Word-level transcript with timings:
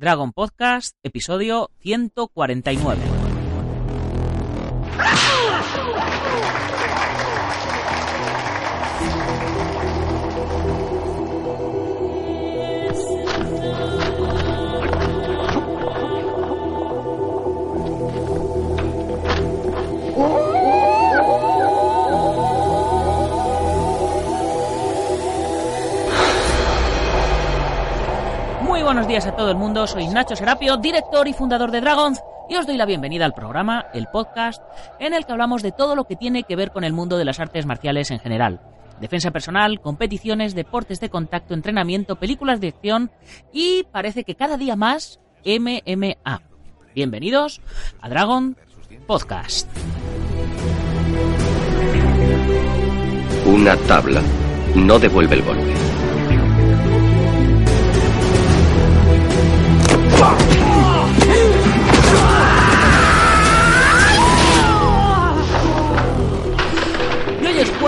Dragon 0.00 0.32
Podcast, 0.32 0.96
episodio 1.02 1.68
149. 1.84 3.19
Buenos 29.00 29.12
días 29.14 29.26
a 29.32 29.34
todo 29.34 29.50
el 29.50 29.56
mundo, 29.56 29.86
soy 29.86 30.08
Nacho 30.08 30.36
Serapio, 30.36 30.76
director 30.76 31.26
y 31.26 31.32
fundador 31.32 31.70
de 31.70 31.80
Dragons, 31.80 32.20
y 32.50 32.56
os 32.56 32.66
doy 32.66 32.76
la 32.76 32.84
bienvenida 32.84 33.24
al 33.24 33.32
programa, 33.32 33.86
el 33.94 34.08
podcast, 34.08 34.62
en 34.98 35.14
el 35.14 35.24
que 35.24 35.32
hablamos 35.32 35.62
de 35.62 35.72
todo 35.72 35.96
lo 35.96 36.04
que 36.04 36.16
tiene 36.16 36.42
que 36.42 36.54
ver 36.54 36.70
con 36.70 36.84
el 36.84 36.92
mundo 36.92 37.16
de 37.16 37.24
las 37.24 37.40
artes 37.40 37.64
marciales 37.64 38.10
en 38.10 38.18
general. 38.18 38.60
Defensa 39.00 39.30
personal, 39.30 39.80
competiciones, 39.80 40.54
deportes 40.54 41.00
de 41.00 41.08
contacto, 41.08 41.54
entrenamiento, 41.54 42.16
películas 42.16 42.60
de 42.60 42.68
acción 42.68 43.10
y 43.54 43.84
parece 43.84 44.22
que 44.22 44.34
cada 44.34 44.58
día 44.58 44.76
más 44.76 45.18
MMA. 45.46 46.42
Bienvenidos 46.94 47.62
a 48.02 48.08
Dragon 48.10 48.54
Podcast. 49.06 49.66
Una 53.46 53.78
tabla 53.78 54.20
no 54.74 54.98
devuelve 54.98 55.36
el 55.36 55.42
golpe. 55.42 55.99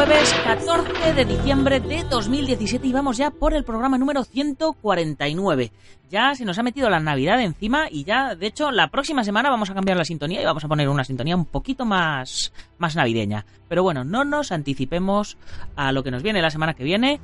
Jueves 0.05 0.35
14 0.43 1.15
de 1.15 1.25
diciembre 1.25 1.79
de 1.79 2.03
2017 2.03 2.89
y 2.89 2.93
vamos 2.93 3.19
ya 3.19 3.31
por 3.31 3.55
el 3.55 3.63
programa 3.63 3.99
número 3.99 4.25
149. 4.25 5.71
Ya 6.11 6.35
se 6.35 6.45
nos 6.45 6.59
ha 6.59 6.65
metido 6.65 6.91
la 6.91 6.99
Navidad 6.99 7.41
encima 7.41 7.87
y 7.89 8.03
ya, 8.03 8.35
de 8.35 8.49
hecho, 8.49 8.73
la 8.73 8.89
próxima 8.89 9.23
semana 9.23 9.49
vamos 9.49 9.71
a 9.71 9.75
cambiar 9.75 9.97
la 9.97 10.05
sintonía 10.05 10.43
y 10.43 10.45
vamos 10.45 10.65
a 10.65 10.69
poner 10.69 10.89
una 10.89 11.05
sintonía 11.05 11.37
un 11.37 11.45
poquito 11.45 11.85
más, 11.85 12.53
más 12.79 12.97
navideña. 12.97 13.47
Pero 13.69 13.85
bueno, 13.85 14.03
no 14.03 14.25
nos 14.25 14.51
anticipemos 14.51 15.37
a 15.77 15.93
lo 15.93 16.03
que 16.03 16.11
nos 16.11 16.25
viene 16.25 16.43
la 16.43 16.51
semana 16.51 16.75
que 16.75 16.83
viene, 16.83 17.21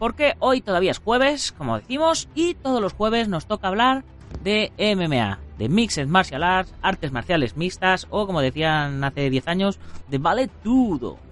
porque 0.00 0.34
hoy 0.40 0.60
todavía 0.60 0.90
es 0.90 0.98
jueves, 0.98 1.52
como 1.52 1.78
decimos, 1.78 2.28
y 2.34 2.54
todos 2.54 2.82
los 2.82 2.94
jueves 2.94 3.28
nos 3.28 3.46
toca 3.46 3.68
hablar 3.68 4.02
de 4.42 4.72
MMA, 4.76 5.38
de 5.56 5.68
Mixed 5.68 6.08
Martial 6.08 6.42
Arts, 6.42 6.74
artes 6.82 7.12
marciales 7.12 7.56
mixtas 7.56 8.08
o 8.10 8.26
como 8.26 8.40
decían 8.40 9.04
hace 9.04 9.30
10 9.30 9.46
años, 9.46 9.78
de 10.08 10.18
Vale 10.18 10.48
Tudo. 10.64 11.27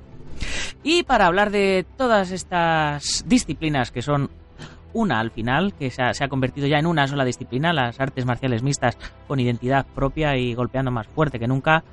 Y 0.82 1.02
para 1.02 1.26
hablar 1.26 1.50
de 1.50 1.84
todas 1.96 2.30
estas 2.30 3.24
disciplinas 3.26 3.90
que 3.90 4.02
son 4.02 4.30
una 4.92 5.20
al 5.20 5.30
final, 5.30 5.74
que 5.74 5.90
se 5.90 6.02
ha, 6.02 6.14
se 6.14 6.24
ha, 6.24 6.28
convertido 6.28 6.66
ya 6.66 6.78
en 6.78 6.86
una 6.86 7.06
sola 7.06 7.24
disciplina, 7.24 7.72
las 7.72 8.00
artes 8.00 8.24
marciales 8.24 8.62
mixtas 8.62 8.96
con 9.28 9.38
identidad 9.38 9.84
propia 9.94 10.36
y 10.36 10.54
golpeando 10.54 10.90
más 10.90 11.06
fuerte 11.06 11.38
que 11.38 11.46
nunca. 11.46 11.84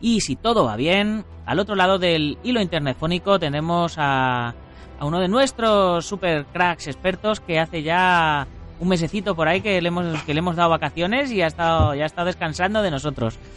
Y 0.00 0.20
si 0.22 0.34
todo 0.34 0.64
va 0.64 0.76
bien, 0.76 1.24
al 1.46 1.58
otro 1.60 1.76
lado 1.76 1.98
del 1.98 2.38
hilo 2.42 2.60
internetfónico 2.60 3.38
tenemos 3.38 3.94
a, 3.98 4.54
a 4.98 5.04
uno 5.04 5.20
de 5.20 5.28
nuestros 5.28 6.06
super 6.06 6.46
cracks 6.46 6.88
expertos 6.88 7.40
que 7.40 7.60
hace 7.60 7.82
ya 7.82 8.48
un 8.80 8.88
mesecito 8.88 9.36
por 9.36 9.46
ahí 9.46 9.60
que 9.60 9.80
le 9.80 9.88
hemos, 9.88 10.22
que 10.22 10.34
le 10.34 10.38
hemos 10.38 10.56
dado 10.56 10.70
vacaciones 10.70 11.30
y 11.30 11.42
ha 11.42 11.46
estado, 11.46 11.94
ya 11.94 12.04
ha 12.04 12.06
estado 12.06 12.26
descansando 12.26 12.82
de 12.82 12.90
nosotros. 12.90 13.38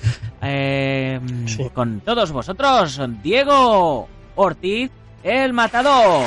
Eh, 0.45 1.22
sí. 1.45 1.70
Con 1.73 2.02
todos 2.02 2.34
vosotros, 2.34 3.00
Diego 3.23 4.09
Ortiz, 4.36 4.90
el 5.24 5.54
matador. 5.54 6.26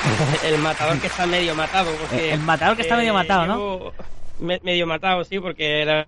el 0.44 0.58
matador 0.58 1.00
que 1.00 1.06
está 1.06 1.26
medio 1.26 1.54
matado. 1.54 1.90
Porque, 1.92 2.32
el 2.32 2.40
matador 2.40 2.76
que 2.76 2.82
está 2.82 2.96
medio 2.96 3.14
matado, 3.14 3.46
¿no? 3.46 3.92
Me, 4.38 4.60
medio 4.62 4.86
matado, 4.86 5.24
sí, 5.24 5.38
porque 5.38 5.84
la, 5.84 6.06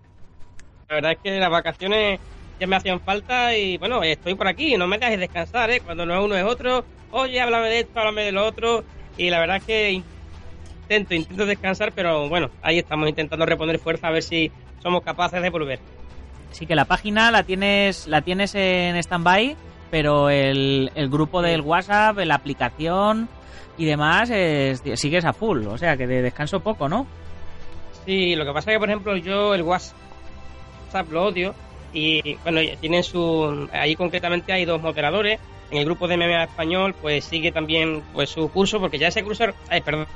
la, 0.89 0.95
verdad 0.95 1.13
es 1.13 1.19
que 1.23 1.39
las 1.39 1.51
vacaciones 1.51 2.19
ya 2.59 2.67
me 2.67 2.77
hacían 2.77 3.01
falta 3.01 3.57
y 3.57 3.77
bueno, 3.79 4.03
estoy 4.03 4.35
por 4.35 4.49
aquí, 4.49 4.77
no 4.77 4.87
me 4.87 4.99
dejes 4.99 5.19
descansar, 5.19 5.71
¿eh? 5.71 5.81
Cuando 5.81 6.07
no 6.07 6.15
es 6.19 6.25
uno 6.25 6.37
es 6.37 6.45
otro, 6.45 6.85
oye, 7.11 7.41
háblame 7.41 7.69
de 7.69 7.81
esto, 7.81 7.99
háblame 7.99 8.23
de 8.23 8.33
lo 8.33 8.47
otro, 8.47 8.85
y 9.17 9.31
la 9.31 9.41
verdad 9.41 9.59
es 9.59 9.65
que 9.65 9.91
intento, 9.91 11.15
intento 11.15 11.47
descansar, 11.47 11.93
pero 11.93 12.29
bueno, 12.29 12.51
ahí 12.63 12.79
estamos 12.79 13.09
intentando 13.09 13.47
reponer 13.47 13.79
fuerza 13.79 14.09
a 14.09 14.11
ver 14.11 14.23
si 14.23 14.51
somos 14.83 15.03
capaces 15.03 15.43
de 15.43 15.51
volver. 15.51 15.79
Sí 16.53 16.67
que 16.67 16.75
la 16.75 16.85
página 16.85 17.31
la 17.31 17.43
tienes, 17.43 18.07
la 18.07 18.23
tienes 18.23 18.55
en 18.55 18.97
stand-by, 18.97 19.57
pero 19.91 20.31
el, 20.31 20.91
el, 20.95 21.09
grupo 21.09 21.43
del 21.43 21.63
WhatsApp, 21.63 22.19
la 22.19 22.35
aplicación 22.35 23.29
y 23.77 23.85
demás 23.85 24.31
es, 24.31 24.83
sigues 24.95 25.25
a 25.25 25.33
full, 25.33 25.67
o 25.67 25.79
sea 25.79 25.97
que 25.97 26.07
de 26.07 26.23
descanso 26.23 26.61
poco, 26.61 26.89
¿no? 26.89 27.07
Sí, 28.05 28.35
lo 28.35 28.45
que 28.45 28.53
pasa 28.53 28.71
es 28.71 28.77
que, 28.77 28.81
por 28.81 28.89
ejemplo, 28.89 29.17
yo 29.17 29.55
el 29.55 29.63
WhatsApp 29.63 31.11
lo 31.11 31.25
odio 31.25 31.55
y, 31.93 32.37
bueno, 32.43 32.61
tienen 32.81 33.03
su... 33.03 33.69
Ahí 33.73 33.95
concretamente 33.97 34.53
hay 34.53 34.65
dos 34.65 34.81
moderadores. 34.81 35.39
En 35.71 35.79
el 35.79 35.85
grupo 35.85 36.09
de 36.09 36.17
MMA 36.17 36.45
español, 36.45 36.95
pues 37.01 37.25
sigue 37.25 37.53
también 37.53 38.03
pues 38.13 38.31
su 38.31 38.51
curso, 38.51 38.81
porque 38.81 38.99
ya 38.99 39.09
ese 39.09 39.23
curso... 39.23 39.45
Ay, 39.69 39.81
perdón. 39.81 40.07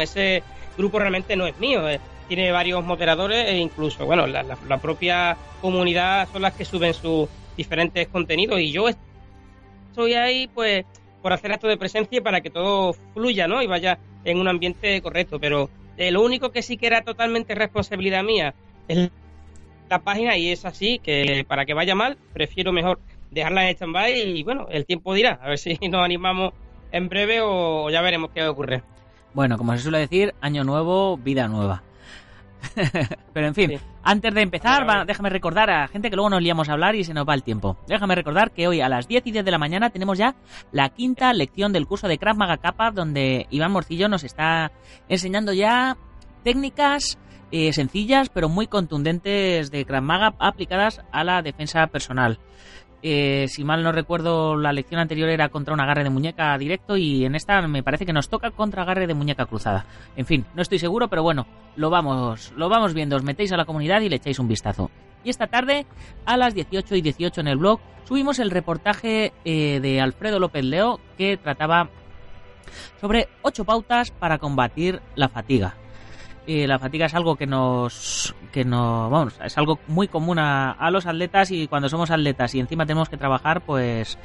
Ese 0.00 0.42
grupo 0.76 0.98
realmente 0.98 1.36
no 1.36 1.46
es 1.46 1.56
mío. 1.58 1.82
Tiene 2.28 2.50
varios 2.50 2.84
moderadores 2.84 3.48
e 3.48 3.58
incluso, 3.58 4.04
bueno, 4.04 4.26
la, 4.26 4.44
propia 4.80 5.36
comunidad 5.60 6.28
son 6.32 6.42
las 6.42 6.54
que 6.54 6.64
suben 6.64 6.92
sus 6.92 7.28
diferentes 7.56 8.08
contenidos 8.08 8.60
y 8.60 8.72
yo 8.72 8.88
estoy 8.88 10.14
ahí, 10.14 10.48
pues, 10.52 10.84
por 11.22 11.32
hacer 11.32 11.52
acto 11.52 11.68
de 11.68 11.76
presencia 11.76 12.22
para 12.22 12.40
que 12.40 12.50
todo 12.50 12.94
fluya, 13.14 13.46
¿no? 13.46 13.62
Y 13.62 13.66
vaya 13.66 13.98
en 14.24 14.38
un 14.38 14.48
ambiente 14.48 15.00
correcto. 15.02 15.38
Pero 15.40 15.70
eh, 15.96 16.10
lo 16.10 16.22
único 16.22 16.50
que 16.50 16.62
sí 16.62 16.76
que 16.76 16.86
era 16.86 17.02
totalmente 17.02 17.54
responsabilidad 17.54 18.22
mía 18.22 18.54
es 18.88 19.10
la 19.88 20.00
página 20.00 20.36
y 20.36 20.50
es 20.50 20.64
así 20.64 20.98
que 20.98 21.44
para 21.46 21.64
que 21.64 21.74
vaya 21.74 21.94
mal, 21.94 22.18
prefiero 22.32 22.72
mejor 22.72 22.98
dejarla 23.30 23.68
en 23.68 23.76
stand-by 23.76 24.20
y 24.20 24.42
bueno, 24.42 24.66
el 24.70 24.86
tiempo 24.86 25.14
dirá. 25.14 25.38
A 25.42 25.48
ver 25.48 25.58
si 25.58 25.74
nos 25.88 26.04
animamos 26.04 26.52
en 26.92 27.08
breve 27.08 27.40
o 27.42 27.90
ya 27.90 28.00
veremos 28.02 28.30
qué 28.34 28.46
ocurre. 28.46 28.82
Bueno, 29.34 29.58
como 29.58 29.72
se 29.76 29.80
suele 29.80 29.98
decir, 29.98 30.34
año 30.40 30.64
nuevo, 30.64 31.18
vida 31.18 31.46
nueva. 31.46 31.82
Pero 33.32 33.46
en 33.46 33.54
fin, 33.54 33.70
sí. 33.70 33.78
antes 34.02 34.34
de 34.34 34.42
empezar, 34.42 34.88
va, 34.88 35.04
déjame 35.04 35.30
recordar 35.30 35.70
a 35.70 35.88
gente 35.88 36.10
que 36.10 36.16
luego 36.16 36.30
nos 36.30 36.42
liamos 36.42 36.68
a 36.68 36.72
hablar 36.72 36.94
y 36.94 37.04
se 37.04 37.14
nos 37.14 37.28
va 37.28 37.34
el 37.34 37.42
tiempo. 37.42 37.76
Déjame 37.86 38.14
recordar 38.14 38.50
que 38.50 38.68
hoy 38.68 38.80
a 38.80 38.88
las 38.88 39.08
10 39.08 39.26
y 39.26 39.32
10 39.32 39.44
de 39.44 39.50
la 39.50 39.58
mañana 39.58 39.90
tenemos 39.90 40.18
ya 40.18 40.34
la 40.72 40.88
quinta 40.88 41.32
lección 41.32 41.72
del 41.72 41.86
curso 41.86 42.08
de 42.08 42.18
Krav 42.18 42.36
Maga 42.36 42.58
Kappa, 42.58 42.90
donde 42.90 43.46
Iván 43.50 43.72
Morcillo 43.72 44.08
nos 44.08 44.24
está 44.24 44.72
enseñando 45.08 45.52
ya 45.52 45.96
técnicas 46.42 47.18
eh, 47.52 47.72
sencillas 47.72 48.28
pero 48.28 48.48
muy 48.48 48.66
contundentes 48.66 49.70
de 49.70 49.84
Krav 49.84 50.02
Maga 50.02 50.34
aplicadas 50.38 51.00
a 51.12 51.24
la 51.24 51.42
defensa 51.42 51.86
personal. 51.86 52.38
Eh, 53.02 53.46
si 53.48 53.62
mal 53.62 53.82
no 53.82 53.92
recuerdo, 53.92 54.56
la 54.56 54.72
lección 54.72 55.00
anterior 55.00 55.28
era 55.28 55.48
contra 55.48 55.74
un 55.74 55.80
agarre 55.80 56.02
de 56.02 56.10
muñeca 56.10 56.56
directo 56.58 56.96
y 56.96 57.24
en 57.24 57.34
esta 57.34 57.60
me 57.68 57.82
parece 57.82 58.06
que 58.06 58.12
nos 58.12 58.28
toca 58.28 58.50
contra 58.50 58.82
agarre 58.82 59.06
de 59.06 59.14
muñeca 59.14 59.46
cruzada. 59.46 59.86
En 60.16 60.26
fin, 60.26 60.44
no 60.54 60.62
estoy 60.62 60.78
seguro, 60.78 61.08
pero 61.08 61.22
bueno, 61.22 61.46
lo 61.76 61.90
vamos, 61.90 62.52
lo 62.56 62.68
vamos 62.68 62.94
viendo. 62.94 63.16
Os 63.16 63.22
metéis 63.22 63.52
a 63.52 63.56
la 63.56 63.64
comunidad 63.64 64.00
y 64.00 64.08
le 64.08 64.16
echáis 64.16 64.38
un 64.38 64.48
vistazo. 64.48 64.90
Y 65.24 65.30
esta 65.30 65.46
tarde, 65.48 65.86
a 66.24 66.36
las 66.36 66.54
18 66.54 66.94
y 66.96 67.00
18 67.02 67.40
en 67.40 67.48
el 67.48 67.58
blog, 67.58 67.80
subimos 68.04 68.38
el 68.38 68.50
reportaje 68.50 69.32
eh, 69.44 69.80
de 69.80 70.00
Alfredo 70.00 70.38
López 70.38 70.64
Leo 70.64 71.00
que 71.18 71.36
trataba 71.36 71.90
sobre 73.00 73.28
8 73.42 73.64
pautas 73.64 74.10
para 74.10 74.38
combatir 74.38 75.00
la 75.14 75.28
fatiga. 75.28 75.74
La 76.46 76.78
fatiga 76.78 77.06
es 77.06 77.14
algo 77.14 77.34
que 77.34 77.46
nos 77.46 78.34
que 78.52 78.64
no 78.64 79.10
vamos 79.10 79.34
es 79.44 79.58
algo 79.58 79.80
muy 79.88 80.06
común 80.06 80.38
a, 80.38 80.90
los 80.90 81.06
atletas 81.06 81.50
y 81.50 81.66
cuando 81.66 81.88
somos 81.88 82.10
atletas 82.10 82.54
y 82.54 82.60
encima 82.60 82.86
tenemos 82.86 83.08
que 83.08 83.16
trabajar 83.16 83.62
pues 83.62 84.16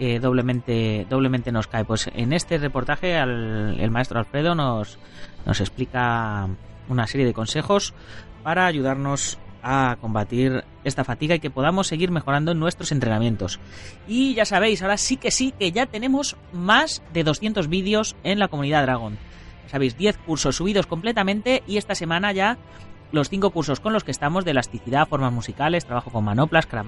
eh, 0.00 0.18
doblemente 0.18 1.06
doblemente 1.08 1.52
nos 1.52 1.68
cae 1.68 1.84
pues 1.84 2.10
en 2.14 2.32
este 2.32 2.58
reportaje 2.58 3.16
al, 3.16 3.78
el 3.78 3.90
maestro 3.92 4.18
Alfredo 4.18 4.56
nos 4.56 4.98
nos 5.46 5.60
explica 5.60 6.48
una 6.88 7.06
serie 7.06 7.26
de 7.26 7.32
consejos 7.32 7.94
para 8.42 8.66
ayudarnos 8.66 9.38
a 9.62 9.96
combatir 10.00 10.64
esta 10.84 11.04
fatiga 11.04 11.36
y 11.36 11.40
que 11.40 11.50
podamos 11.50 11.86
seguir 11.86 12.10
mejorando 12.10 12.54
nuestros 12.54 12.92
entrenamientos. 12.92 13.58
Y 14.06 14.34
ya 14.34 14.44
sabéis, 14.44 14.82
ahora 14.82 14.96
sí 14.96 15.16
que 15.16 15.32
sí 15.32 15.52
que 15.58 15.72
ya 15.72 15.86
tenemos 15.86 16.36
más 16.52 17.02
de 17.12 17.24
200 17.24 17.68
vídeos 17.68 18.16
en 18.22 18.38
la 18.38 18.48
comunidad 18.48 18.84
Dragon 18.84 19.18
sabéis, 19.68 19.96
10 19.96 20.18
cursos 20.18 20.56
subidos 20.56 20.86
completamente 20.86 21.62
y 21.66 21.76
esta 21.76 21.94
semana 21.94 22.32
ya 22.32 22.58
los 23.12 23.30
5 23.30 23.50
cursos 23.50 23.80
con 23.80 23.92
los 23.92 24.04
que 24.04 24.10
estamos 24.10 24.44
de 24.44 24.50
elasticidad, 24.50 25.08
formas 25.08 25.32
musicales, 25.32 25.86
trabajo 25.86 26.10
con 26.10 26.24
manoplas, 26.24 26.66
Krav 26.66 26.86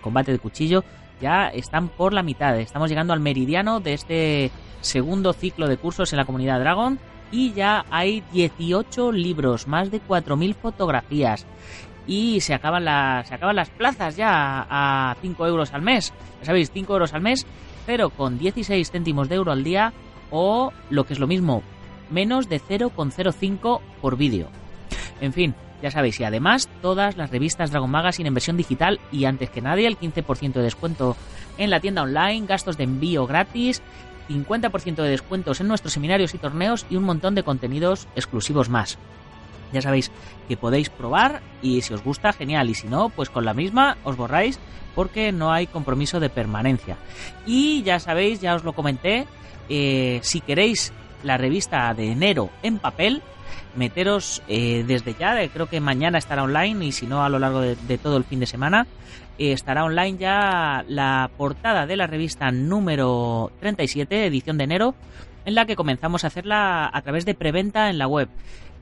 combate 0.00 0.32
de 0.32 0.38
cuchillo, 0.38 0.84
ya 1.20 1.48
están 1.48 1.88
por 1.88 2.12
la 2.12 2.22
mitad. 2.22 2.58
Estamos 2.58 2.90
llegando 2.90 3.12
al 3.12 3.20
meridiano 3.20 3.80
de 3.80 3.94
este 3.94 4.50
segundo 4.80 5.32
ciclo 5.32 5.68
de 5.68 5.78
cursos 5.78 6.12
en 6.12 6.18
la 6.18 6.26
comunidad 6.26 6.60
Dragon 6.60 6.98
y 7.32 7.52
ya 7.52 7.84
hay 7.90 8.22
18 8.32 9.12
libros, 9.12 9.66
más 9.66 9.90
de 9.90 10.00
4.000 10.00 10.54
fotografías 10.54 11.46
y 12.06 12.40
se 12.40 12.54
acaban, 12.54 12.84
las, 12.84 13.28
se 13.28 13.34
acaban 13.34 13.56
las 13.56 13.70
plazas 13.70 14.16
ya 14.16 14.66
a 14.68 15.16
5 15.20 15.46
euros 15.46 15.72
al 15.74 15.82
mes. 15.82 16.12
Ya 16.40 16.46
sabéis, 16.46 16.70
5 16.70 16.92
euros 16.92 17.14
al 17.14 17.22
mes, 17.22 17.46
pero 17.84 18.10
con 18.10 18.38
16 18.38 18.90
céntimos 18.90 19.28
de 19.28 19.36
euro 19.36 19.52
al 19.52 19.64
día 19.64 19.92
o 20.30 20.72
lo 20.90 21.04
que 21.04 21.14
es 21.14 21.18
lo 21.18 21.26
mismo, 21.26 21.62
menos 22.10 22.48
de 22.48 22.60
0,05 22.60 23.80
por 24.00 24.16
vídeo. 24.16 24.48
En 25.20 25.32
fin, 25.32 25.54
ya 25.82 25.90
sabéis, 25.90 26.20
y 26.20 26.24
además 26.24 26.68
todas 26.82 27.16
las 27.16 27.30
revistas 27.30 27.70
Dragon 27.70 27.90
Magazine 27.90 28.28
en 28.28 28.34
versión 28.34 28.56
digital 28.56 29.00
y 29.12 29.24
antes 29.24 29.50
que 29.50 29.60
nadie 29.60 29.86
el 29.86 29.98
15% 29.98 30.52
de 30.52 30.62
descuento 30.62 31.16
en 31.58 31.70
la 31.70 31.80
tienda 31.80 32.02
online, 32.02 32.46
gastos 32.46 32.76
de 32.76 32.84
envío 32.84 33.26
gratis, 33.26 33.82
50% 34.28 34.96
de 34.96 35.08
descuentos 35.08 35.60
en 35.60 35.68
nuestros 35.68 35.92
seminarios 35.92 36.34
y 36.34 36.38
torneos 36.38 36.86
y 36.90 36.96
un 36.96 37.04
montón 37.04 37.34
de 37.34 37.42
contenidos 37.42 38.08
exclusivos 38.16 38.68
más. 38.68 38.98
Ya 39.72 39.82
sabéis 39.82 40.10
que 40.48 40.56
podéis 40.56 40.90
probar 40.90 41.42
y 41.60 41.82
si 41.82 41.92
os 41.92 42.02
gusta, 42.02 42.32
genial. 42.32 42.70
Y 42.70 42.74
si 42.74 42.86
no, 42.86 43.08
pues 43.08 43.30
con 43.30 43.44
la 43.44 43.54
misma 43.54 43.96
os 44.04 44.16
borráis 44.16 44.58
porque 44.94 45.32
no 45.32 45.52
hay 45.52 45.66
compromiso 45.66 46.20
de 46.20 46.30
permanencia. 46.30 46.96
Y 47.46 47.82
ya 47.82 47.98
sabéis, 48.00 48.40
ya 48.40 48.54
os 48.54 48.64
lo 48.64 48.72
comenté, 48.72 49.26
eh, 49.68 50.20
si 50.22 50.40
queréis 50.40 50.92
la 51.22 51.36
revista 51.36 51.92
de 51.94 52.12
enero 52.12 52.50
en 52.62 52.78
papel, 52.78 53.22
meteros 53.74 54.42
eh, 54.48 54.84
desde 54.86 55.14
ya, 55.14 55.42
eh, 55.42 55.50
creo 55.52 55.66
que 55.66 55.80
mañana 55.80 56.18
estará 56.18 56.42
online 56.42 56.86
y 56.86 56.92
si 56.92 57.06
no 57.06 57.24
a 57.24 57.28
lo 57.28 57.38
largo 57.38 57.60
de, 57.60 57.98
todo 57.98 58.16
el 58.16 58.24
fin 58.24 58.40
de 58.40 58.46
semana, 58.46 58.86
estará 59.38 59.84
online 59.84 60.18
ya 60.18 60.84
la 60.88 61.30
portada 61.36 61.86
de 61.86 61.96
la 61.96 62.06
revista 62.06 62.50
número 62.50 63.52
37, 63.60 64.26
edición 64.26 64.58
de 64.58 64.64
enero, 64.64 64.94
en 65.44 65.54
la 65.54 65.64
que 65.64 65.76
comenzamos 65.76 66.24
a 66.24 66.26
hacerla 66.26 66.90
a 66.92 67.02
través 67.02 67.24
de 67.24 67.34
preventa 67.34 67.88
en 67.88 67.98
la 67.98 68.08
web. 68.08 68.28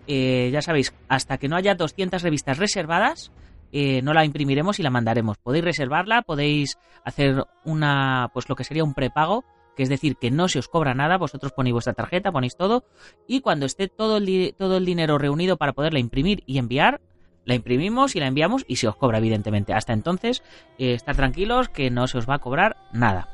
Eh, 0.07 0.51
ya 0.53 0.63
sabéis, 0.63 0.95
hasta 1.09 1.39
que 1.39 1.49
no 1.49 1.57
haya 1.57 1.75
200 1.75 2.23
revistas 2.23 2.59
reservadas, 2.59 3.33
eh, 3.73 4.03
no 4.03 4.13
la 4.13 4.25
imprimiremos 4.25 4.79
y 4.79 4.83
la 4.83 4.91
mandaremos. 4.91 5.39
Podéis 5.39 5.65
reservarla, 5.65 6.23
podéis 6.23 6.79
hacer 7.05 7.45
una, 7.65 8.31
pues 8.33 8.49
lo 8.49 8.57
que 8.57 8.65
sería 8.65 8.85
un 8.85 8.95
prepago, 8.95 9.45
que 9.77 9.83
es 9.83 9.89
decir, 9.89 10.17
que 10.17 10.31
no 10.31 10.49
se 10.49 10.59
os 10.59 10.69
cobra 10.69 10.95
nada, 10.95 11.19
vosotros 11.19 11.53
ponéis 11.53 11.73
vuestra 11.73 11.93
tarjeta, 11.93 12.33
ponéis 12.33 12.57
todo, 12.57 12.85
y 13.27 13.41
cuando 13.41 13.67
esté 13.67 13.89
todo 13.89 14.19
el, 14.19 14.55
todo 14.57 14.77
el 14.77 14.85
dinero 14.85 15.19
reunido 15.19 15.57
para 15.57 15.73
poderla 15.73 15.99
imprimir 15.99 16.43
y 16.47 16.59
enviar, 16.59 17.01
la 17.45 17.55
imprimimos 17.55 18.17
y 18.17 18.21
la 18.21 18.27
enviamos 18.27 18.65
y 18.67 18.77
se 18.77 18.89
os 18.89 18.97
cobra, 18.97 19.19
evidentemente. 19.19 19.75
Hasta 19.75 19.93
entonces, 19.93 20.43
eh, 20.79 20.95
estar 20.95 21.15
tranquilos 21.15 21.69
que 21.69 21.91
no 21.91 22.07
se 22.07 22.19
os 22.19 22.29
va 22.29 22.37
a 22.37 22.39
cobrar 22.39 22.77
nada. 22.93 23.29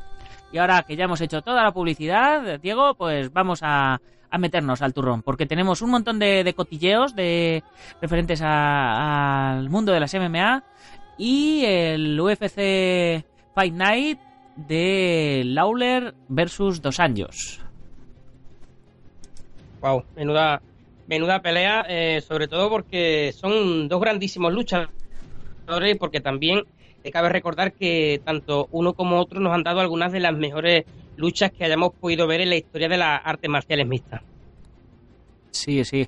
Y 0.52 0.58
ahora 0.58 0.82
que 0.82 0.96
ya 0.96 1.04
hemos 1.04 1.20
hecho 1.20 1.42
toda 1.42 1.62
la 1.62 1.72
publicidad, 1.72 2.58
Diego, 2.58 2.94
pues 2.94 3.32
vamos 3.32 3.60
a, 3.62 4.00
a 4.30 4.38
meternos 4.38 4.82
al 4.82 4.94
turrón, 4.94 5.22
porque 5.22 5.46
tenemos 5.46 5.82
un 5.82 5.90
montón 5.90 6.18
de, 6.18 6.52
cotilleos 6.56 7.14
de 7.14 7.62
referentes 8.00 8.40
al 8.42 9.68
mundo 9.68 9.92
de 9.92 10.00
las 10.00 10.14
MMA 10.14 10.64
y 11.18 11.64
el 11.64 12.18
UFC 12.20 13.24
Fight 13.54 13.74
Night 13.74 14.18
de 14.66 15.42
Lawler 15.46 16.14
versus 16.28 16.82
Dos 16.82 17.00
Anjos. 17.00 17.60
Wow, 19.80 20.04
menuda, 20.14 20.60
menuda 21.06 21.40
pelea, 21.40 21.86
eh, 21.88 22.20
sobre 22.20 22.48
todo 22.48 22.68
porque 22.68 23.32
son 23.32 23.88
dos 23.88 24.00
grandísimos 24.00 24.52
luchadores, 24.52 24.90
porque 25.98 26.20
también 26.20 26.64
cabe 27.10 27.30
recordar 27.30 27.72
que 27.72 28.20
tanto 28.24 28.68
uno 28.72 28.92
como 28.92 29.18
otro 29.18 29.40
nos 29.40 29.54
han 29.54 29.62
dado 29.62 29.80
algunas 29.80 30.12
de 30.12 30.20
las 30.20 30.36
mejores 30.36 30.84
luchas 31.16 31.50
que 31.50 31.64
hayamos 31.64 31.94
podido 31.94 32.26
ver 32.26 32.42
en 32.42 32.50
la 32.50 32.56
historia 32.56 32.88
de 32.88 32.98
las 32.98 33.20
artes 33.24 33.48
marciales 33.48 33.86
mixtas. 33.86 34.20
Sí, 35.50 35.82
sí. 35.84 36.06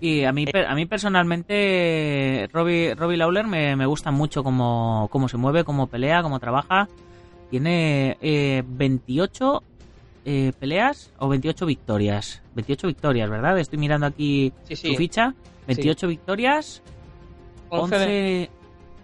Y 0.00 0.24
a 0.24 0.32
mí, 0.32 0.46
a 0.66 0.74
mí 0.74 0.86
personalmente, 0.86 2.48
Robbie, 2.52 2.94
Robbie 2.94 3.18
Lawler 3.18 3.46
me, 3.46 3.76
me 3.76 3.84
gusta 3.84 4.10
mucho 4.10 4.42
cómo, 4.42 5.08
cómo 5.10 5.28
se 5.28 5.36
mueve, 5.36 5.64
cómo 5.64 5.88
pelea, 5.88 6.22
cómo 6.22 6.40
trabaja. 6.40 6.88
Tiene 7.50 8.16
eh, 8.20 8.62
28 8.66 9.62
eh, 10.24 10.52
peleas 10.58 11.12
o 11.18 11.28
28 11.28 11.66
victorias. 11.66 12.42
28 12.54 12.86
victorias, 12.86 13.28
¿verdad? 13.28 13.58
Estoy 13.58 13.78
mirando 13.78 14.06
aquí 14.06 14.52
su 14.68 14.94
ficha. 14.94 15.34
28 15.66 16.08
victorias, 16.08 16.82
11, 17.68 17.94
11... 17.94 18.50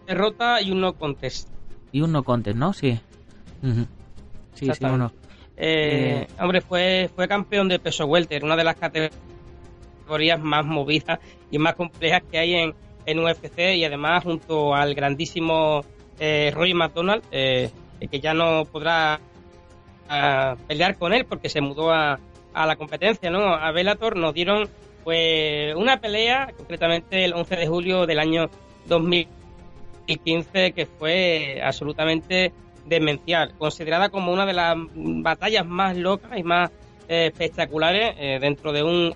derrota 0.06 0.60
y 0.62 0.70
un 0.70 0.80
no 0.80 0.94
contest. 0.94 1.48
Y 1.92 2.00
un 2.00 2.12
no 2.12 2.24
contest, 2.24 2.56
¿no? 2.56 2.72
Sí. 2.72 2.98
Sí, 4.54 4.70
sí, 4.72 4.84
uno. 4.84 5.12
Eh, 5.56 6.26
eh, 6.26 6.26
hombre, 6.40 6.60
fue, 6.60 7.10
fue 7.14 7.28
campeón 7.28 7.68
de 7.68 7.78
peso 7.78 8.04
welter, 8.06 8.44
una 8.44 8.56
de 8.56 8.64
las 8.64 8.76
categorías 8.76 10.40
más 10.40 10.64
movidas 10.64 11.18
y 11.50 11.58
más 11.58 11.74
complejas 11.74 12.22
que 12.30 12.38
hay 12.38 12.54
en, 12.54 12.74
en 13.06 13.18
UFC 13.18 13.58
y 13.74 13.84
además 13.84 14.24
junto 14.24 14.74
al 14.74 14.94
grandísimo 14.94 15.84
eh, 16.18 16.52
Roy 16.54 16.74
McDonald, 16.74 17.22
eh, 17.30 17.70
que 18.00 18.20
ya 18.20 18.34
no 18.34 18.64
podrá 18.64 19.20
ah, 20.08 20.56
pelear 20.66 20.96
con 20.98 21.12
él 21.12 21.24
porque 21.24 21.48
se 21.48 21.60
mudó 21.60 21.92
a, 21.92 22.18
a 22.54 22.66
la 22.66 22.76
competencia, 22.76 23.30
¿no? 23.30 23.54
A 23.54 23.70
Bellator 23.70 24.16
nos 24.16 24.34
dieron 24.34 24.68
pues 25.04 25.74
una 25.76 26.00
pelea, 26.00 26.52
concretamente 26.56 27.24
el 27.24 27.32
11 27.32 27.56
de 27.56 27.66
julio 27.68 28.06
del 28.06 28.18
año 28.18 28.50
2015, 28.86 30.72
que 30.72 30.86
fue 30.86 31.60
absolutamente 31.62 32.52
demencial, 32.86 33.54
considerada 33.58 34.08
como 34.08 34.32
una 34.32 34.46
de 34.46 34.54
las 34.54 34.76
batallas 34.94 35.66
más 35.66 35.96
locas 35.96 36.36
y 36.36 36.42
más 36.42 36.70
eh, 37.08 37.26
espectaculares 37.26 38.16
eh, 38.18 38.38
dentro 38.40 38.72
de 38.72 38.82
un 38.82 39.14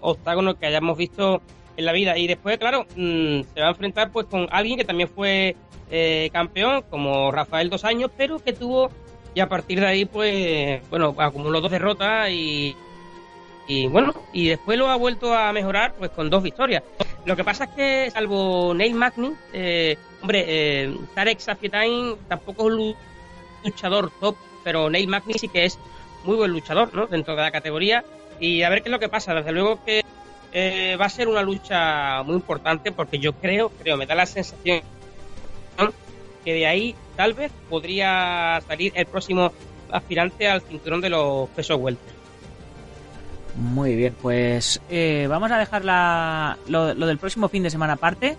octágono 0.00 0.58
que 0.58 0.66
hayamos 0.66 0.96
visto 0.96 1.42
en 1.76 1.84
la 1.84 1.92
vida. 1.92 2.16
Y 2.16 2.26
después, 2.26 2.58
claro, 2.58 2.86
mm, 2.96 3.42
se 3.54 3.60
va 3.60 3.66
a 3.66 3.70
enfrentar 3.70 4.10
pues 4.12 4.26
con 4.26 4.46
alguien 4.50 4.78
que 4.78 4.84
también 4.84 5.08
fue 5.08 5.56
eh, 5.90 6.30
campeón, 6.32 6.84
como 6.90 7.30
Rafael 7.30 7.70
dos 7.70 7.84
años, 7.84 8.10
pero 8.16 8.38
que 8.38 8.52
tuvo, 8.52 8.90
y 9.34 9.40
a 9.40 9.48
partir 9.48 9.80
de 9.80 9.86
ahí, 9.86 10.04
pues, 10.04 10.80
bueno, 10.90 11.14
acumuló 11.18 11.60
dos 11.60 11.70
derrotas 11.70 12.30
y, 12.30 12.74
bueno, 13.90 14.14
y 14.32 14.48
después 14.48 14.78
lo 14.78 14.88
ha 14.88 14.96
vuelto 14.96 15.34
a 15.34 15.52
mejorar 15.52 15.94
pues 15.98 16.10
con 16.10 16.30
dos 16.30 16.42
victorias. 16.42 16.82
Lo 17.24 17.34
que 17.34 17.44
pasa 17.44 17.64
es 17.64 17.70
que, 17.70 18.10
salvo 18.12 18.72
Neil 18.74 18.94
Magny, 18.94 19.32
eh, 19.52 19.96
hombre, 20.22 20.44
eh, 20.46 20.96
Tarek 21.14 21.40
tampoco 22.28 22.68
es 22.68 22.74
un 22.74 22.94
luchador 23.64 24.12
top, 24.20 24.36
pero 24.62 24.88
Neil 24.88 25.08
Magny 25.08 25.34
sí 25.34 25.48
que 25.48 25.64
es 25.64 25.78
muy 26.24 26.36
buen 26.36 26.50
luchador, 26.50 26.94
¿no? 26.94 27.06
Dentro 27.06 27.34
de 27.34 27.42
la 27.42 27.50
categoría. 27.50 28.04
Y 28.38 28.62
a 28.62 28.68
ver 28.68 28.82
qué 28.82 28.88
es 28.88 28.92
lo 28.92 28.98
que 28.98 29.08
pasa. 29.08 29.34
Desde 29.34 29.52
luego 29.52 29.82
que 29.84 30.04
eh, 30.52 30.96
va 31.00 31.06
a 31.06 31.10
ser 31.10 31.28
una 31.28 31.42
lucha 31.42 32.22
muy 32.22 32.34
importante 32.34 32.92
porque 32.92 33.18
yo 33.18 33.32
creo, 33.32 33.70
creo, 33.70 33.96
me 33.96 34.06
da 34.06 34.14
la 34.14 34.26
sensación 34.26 34.82
que 36.46 36.54
de 36.54 36.64
ahí 36.64 36.94
tal 37.16 37.34
vez 37.34 37.50
podría 37.68 38.62
salir 38.68 38.92
el 38.94 39.04
próximo 39.06 39.52
aspirante 39.90 40.46
al 40.46 40.60
cinturón 40.60 41.00
de 41.00 41.10
los 41.10 41.48
pesos 41.50 41.76
welter. 41.76 42.14
Muy 43.56 43.96
bien, 43.96 44.14
pues 44.22 44.80
eh, 44.88 45.26
vamos 45.28 45.50
a 45.50 45.58
dejar 45.58 45.84
lo, 46.68 46.94
del 46.94 47.18
próximo 47.18 47.48
fin 47.48 47.64
de 47.64 47.70
semana 47.70 47.94
aparte. 47.94 48.36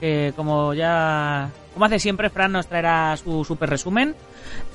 Que 0.00 0.32
como 0.34 0.74
ya. 0.74 1.50
Como 1.72 1.86
hace 1.86 2.00
siempre, 2.00 2.30
Fran 2.30 2.50
nos 2.50 2.66
traerá 2.66 3.16
su 3.16 3.44
super 3.44 3.70
resumen. 3.70 4.16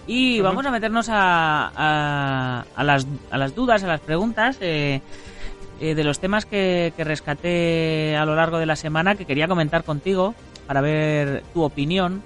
Y 0.08 0.40
vamos 0.40 0.66
a 0.66 0.72
meternos 0.72 1.10
a, 1.10 2.64
a, 2.74 2.84
las, 2.86 3.06
a 3.32 3.38
las 3.38 3.54
dudas, 3.54 3.84
a 3.84 3.88
las 3.88 4.00
preguntas 4.00 4.58
eh, 4.62 5.02
eh, 5.82 5.94
de 5.94 6.04
los 6.06 6.20
temas 6.20 6.46
que, 6.46 6.94
que 6.96 7.04
rescaté 7.04 8.16
a 8.16 8.24
lo 8.26 8.36
largo 8.36 8.60
de 8.60 8.66
la 8.66 8.78
semana 8.78 9.16
que 9.16 9.26
quería 9.26 9.48
comentar 9.50 9.84
contigo 9.84 10.36
para 10.68 10.80
ver 10.80 11.44
tu 11.54 11.64
opinión 11.64 12.24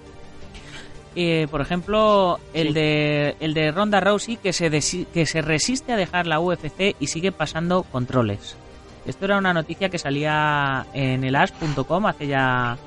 eh, 1.16 1.48
por 1.50 1.62
ejemplo, 1.62 2.40
el 2.54 2.74
de 2.74 3.36
el 3.40 3.54
de 3.54 3.72
Ronda 3.72 4.00
Rousey 4.00 4.38
que 4.38 4.54
se 4.54 4.70
que 4.70 5.26
se 5.26 5.42
resiste 5.42 5.94
a 5.94 5.98
dejar 5.98 6.28
la 6.28 6.40
UFC 6.40 6.96
y 7.00 7.08
sigue 7.08 7.32
pasando 7.32 7.84
controles. 7.84 8.58
Esto 9.06 9.26
era 9.26 9.38
una 9.38 9.54
noticia 9.54 9.90
que 9.90 10.00
salía 10.00 10.86
en 10.94 11.24
el 11.24 11.36
as.com 11.36 12.06
hace 12.08 12.28
ya 12.28 12.78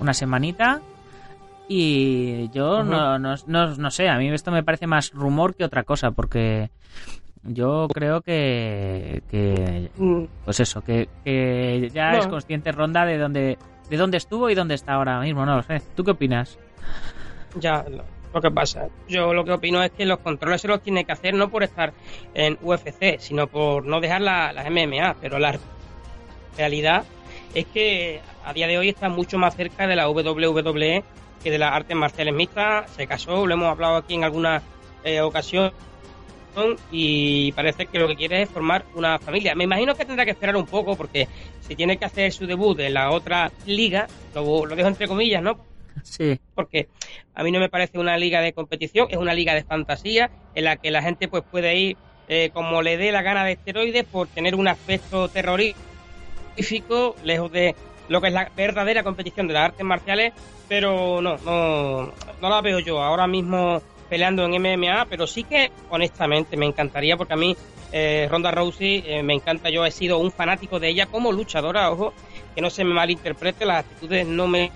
una 0.00 0.14
semanita 0.14 0.80
y 1.68 2.48
yo 2.50 2.82
no, 2.82 3.18
no, 3.18 3.36
no, 3.46 3.90
sé, 3.90 4.08
a 4.08 4.16
mí 4.16 4.28
esto 4.28 4.50
me 4.50 4.62
parece 4.62 4.86
más 4.86 5.12
rumor 5.12 5.54
que 5.54 5.64
otra 5.64 5.82
cosa 5.82 6.12
porque 6.12 6.70
yo 7.42 7.88
creo 7.92 8.20
que, 8.20 9.22
que 9.30 9.90
mm. 9.96 10.24
pues 10.44 10.60
eso, 10.60 10.82
que, 10.82 11.08
que 11.24 11.90
ya 11.92 12.12
es 12.12 12.26
consciente 12.26 12.72
Ronda 12.72 13.04
de 13.04 13.18
dónde 13.18 13.58
de 13.90 13.96
dónde 13.96 14.16
estuvo 14.16 14.50
y 14.50 14.54
dónde 14.54 14.74
está 14.74 14.94
ahora 14.94 15.20
mismo, 15.20 15.46
no 15.46 15.56
lo 15.56 15.62
sé. 15.62 15.80
¿Tú 15.94 16.04
qué 16.04 16.12
opinas? 16.12 16.58
Ya 17.56 17.84
lo 18.32 18.40
que 18.40 18.50
pasa. 18.50 18.88
Yo 19.08 19.32
lo 19.32 19.44
que 19.44 19.52
opino 19.52 19.82
es 19.82 19.90
que 19.90 20.04
los 20.04 20.18
controles 20.18 20.60
se 20.60 20.68
los 20.68 20.82
tiene 20.82 21.04
que 21.04 21.12
hacer 21.12 21.34
no 21.34 21.48
por 21.48 21.62
estar 21.62 21.92
en 22.34 22.58
UFC, 22.62 23.18
sino 23.18 23.46
por 23.46 23.86
no 23.86 24.00
dejar 24.00 24.20
las 24.20 24.70
MMA, 24.70 25.16
pero 25.20 25.38
la 25.38 25.58
realidad 26.56 27.04
es 27.54 27.66
que 27.66 28.20
a 28.44 28.52
día 28.52 28.66
de 28.66 28.78
hoy 28.78 28.90
está 28.90 29.08
mucho 29.08 29.38
más 29.38 29.56
cerca 29.56 29.86
de 29.86 29.96
la 29.96 30.08
WWE 30.08 31.04
que 31.42 31.50
de 31.50 31.58
las 31.58 31.72
artes 31.72 31.96
marciales 31.96 32.34
mixtas. 32.34 32.90
Se 32.90 33.06
casó, 33.06 33.46
lo 33.46 33.54
hemos 33.54 33.68
hablado 33.68 33.96
aquí 33.96 34.14
en 34.14 34.24
alguna 34.24 34.62
eh, 35.04 35.20
ocasión 35.20 35.72
y 36.90 37.52
parece 37.52 37.86
que 37.86 37.98
lo 37.98 38.08
que 38.08 38.16
quiere 38.16 38.42
es 38.42 38.48
formar 38.48 38.84
una 38.94 39.18
familia. 39.18 39.54
Me 39.54 39.64
imagino 39.64 39.94
que 39.94 40.04
tendrá 40.04 40.24
que 40.24 40.30
esperar 40.30 40.56
un 40.56 40.66
poco 40.66 40.96
porque 40.96 41.28
si 41.60 41.76
tiene 41.76 41.98
que 41.98 42.06
hacer 42.06 42.32
su 42.32 42.46
debut 42.46 42.80
en 42.80 42.94
la 42.94 43.10
otra 43.10 43.50
liga, 43.66 44.06
lo, 44.34 44.64
lo 44.64 44.74
dejo 44.74 44.88
entre 44.88 45.06
comillas, 45.06 45.42
¿no? 45.42 45.58
Sí. 46.02 46.38
Porque 46.54 46.88
a 47.34 47.42
mí 47.42 47.50
no 47.52 47.60
me 47.60 47.68
parece 47.68 47.98
una 47.98 48.16
liga 48.16 48.40
de 48.40 48.52
competición, 48.52 49.08
es 49.10 49.16
una 49.16 49.34
liga 49.34 49.54
de 49.54 49.64
fantasía 49.64 50.30
en 50.54 50.64
la 50.64 50.76
que 50.76 50.90
la 50.90 51.02
gente 51.02 51.28
pues 51.28 51.42
puede 51.50 51.76
ir 51.76 51.96
eh, 52.28 52.50
como 52.52 52.82
le 52.82 52.96
dé 52.96 53.12
la 53.12 53.22
gana 53.22 53.44
de 53.44 53.52
esteroides 53.52 54.04
por 54.04 54.26
tener 54.28 54.54
un 54.54 54.66
aspecto 54.68 55.28
terrorífico, 55.28 55.76
lejos 57.22 57.52
de 57.52 57.76
lo 58.08 58.20
que 58.20 58.28
es 58.28 58.34
la 58.34 58.50
verdadera 58.56 59.02
competición 59.02 59.48
de 59.48 59.54
las 59.54 59.64
artes 59.66 59.84
marciales, 59.84 60.32
pero 60.68 61.20
no, 61.20 61.36
no, 61.38 62.12
no 62.40 62.48
la 62.48 62.60
veo 62.60 62.78
yo 62.80 63.00
ahora 63.02 63.26
mismo 63.26 63.82
peleando 64.08 64.44
en 64.44 64.54
MMA, 64.54 65.06
pero 65.08 65.26
sí 65.26 65.44
que 65.44 65.70
honestamente 65.90 66.56
me 66.56 66.66
encantaría 66.66 67.16
porque 67.16 67.34
a 67.34 67.36
mí 67.36 67.56
eh, 67.92 68.26
Ronda 68.30 68.50
Rousey 68.50 69.04
eh, 69.06 69.22
me 69.22 69.34
encanta, 69.34 69.70
yo 69.70 69.84
he 69.86 69.90
sido 69.90 70.18
un 70.18 70.32
fanático 70.32 70.80
de 70.80 70.88
ella 70.88 71.06
como 71.06 71.32
luchadora, 71.32 71.90
ojo, 71.90 72.12
que 72.54 72.60
no 72.60 72.70
se 72.70 72.84
me 72.84 72.94
malinterprete, 72.94 73.64
las 73.64 73.84
actitudes 73.84 74.26
no 74.26 74.46
me 74.46 74.70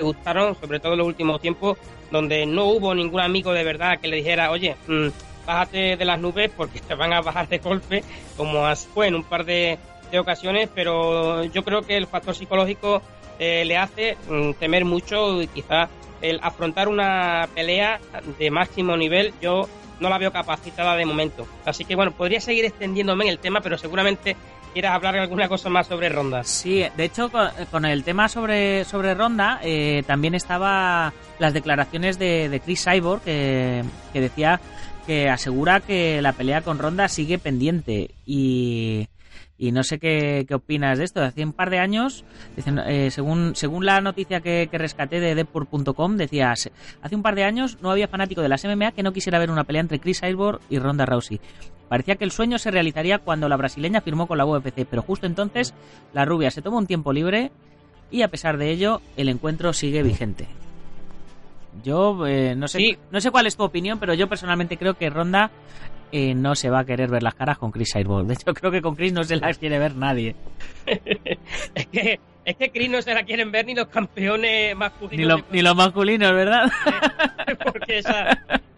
gustaron, 0.00 0.54
sobre 0.60 0.80
todo 0.80 0.92
en 0.92 0.98
los 0.98 1.06
últimos 1.06 1.40
tiempos, 1.40 1.78
donde 2.10 2.46
no 2.46 2.66
hubo 2.66 2.94
ningún 2.94 3.20
amigo 3.20 3.52
de 3.52 3.64
verdad 3.64 3.98
que 4.00 4.08
le 4.08 4.16
dijera, 4.16 4.50
oye, 4.50 4.76
mmm, 4.86 5.08
bájate 5.46 5.96
de 5.96 6.04
las 6.04 6.20
nubes 6.20 6.50
porque 6.56 6.80
te 6.80 6.94
van 6.94 7.12
a 7.12 7.20
bajar 7.20 7.48
de 7.48 7.58
golpe, 7.58 8.04
como 8.36 8.64
fue 8.94 9.08
en 9.08 9.16
un 9.16 9.24
par 9.24 9.44
de, 9.44 9.78
ocasiones, 10.18 10.68
pero 10.74 11.42
yo 11.44 11.64
creo 11.64 11.80
que 11.80 11.96
el 11.96 12.06
factor 12.06 12.34
psicológico 12.34 13.00
eh, 13.38 13.64
le 13.64 13.78
hace 13.78 14.18
mm, 14.28 14.52
temer 14.60 14.84
mucho 14.84 15.40
y 15.40 15.46
quizás 15.46 15.88
el 16.20 16.38
afrontar 16.42 16.88
una 16.88 17.48
pelea 17.54 17.98
de 18.38 18.50
máximo 18.50 18.94
nivel, 18.94 19.32
yo 19.40 19.68
no 20.00 20.10
la 20.10 20.18
veo 20.18 20.30
capacitada 20.30 20.96
de 20.96 21.06
momento. 21.06 21.46
Así 21.64 21.86
que 21.86 21.96
bueno, 21.96 22.12
podría 22.12 22.40
seguir 22.40 22.66
extendiéndome 22.66 23.24
en 23.24 23.30
el 23.30 23.38
tema, 23.38 23.62
pero 23.62 23.78
seguramente 23.78 24.36
quieras 24.72 24.94
hablar 24.94 25.16
alguna 25.16 25.48
cosa 25.48 25.68
más 25.68 25.86
sobre 25.86 26.08
Ronda. 26.08 26.44
Sí, 26.44 26.84
de 26.96 27.04
hecho, 27.04 27.30
con, 27.70 27.84
el 27.84 28.04
tema 28.04 28.28
sobre, 28.28 28.84
sobre 28.84 29.14
Ronda, 29.14 29.60
eh, 29.62 30.02
también 30.06 30.34
estaba 30.34 31.12
las 31.38 31.52
declaraciones 31.54 32.18
de, 32.18 32.60
Chris 32.64 32.84
Cyborg, 32.84 33.22
que 33.22 33.84
decía 34.14 34.60
que 35.06 35.28
asegura 35.28 35.80
que 35.80 36.22
la 36.22 36.32
pelea 36.32 36.62
con 36.62 36.78
Ronda 36.78 37.08
sigue 37.08 37.38
pendiente 37.38 38.10
y, 38.24 39.08
y 39.58 39.72
no 39.72 39.82
sé 39.82 39.98
qué, 39.98 40.44
qué, 40.48 40.54
opinas 40.54 40.98
de 40.98 41.04
esto. 41.04 41.22
Hace 41.22 41.44
un 41.44 41.52
par 41.52 41.70
de 41.70 41.78
años, 41.78 42.24
eh, 42.86 43.10
según, 43.10 43.54
según 43.54 43.86
la 43.86 44.00
noticia 44.00 44.40
que, 44.40 44.68
que 44.70 44.78
rescaté 44.78 45.20
de 45.20 45.34
Depor.com, 45.34 46.16
decía, 46.16 46.52
hace 46.52 46.70
un 47.14 47.22
par 47.22 47.34
de 47.34 47.44
años 47.44 47.78
no 47.80 47.90
había 47.90 48.08
fanático 48.08 48.42
de 48.42 48.48
las 48.48 48.64
MMA 48.64 48.92
que 48.92 49.02
no 49.02 49.12
quisiera 49.12 49.38
ver 49.38 49.50
una 49.50 49.64
pelea 49.64 49.82
entre 49.82 50.00
Chris 50.00 50.20
Cyborg 50.20 50.60
y 50.68 50.78
Ronda 50.78 51.06
Rousey. 51.06 51.40
Parecía 51.88 52.16
que 52.16 52.24
el 52.24 52.30
sueño 52.30 52.58
se 52.58 52.70
realizaría 52.70 53.18
cuando 53.18 53.50
la 53.50 53.56
brasileña 53.58 54.00
firmó 54.00 54.26
con 54.26 54.38
la 54.38 54.46
UFC, 54.46 54.86
pero 54.88 55.02
justo 55.02 55.26
entonces 55.26 55.74
la 56.14 56.24
rubia 56.24 56.50
se 56.50 56.62
toma 56.62 56.78
un 56.78 56.86
tiempo 56.86 57.12
libre 57.12 57.52
y 58.10 58.22
a 58.22 58.28
pesar 58.28 58.56
de 58.56 58.70
ello 58.70 59.02
el 59.18 59.28
encuentro 59.28 59.74
sigue 59.74 60.02
vigente. 60.02 60.48
Yo 61.84 62.26
eh, 62.26 62.54
no 62.54 62.66
sé 62.66 62.98
no 63.10 63.20
sé 63.20 63.30
cuál 63.30 63.46
es 63.46 63.56
tu 63.56 63.62
opinión, 63.62 63.98
pero 63.98 64.14
yo 64.14 64.26
personalmente 64.26 64.78
creo 64.78 64.94
que 64.94 65.10
Ronda 65.10 65.50
eh, 66.12 66.34
no 66.34 66.54
se 66.54 66.70
va 66.70 66.80
a 66.80 66.84
querer 66.84 67.10
ver 67.10 67.22
las 67.22 67.34
caras 67.34 67.58
con 67.58 67.72
Chris 67.72 67.92
Cyborg. 67.92 68.26
De 68.26 68.34
hecho, 68.34 68.52
creo 68.54 68.70
que 68.70 68.82
con 68.82 68.94
Chris 68.94 69.12
no 69.12 69.24
se 69.24 69.36
las 69.36 69.58
quiere 69.58 69.78
ver 69.78 69.96
nadie. 69.96 70.36
es 70.86 71.86
que 71.86 72.20
es 72.44 72.56
que 72.56 72.70
Chris 72.70 72.90
no 72.90 73.00
se 73.00 73.14
la 73.14 73.22
quieren 73.22 73.52
ver 73.52 73.66
ni 73.66 73.74
los 73.74 73.86
campeones 73.86 74.76
masculinos. 74.76 75.44
Ni, 75.50 75.58
ni 75.58 75.62
los 75.62 75.76
masculinos, 75.76 76.32
¿verdad? 76.32 76.70
Porque 77.64 77.98
esa, 77.98 78.36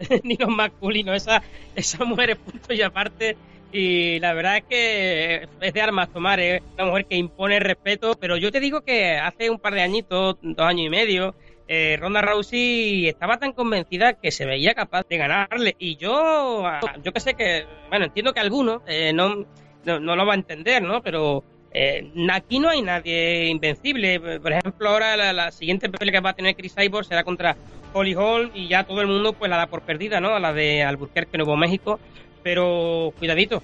ni 0.23 0.37
los 0.37 0.49
masculinos, 0.49 1.15
esa, 1.15 1.41
esa 1.75 2.05
mujer 2.05 2.31
es 2.31 2.37
punto 2.37 2.73
y 2.73 2.81
aparte. 2.81 3.35
Y 3.71 4.19
la 4.19 4.33
verdad 4.33 4.57
es 4.57 4.63
que 4.63 5.47
es 5.59 5.73
de 5.73 5.81
armas 5.81 6.09
tomar, 6.09 6.39
es 6.39 6.61
una 6.75 6.85
mujer 6.85 7.05
que 7.07 7.17
impone 7.17 7.59
respeto. 7.59 8.15
Pero 8.19 8.37
yo 8.37 8.51
te 8.51 8.59
digo 8.59 8.81
que 8.81 9.17
hace 9.17 9.49
un 9.49 9.59
par 9.59 9.73
de 9.73 9.81
añitos, 9.81 10.37
dos 10.41 10.65
años 10.65 10.85
y 10.85 10.89
medio, 10.89 11.35
eh, 11.67 11.97
Ronda 11.99 12.21
Rousey 12.21 13.07
estaba 13.07 13.37
tan 13.37 13.53
convencida 13.53 14.13
que 14.13 14.31
se 14.31 14.45
veía 14.45 14.75
capaz 14.75 15.07
de 15.07 15.17
ganarle. 15.17 15.75
Y 15.79 15.95
yo, 15.95 16.63
yo 17.03 17.13
que 17.13 17.19
sé 17.19 17.33
que, 17.33 17.65
bueno, 17.89 18.05
entiendo 18.05 18.33
que 18.33 18.39
algunos 18.39 18.81
eh, 18.87 19.13
no, 19.13 19.45
no, 19.83 20.15
lo 20.15 20.25
va 20.25 20.33
a 20.33 20.35
entender, 20.35 20.83
¿no? 20.83 21.01
Pero 21.01 21.43
eh, 21.71 22.11
aquí 22.31 22.59
no 22.59 22.69
hay 22.69 22.81
nadie 22.81 23.45
invencible. 23.47 24.19
Por 24.39 24.51
ejemplo, 24.51 24.89
ahora 24.89 25.33
la, 25.33 25.51
siguiente 25.51 25.89
pelea 25.89 26.13
que 26.13 26.19
va 26.19 26.31
a 26.31 26.35
tener 26.35 26.55
Chris 26.55 26.75
Cyborg 26.75 27.05
será 27.05 27.23
contra 27.23 27.55
Holly 27.93 28.13
Hall 28.13 28.51
y 28.53 28.67
ya 28.67 28.83
todo 28.83 29.01
el 29.01 29.07
mundo 29.07 29.33
pues 29.33 29.49
la 29.49 29.57
da 29.57 29.67
por 29.67 29.81
perdida, 29.81 30.19
¿no? 30.19 30.35
A 30.35 30.39
la 30.39 30.53
de 30.53 30.83
Albuquerque, 30.83 31.37
Nuevo 31.37 31.57
México. 31.57 31.99
Pero 32.43 33.11
cuidadito, 33.17 33.63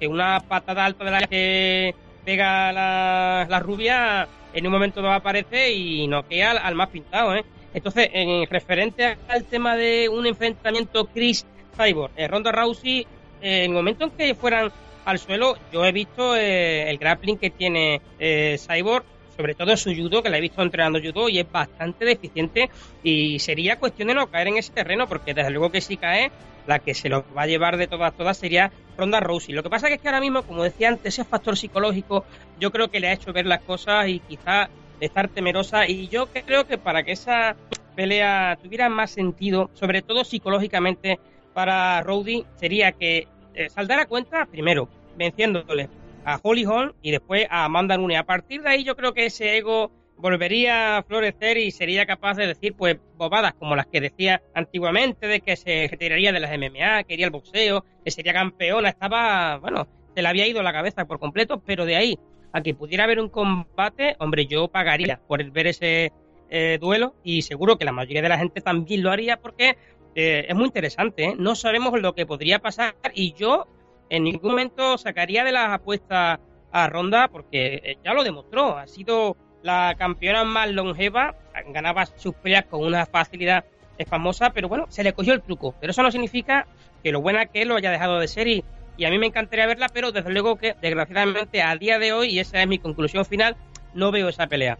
que 0.00 0.08
una 0.08 0.40
patada 0.40 0.86
alta 0.86 1.04
de 1.04 1.10
la 1.10 1.20
que 1.26 1.94
pega 2.24 2.72
la, 2.72 3.46
la 3.46 3.60
rubia 3.60 4.26
en 4.52 4.66
un 4.66 4.72
momento 4.72 5.02
no 5.02 5.12
aparece 5.12 5.72
y 5.72 6.06
noquea 6.06 6.52
al, 6.52 6.58
al 6.58 6.74
más 6.74 6.88
pintado, 6.88 7.34
¿eh? 7.34 7.44
Entonces, 7.74 8.08
en 8.12 8.46
referente 8.48 9.16
al 9.28 9.44
tema 9.44 9.76
de 9.76 10.08
un 10.08 10.26
enfrentamiento 10.26 11.06
Chris 11.06 11.46
Cyborg, 11.76 12.12
eh, 12.16 12.26
Ronda 12.26 12.50
Rousey, 12.50 13.06
eh, 13.42 13.64
en 13.64 13.70
el 13.70 13.76
momento 13.76 14.04
en 14.04 14.10
que 14.10 14.34
fueran 14.34 14.72
al 15.04 15.18
suelo, 15.18 15.56
yo 15.72 15.84
he 15.84 15.92
visto 15.92 16.36
eh, 16.36 16.90
el 16.90 16.98
grappling 16.98 17.38
que 17.38 17.50
tiene 17.50 18.00
eh, 18.18 18.58
Cyborg, 18.58 19.04
sobre 19.38 19.54
todo 19.54 19.70
en 19.70 19.76
su 19.76 19.94
judo, 19.94 20.20
que 20.20 20.30
la 20.30 20.38
he 20.38 20.40
visto 20.40 20.60
entrenando 20.62 20.98
judo 20.98 21.28
y 21.28 21.38
es 21.38 21.50
bastante 21.50 22.04
deficiente. 22.04 22.68
Y 23.04 23.38
sería 23.38 23.78
cuestión 23.78 24.08
de 24.08 24.14
no 24.14 24.26
caer 24.26 24.48
en 24.48 24.56
ese 24.56 24.72
terreno, 24.72 25.06
porque 25.06 25.32
desde 25.32 25.50
luego 25.50 25.70
que 25.70 25.80
si 25.80 25.96
cae, 25.96 26.32
la 26.66 26.80
que 26.80 26.92
se 26.92 27.08
lo 27.08 27.24
va 27.36 27.42
a 27.42 27.46
llevar 27.46 27.76
de 27.76 27.86
todas 27.86 28.12
todas 28.16 28.36
sería 28.36 28.72
Ronda 28.96 29.20
Rousey. 29.20 29.54
Lo 29.54 29.62
que 29.62 29.70
pasa 29.70 29.88
es 29.88 30.00
que 30.00 30.08
ahora 30.08 30.20
mismo, 30.20 30.42
como 30.42 30.64
decía 30.64 30.88
antes, 30.88 31.14
ese 31.14 31.24
factor 31.24 31.56
psicológico 31.56 32.24
yo 32.58 32.72
creo 32.72 32.88
que 32.88 32.98
le 32.98 33.08
ha 33.08 33.12
hecho 33.12 33.32
ver 33.32 33.46
las 33.46 33.62
cosas 33.62 34.08
y 34.08 34.18
quizá 34.18 34.68
estar 34.98 35.28
temerosa. 35.28 35.86
Y 35.86 36.08
yo 36.08 36.26
creo 36.26 36.66
que 36.66 36.76
para 36.76 37.04
que 37.04 37.12
esa 37.12 37.54
pelea 37.94 38.58
tuviera 38.60 38.88
más 38.88 39.12
sentido, 39.12 39.70
sobre 39.74 40.02
todo 40.02 40.24
psicológicamente 40.24 41.20
para 41.54 42.02
Rowdy, 42.02 42.44
sería 42.56 42.90
que 42.90 43.28
eh, 43.54 43.68
saldara 43.70 44.06
cuenta 44.06 44.46
primero 44.46 44.88
venciéndole 45.16 45.88
a 46.24 46.38
Holly 46.42 46.64
Holm 46.64 46.92
y 47.02 47.10
después 47.10 47.46
a 47.50 47.64
Amanda 47.64 47.96
Nunes. 47.96 48.18
A 48.18 48.24
partir 48.24 48.62
de 48.62 48.70
ahí 48.70 48.84
yo 48.84 48.96
creo 48.96 49.14
que 49.14 49.26
ese 49.26 49.56
ego 49.56 49.90
volvería 50.18 50.98
a 50.98 51.02
florecer 51.02 51.58
y 51.58 51.70
sería 51.70 52.04
capaz 52.04 52.36
de 52.36 52.46
decir 52.46 52.74
pues 52.74 52.98
bobadas 53.16 53.54
como 53.54 53.76
las 53.76 53.86
que 53.86 54.00
decía 54.00 54.42
antiguamente 54.54 55.26
de 55.26 55.40
que 55.40 55.56
se 55.56 55.86
retiraría 55.88 56.32
de 56.32 56.40
las 56.40 56.50
MMA, 56.50 57.04
que 57.04 57.14
iría 57.14 57.26
al 57.26 57.32
boxeo, 57.32 57.84
que 58.04 58.10
sería 58.10 58.32
campeona, 58.32 58.88
estaba, 58.88 59.58
bueno, 59.58 59.86
se 60.14 60.22
le 60.22 60.28
había 60.28 60.46
ido 60.46 60.62
la 60.62 60.72
cabeza 60.72 61.04
por 61.04 61.18
completo, 61.18 61.62
pero 61.64 61.84
de 61.84 61.96
ahí 61.96 62.18
a 62.52 62.62
que 62.62 62.74
pudiera 62.74 63.04
haber 63.04 63.20
un 63.20 63.28
combate, 63.28 64.16
hombre, 64.18 64.46
yo 64.46 64.68
pagaría 64.68 65.20
por 65.26 65.42
ver 65.50 65.68
ese 65.68 66.12
eh, 66.50 66.78
duelo 66.80 67.14
y 67.22 67.42
seguro 67.42 67.76
que 67.76 67.84
la 67.84 67.92
mayoría 67.92 68.22
de 68.22 68.28
la 68.28 68.38
gente 68.38 68.60
también 68.60 69.02
lo 69.02 69.10
haría 69.10 69.36
porque 69.38 69.76
eh, 70.14 70.46
es 70.48 70.54
muy 70.54 70.64
interesante, 70.64 71.24
¿eh? 71.24 71.34
no 71.38 71.54
sabemos 71.54 72.00
lo 72.00 72.14
que 72.14 72.26
podría 72.26 72.58
pasar 72.58 72.94
y 73.14 73.34
yo 73.34 73.66
en 74.10 74.24
ningún 74.24 74.50
momento 74.50 74.98
sacaría 74.98 75.44
de 75.44 75.52
las 75.52 75.70
apuestas 75.70 76.38
a 76.70 76.86
Ronda 76.88 77.28
porque 77.28 77.80
eh, 77.82 77.98
ya 78.04 78.12
lo 78.14 78.24
demostró, 78.24 78.76
ha 78.78 78.86
sido 78.86 79.36
la 79.62 79.94
campeona 79.98 80.44
más 80.44 80.70
longeva, 80.70 81.34
ganaba 81.68 82.06
sus 82.06 82.34
peleas 82.34 82.66
con 82.66 82.84
una 82.84 83.06
facilidad 83.06 83.64
famosa, 84.06 84.50
pero 84.50 84.68
bueno, 84.68 84.86
se 84.88 85.02
le 85.02 85.12
cogió 85.12 85.34
el 85.34 85.42
truco, 85.42 85.74
pero 85.80 85.90
eso 85.90 86.02
no 86.02 86.10
significa 86.10 86.66
que 87.02 87.10
lo 87.10 87.20
buena 87.20 87.46
que 87.46 87.64
lo 87.64 87.76
haya 87.76 87.90
dejado 87.90 88.20
de 88.20 88.28
ser 88.28 88.46
y, 88.46 88.64
y 88.96 89.04
a 89.04 89.10
mí 89.10 89.18
me 89.18 89.26
encantaría 89.26 89.66
verla, 89.66 89.88
pero 89.92 90.12
desde 90.12 90.30
luego 90.30 90.56
que 90.56 90.74
desgraciadamente 90.80 91.62
a 91.62 91.74
día 91.76 91.98
de 91.98 92.12
hoy, 92.12 92.28
y 92.28 92.38
esa 92.38 92.62
es 92.62 92.68
mi 92.68 92.78
conclusión 92.78 93.24
final, 93.24 93.56
no 93.94 94.12
veo 94.12 94.28
esa 94.28 94.46
pelea. 94.46 94.78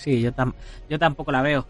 Sí, 0.00 0.20
yo, 0.20 0.30
yo 0.88 0.98
tampoco 0.98 1.30
la 1.30 1.42
veo. 1.42 1.66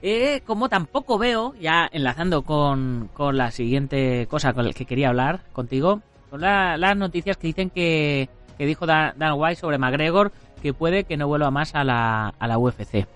Eh, 0.00 0.42
como 0.46 0.68
tampoco 0.68 1.18
veo, 1.18 1.54
ya 1.60 1.88
enlazando 1.92 2.42
con, 2.42 3.10
con 3.12 3.36
la 3.36 3.50
siguiente 3.50 4.26
cosa 4.28 4.52
con 4.54 4.66
la 4.66 4.72
que 4.72 4.86
quería 4.86 5.08
hablar 5.08 5.40
contigo, 5.52 6.00
son 6.30 6.40
las 6.40 6.96
noticias 6.96 7.36
que 7.36 7.46
dicen 7.46 7.70
que, 7.70 8.28
que 8.56 8.66
dijo 8.66 8.86
Dan, 8.86 9.14
White 9.36 9.60
sobre 9.60 9.78
McGregor 9.78 10.32
que 10.62 10.72
puede 10.72 11.04
que 11.04 11.18
no 11.18 11.28
vuelva 11.28 11.50
más 11.50 11.74
a 11.74 11.84
la, 11.84 12.34
a 12.38 12.48
la 12.48 12.58
UFC. 12.58 13.06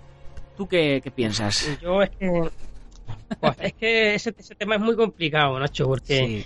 ¿Tú 0.57 0.69
qué, 0.69 1.01
qué 1.03 1.11
piensas? 1.11 1.79
Yo 1.81 2.03
es 2.03 2.11
que, 2.11 2.51
pues, 3.41 3.57
es 3.61 3.73
que 3.73 4.15
ese, 4.15 4.35
ese, 4.37 4.55
tema 4.55 4.75
es 4.75 4.81
muy 4.83 4.97
complicado, 4.97 5.59
Nacho, 5.59 5.87
porque 5.87 6.45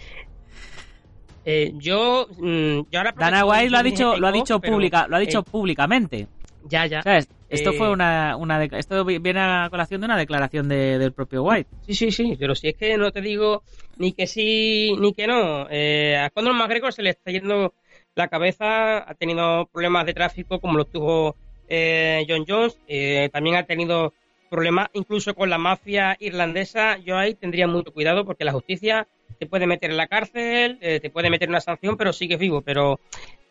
eh, 1.45 1.73
yo, 1.75 2.29
mm, 2.39 2.81
yo 2.91 2.99
ahora 2.99 3.13
Dana 3.17 3.45
White 3.45 3.71
lo 3.71 3.79
ha 3.79 3.83
dicho, 3.83 4.17
lo 4.17 4.29
ha 4.29 4.33
dicho 4.33 4.61
pública, 4.61 5.07
lo 5.09 5.17
ha 5.17 5.19
dicho 5.19 5.43
públicamente. 5.43 6.29
Ya, 6.69 6.87
ya. 6.87 7.03
Esto 7.53 7.73
fue 7.75 7.89
eh, 7.89 7.91
una, 7.91 8.37
una 8.37 8.65
esto 8.65 9.05
viene 9.05 9.41
a 9.41 9.69
colación 9.71 10.01
de 10.01 10.07
una 10.07 10.17
declaración 10.17 10.69
de, 10.69 10.99
del 10.99 11.13
propio 11.13 11.43
White. 11.43 11.69
Sí, 11.87 11.95
sí, 11.95 12.11
sí, 12.11 12.37
pero 12.39 12.55
si 12.55 12.69
es 12.69 12.75
que 12.75 12.97
no 12.97 13.13
te 13.13 13.21
digo 13.21 13.63
ni 13.99 14.13
que 14.13 14.27
sí 14.27 14.95
ni 14.99 15.13
que 15.13 15.27
no. 15.27 15.69
Eh, 15.71 16.17
a 16.17 16.31
Conor 16.31 16.55
McGregor 16.55 16.93
se 16.93 17.03
le 17.03 17.11
está 17.11 17.31
yendo 17.31 17.75
la 18.15 18.29
cabeza, 18.29 19.09
ha 19.09 19.15
tenido 19.15 19.67
problemas 19.67 20.07
de 20.07 20.15
tráfico 20.15 20.61
como 20.61 20.79
lo 20.79 20.85
tuvo 20.87 21.37
eh, 21.69 22.25
John 22.29 22.45
Jones, 22.47 22.79
eh, 22.87 23.31
también 23.33 23.57
ha 23.57 23.65
tenido 23.65 24.13
problemas 24.53 24.91
incluso 24.93 25.35
con 25.35 25.49
la 25.49 25.57
mafia 25.57 26.15
irlandesa, 26.21 26.99
yo 26.99 27.17
ahí 27.17 27.35
tendría 27.35 27.67
mucho 27.67 27.91
cuidado 27.91 28.27
porque 28.27 28.45
la 28.45 28.53
justicia 28.53 29.09
te 29.39 29.47
puede 29.47 29.67
meter 29.67 29.91
en 29.91 29.97
la 29.97 30.09
cárcel, 30.09 30.77
eh, 30.83 31.01
te 31.01 31.09
puede 31.09 31.31
meter 31.31 31.49
una 31.49 31.63
sanción, 31.63 31.97
pero 31.97 32.13
sigues 32.13 32.39
vivo. 32.39 32.61
Pero 32.61 33.01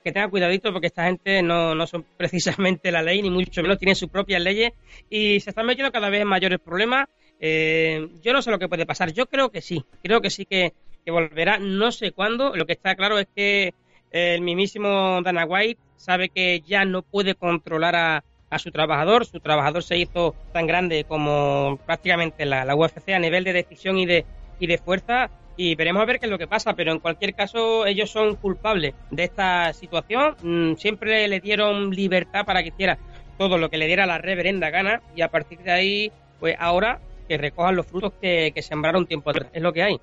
que 0.03 0.12
tenga 0.12 0.29
cuidadito 0.29 0.72
porque 0.72 0.88
esta 0.88 1.05
gente 1.05 1.41
no, 1.41 1.74
no 1.74 1.88
son 1.88 2.05
precisamente 2.17 2.91
la 2.91 3.01
ley, 3.01 3.24
ni 3.24 3.31
mucho 3.31 3.63
menos, 3.63 3.79
tienen 3.79 3.96
sus 3.96 4.10
propias 4.10 4.41
leyes 4.43 4.74
y 5.10 5.39
se 5.39 5.50
están 5.50 5.65
metiendo 5.65 5.91
cada 5.91 6.12
vez 6.12 6.22
en 6.22 6.27
mayores 6.27 6.60
problemas. 6.60 7.08
Eh, 7.39 8.08
yo 8.22 8.31
no 8.31 8.43
sé 8.43 8.51
lo 8.51 8.60
que 8.60 8.70
puede 8.70 8.86
pasar, 8.86 9.12
yo 9.12 9.25
creo 9.25 9.50
que 9.50 9.62
sí, 9.62 9.84
creo 10.03 10.22
que 10.22 10.29
sí 10.29 10.46
que, 10.46 10.74
volverá, 11.08 11.58
no 11.58 11.91
sé 11.91 12.12
cuándo, 12.12 12.55
lo 12.55 12.67
que 12.67 12.74
está 12.74 12.96
claro 12.96 13.17
es 13.17 13.27
que 13.36 13.74
el 14.12 14.41
mismísimo 14.41 15.20
Dana 15.24 15.46
White 15.46 15.81
sabe 15.96 16.29
que 16.29 16.62
ya 16.62 16.86
no 16.86 17.01
puede 17.01 17.34
controlar 17.34 17.96
a, 17.96 18.24
a 18.51 18.60
su 18.60 18.70
trabajador, 18.70 19.25
su 19.25 19.39
trabajador 19.39 19.81
se 19.81 19.98
hizo 19.98 20.36
tan 20.51 20.67
grande 20.67 21.05
como 21.05 21.79
prácticamente 21.86 22.46
la, 22.46 22.65
la 22.65 22.75
UFC 22.75 23.10
a 23.10 23.20
nivel 23.20 23.46
de 23.46 23.53
decisión 23.53 23.98
y 23.98 24.05
de, 24.05 24.25
y 24.60 24.67
de 24.67 24.77
fuerza. 24.77 25.31
Y 25.55 25.75
veremos 25.75 26.01
a 26.01 26.05
ver 26.05 26.20
qué 26.20 26.25
es 26.25 26.31
lo 26.31 26.38
que 26.38 26.48
pasa, 26.48 26.74
pero 26.74 26.91
en 26.91 27.00
cualquier 27.00 27.34
caso 27.34 27.86
ellos 27.86 28.12
son 28.12 28.36
culpables 28.36 28.93
de 29.10 29.24
esta 29.24 29.74
situación, 29.74 30.36
mm, 30.41 30.75
siempre 30.75 31.27
le 31.27 31.39
dieron 31.39 31.91
libertad 31.91 32.46
para 32.46 32.62
que 32.62 32.70
hiciera 32.70 32.98
todo 33.38 33.58
lo 33.58 33.70
que 33.70 33.77
le 33.77 33.88
diera 33.88 34.05
la 34.05 34.17
reverenda 34.17 34.70
gana. 34.70 35.01
Y 35.15 35.22
a 35.22 35.29
partir 35.29 35.60
de 35.60 35.72
ahí, 35.72 36.12
pues 36.39 36.55
ahora 36.60 37.00
que 37.27 37.38
recojan 37.38 37.75
los 37.75 37.86
frutos 37.86 38.13
que, 38.22 38.53
sembraron 38.62 39.05
tiempo 39.05 39.29
atrás, 39.29 39.48
es 39.53 39.62
lo 39.62 39.72
que 39.72 39.84
hay. 39.84 40.00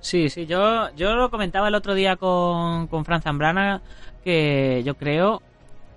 Sí, 0.00 0.28
sí, 0.28 0.46
yo, 0.46 0.94
yo 0.96 1.14
lo 1.14 1.30
comentaba 1.30 1.68
el 1.68 1.74
otro 1.74 1.94
día 1.94 2.16
con, 2.16 2.86
con 2.86 3.04
Fran 3.04 3.22
Zambrana, 3.22 3.82
que 4.22 4.82
yo 4.84 4.94
creo 4.94 5.42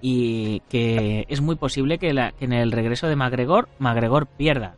y 0.02 0.62
que 0.70 1.26
es 1.30 1.42
muy 1.42 1.56
posible 1.56 1.98
que, 1.98 2.10
que 2.38 2.46
en 2.46 2.54
el 2.54 2.72
regreso 2.72 3.08
de 3.08 3.16
McGregor, 3.16 3.68
McGregor 3.80 4.28
pierda 4.28 4.76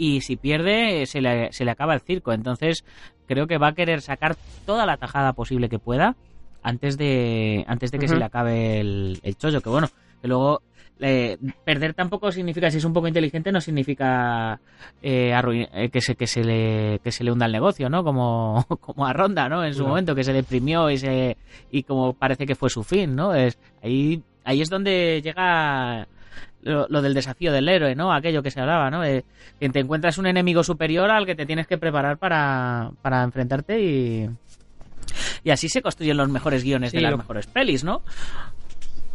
y 0.00 0.22
si 0.22 0.36
pierde 0.36 1.04
se 1.04 1.20
le, 1.20 1.52
se 1.52 1.66
le 1.66 1.70
acaba 1.70 1.92
el 1.92 2.00
circo. 2.00 2.32
Entonces 2.32 2.84
creo 3.26 3.46
que 3.46 3.58
va 3.58 3.68
a 3.68 3.74
querer 3.74 4.00
sacar 4.00 4.34
toda 4.64 4.86
la 4.86 4.96
tajada 4.96 5.34
posible 5.34 5.68
que 5.68 5.78
pueda 5.78 6.16
antes 6.62 6.96
de 6.96 7.64
antes 7.68 7.90
de 7.90 7.98
que 7.98 8.08
se 8.08 8.16
le 8.16 8.24
acabe 8.24 8.80
el, 8.80 9.20
el 9.22 9.36
chollo. 9.36 9.60
Que 9.60 9.68
bueno, 9.68 9.88
que 10.20 10.28
luego 10.28 10.62
eh, 11.02 11.38
perder 11.64 11.94
tampoco 11.94 12.30
significa, 12.30 12.70
si 12.70 12.76
es 12.76 12.84
un 12.84 12.92
poco 12.92 13.08
inteligente, 13.08 13.50
no 13.50 13.60
significa 13.62 14.60
eh, 15.02 15.32
eh, 15.32 15.88
que, 15.88 16.00
se, 16.02 16.14
que, 16.14 16.26
se 16.26 16.44
le, 16.44 17.00
que 17.02 17.10
se 17.10 17.24
le 17.24 17.32
hunda 17.32 17.46
el 17.46 17.52
negocio, 17.52 17.88
¿no? 17.88 18.04
Como, 18.04 18.66
como 18.80 19.06
a 19.06 19.12
Ronda, 19.14 19.48
¿no? 19.48 19.64
En 19.64 19.72
su 19.72 19.86
momento, 19.86 20.14
que 20.14 20.24
se 20.24 20.34
deprimió 20.34 20.90
y, 20.90 20.98
se, 20.98 21.38
y 21.70 21.84
como 21.84 22.12
parece 22.12 22.46
que 22.46 22.54
fue 22.54 22.68
su 22.68 22.84
fin, 22.84 23.16
¿no? 23.16 23.34
Es, 23.34 23.58
ahí, 23.82 24.22
ahí 24.44 24.60
es 24.60 24.68
donde 24.68 25.22
llega 25.22 26.06
lo, 26.62 27.02
del 27.02 27.14
desafío 27.14 27.50
del 27.50 27.68
héroe, 27.68 27.94
¿no? 27.94 28.12
Aquello 28.12 28.42
que 28.42 28.50
se 28.50 28.60
hablaba, 28.60 28.90
¿no? 28.90 29.00
que 29.00 29.68
te 29.70 29.80
encuentras 29.80 30.18
un 30.18 30.26
enemigo 30.26 30.62
superior 30.62 31.10
al 31.10 31.24
que 31.24 31.34
te 31.34 31.46
tienes 31.46 31.66
que 31.66 31.78
preparar 31.78 32.18
para, 32.18 32.90
para 33.00 33.22
enfrentarte 33.22 33.80
y... 33.80 34.30
Y 35.42 35.50
así 35.50 35.68
se 35.68 35.82
construyen 35.82 36.18
los 36.18 36.28
mejores 36.28 36.62
guiones 36.62 36.92
de 36.92 37.00
las 37.00 37.16
mejores 37.16 37.46
pelis, 37.46 37.82
¿no? 37.82 38.02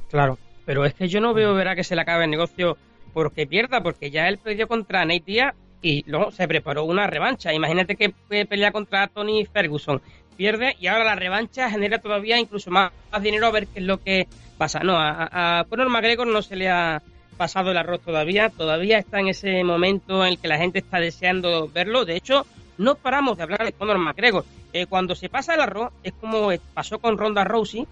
Claro, 0.09 0.37
pero 0.65 0.85
es 0.85 0.93
que 0.93 1.07
yo 1.07 1.21
no 1.21 1.33
veo, 1.33 1.53
verá, 1.53 1.75
que 1.75 1.83
se 1.83 1.95
le 1.95 2.01
acabe 2.01 2.25
el 2.25 2.31
negocio 2.31 2.77
porque 3.13 3.47
pierda, 3.47 3.81
porque 3.81 4.11
ya 4.11 4.27
él 4.27 4.37
perdió 4.37 4.67
contra 4.67 5.05
Nate 5.05 5.23
Diaz 5.25 5.55
y 5.81 6.03
luego 6.09 6.31
se 6.31 6.47
preparó 6.47 6.83
una 6.83 7.07
revancha. 7.07 7.53
Imagínate 7.53 7.95
que 7.95 8.13
pelea 8.45 8.71
contra 8.71 9.07
Tony 9.07 9.45
Ferguson, 9.45 10.01
pierde 10.35 10.75
y 10.79 10.87
ahora 10.87 11.05
la 11.05 11.15
revancha 11.15 11.69
genera 11.69 11.99
todavía 11.99 12.37
incluso 12.39 12.71
más, 12.71 12.91
dinero 13.21 13.47
a 13.47 13.51
ver 13.51 13.67
qué 13.67 13.79
es 13.79 13.85
lo 13.85 14.01
que 14.01 14.27
pasa. 14.57 14.79
No, 14.79 14.97
a, 14.97 15.59
a 15.59 15.63
Conor 15.65 15.89
McGregor 15.89 16.27
no 16.27 16.41
se 16.41 16.55
le 16.55 16.69
ha 16.69 17.01
pasado 17.37 17.71
el 17.71 17.77
arroz 17.77 18.01
todavía, 18.01 18.49
todavía 18.49 18.97
está 18.97 19.19
en 19.19 19.27
ese 19.27 19.63
momento 19.63 20.25
en 20.25 20.33
el 20.33 20.39
que 20.39 20.47
la 20.47 20.57
gente 20.57 20.79
está 20.79 20.99
deseando 20.99 21.69
verlo. 21.69 22.05
De 22.05 22.15
hecho, 22.15 22.45
no 22.77 22.95
paramos 22.95 23.37
de 23.37 23.43
hablar 23.43 23.63
de 23.63 23.73
Conor 23.73 23.97
McGregor. 23.97 24.45
Eh, 24.73 24.87
cuando 24.87 25.15
se 25.15 25.29
pasa 25.29 25.55
el 25.55 25.61
arroz, 25.61 25.93
es 26.03 26.13
como 26.13 26.49
pasó 26.73 26.99
con 26.99 27.17
Ronda 27.17 27.43
Rousey, 27.43 27.87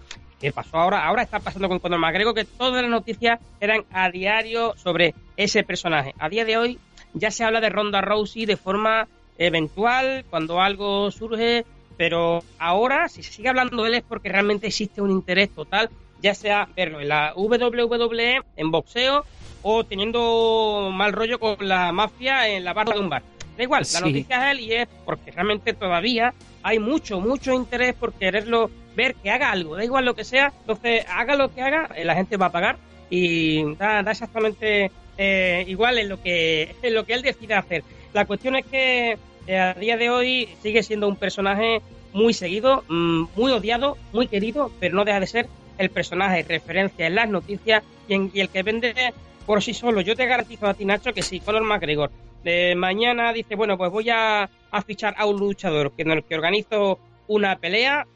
pasó 0.52 0.78
ahora, 0.78 1.04
ahora 1.06 1.22
está 1.22 1.40
pasando 1.40 1.68
con 1.68 1.78
Conor 1.78 1.98
McGregor, 1.98 2.34
que 2.34 2.44
todas 2.44 2.82
las 2.82 2.90
noticias 2.90 3.40
eran 3.60 3.84
a 3.92 4.10
diario 4.10 4.74
sobre 4.76 5.14
ese 5.36 5.62
personaje. 5.62 6.14
A 6.18 6.28
día 6.28 6.44
de 6.44 6.56
hoy 6.56 6.78
ya 7.12 7.30
se 7.30 7.44
habla 7.44 7.60
de 7.60 7.70
Ronda 7.70 8.00
Rousey 8.00 8.46
de 8.46 8.56
forma 8.56 9.08
eventual, 9.38 10.24
cuando 10.30 10.60
algo 10.60 11.10
surge, 11.10 11.64
pero 11.96 12.42
ahora, 12.58 13.08
si 13.08 13.22
se 13.22 13.32
sigue 13.32 13.48
hablando 13.48 13.82
de 13.82 13.88
él 13.88 13.94
es 13.96 14.02
porque 14.02 14.28
realmente 14.28 14.66
existe 14.66 15.00
un 15.00 15.10
interés 15.10 15.50
total 15.54 15.90
ya 16.24 16.34
sea 16.34 16.66
verlo 16.74 17.02
en 17.02 17.08
la 17.08 17.34
WWE, 17.36 18.40
en 18.56 18.70
boxeo, 18.70 19.26
o 19.60 19.84
teniendo 19.84 20.88
mal 20.90 21.12
rollo 21.12 21.38
con 21.38 21.56
la 21.60 21.92
mafia 21.92 22.48
en 22.48 22.64
la 22.64 22.72
barra 22.72 22.94
de 22.94 23.00
un 23.00 23.10
bar. 23.10 23.22
Da 23.58 23.62
igual, 23.62 23.84
la 23.92 24.00
noticia 24.00 24.50
es 24.50 24.52
él 24.52 24.60
y 24.64 24.72
es 24.72 24.88
porque 25.04 25.30
realmente 25.30 25.74
todavía 25.74 26.32
hay 26.62 26.78
mucho, 26.78 27.20
mucho 27.20 27.52
interés 27.52 27.94
por 27.94 28.14
quererlo 28.14 28.70
ver 28.94 29.14
que 29.16 29.30
haga 29.30 29.50
algo, 29.50 29.76
da 29.76 29.84
igual 29.84 30.04
lo 30.04 30.14
que 30.14 30.24
sea, 30.24 30.52
entonces 30.60 31.04
haga 31.08 31.36
lo 31.36 31.52
que 31.54 31.62
haga, 31.62 31.90
eh, 31.96 32.04
la 32.04 32.14
gente 32.14 32.36
va 32.36 32.46
a 32.46 32.52
pagar 32.52 32.76
y 33.10 33.74
da, 33.74 34.00
exactamente 34.00 34.90
eh, 35.18 35.64
igual 35.66 35.98
en 35.98 36.08
lo 36.08 36.22
que 36.22 36.74
en 36.82 36.94
lo 36.94 37.04
que 37.04 37.14
él 37.14 37.22
decida 37.22 37.58
hacer. 37.58 37.82
La 38.12 38.24
cuestión 38.24 38.56
es 38.56 38.66
que 38.66 39.18
eh, 39.46 39.58
a 39.58 39.74
día 39.74 39.96
de 39.96 40.10
hoy 40.10 40.48
sigue 40.62 40.82
siendo 40.82 41.08
un 41.08 41.16
personaje 41.16 41.80
muy 42.12 42.32
seguido, 42.32 42.84
mm, 42.88 43.24
muy 43.36 43.52
odiado, 43.52 43.96
muy 44.12 44.28
querido, 44.28 44.70
pero 44.80 44.94
no 44.94 45.04
deja 45.04 45.20
de 45.20 45.26
ser 45.26 45.48
el 45.78 45.90
personaje 45.90 46.44
referencia 46.48 47.06
en 47.06 47.16
las 47.16 47.28
noticias 47.28 47.82
y, 48.08 48.40
el 48.40 48.48
que 48.48 48.62
vende 48.62 48.94
por 49.46 49.62
sí 49.62 49.74
solo. 49.74 50.00
Yo 50.00 50.16
te 50.16 50.26
garantizo 50.26 50.66
a 50.66 50.74
ti, 50.74 50.84
Nacho, 50.84 51.12
que 51.12 51.22
si 51.22 51.40
Conor 51.40 51.64
McGregor 51.64 52.10
de 52.44 52.74
mañana 52.76 53.32
dice, 53.32 53.56
bueno, 53.56 53.76
pues 53.76 53.90
voy 53.90 54.10
a, 54.10 54.48
fichar 54.86 55.14
a 55.18 55.26
un 55.26 55.38
luchador 55.38 55.92
que 55.92 56.02
en 56.02 56.10
el 56.10 56.24
que 56.24 56.34
organizo 56.34 56.98
una 57.26 57.56
pelea, 57.56 58.06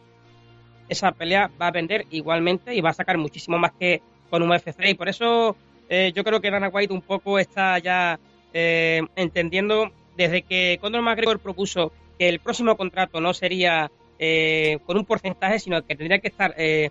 esa 0.88 1.12
pelea 1.12 1.50
va 1.60 1.68
a 1.68 1.72
vender 1.72 2.06
igualmente 2.10 2.74
y 2.74 2.80
va 2.80 2.90
a 2.90 2.94
sacar 2.94 3.18
muchísimo 3.18 3.58
más 3.58 3.72
que 3.72 4.02
con 4.30 4.42
un 4.42 4.50
UFC. 4.50 4.88
Y 4.88 4.94
por 4.94 5.08
eso 5.08 5.56
eh, 5.88 6.12
yo 6.14 6.24
creo 6.24 6.40
que 6.40 6.50
Dana 6.50 6.68
White 6.68 6.92
un 6.92 7.02
poco 7.02 7.38
está 7.38 7.78
ya 7.78 8.18
eh, 8.52 9.02
entendiendo 9.16 9.90
desde 10.16 10.42
que 10.42 10.78
Conor 10.80 11.02
McGregor 11.02 11.38
propuso 11.38 11.92
que 12.18 12.28
el 12.28 12.40
próximo 12.40 12.76
contrato 12.76 13.20
no 13.20 13.32
sería 13.32 13.90
eh, 14.18 14.78
con 14.84 14.96
un 14.96 15.04
porcentaje, 15.04 15.60
sino 15.60 15.84
que 15.86 15.94
tendría 15.94 16.18
que 16.18 16.28
estar 16.28 16.54
eh, 16.58 16.90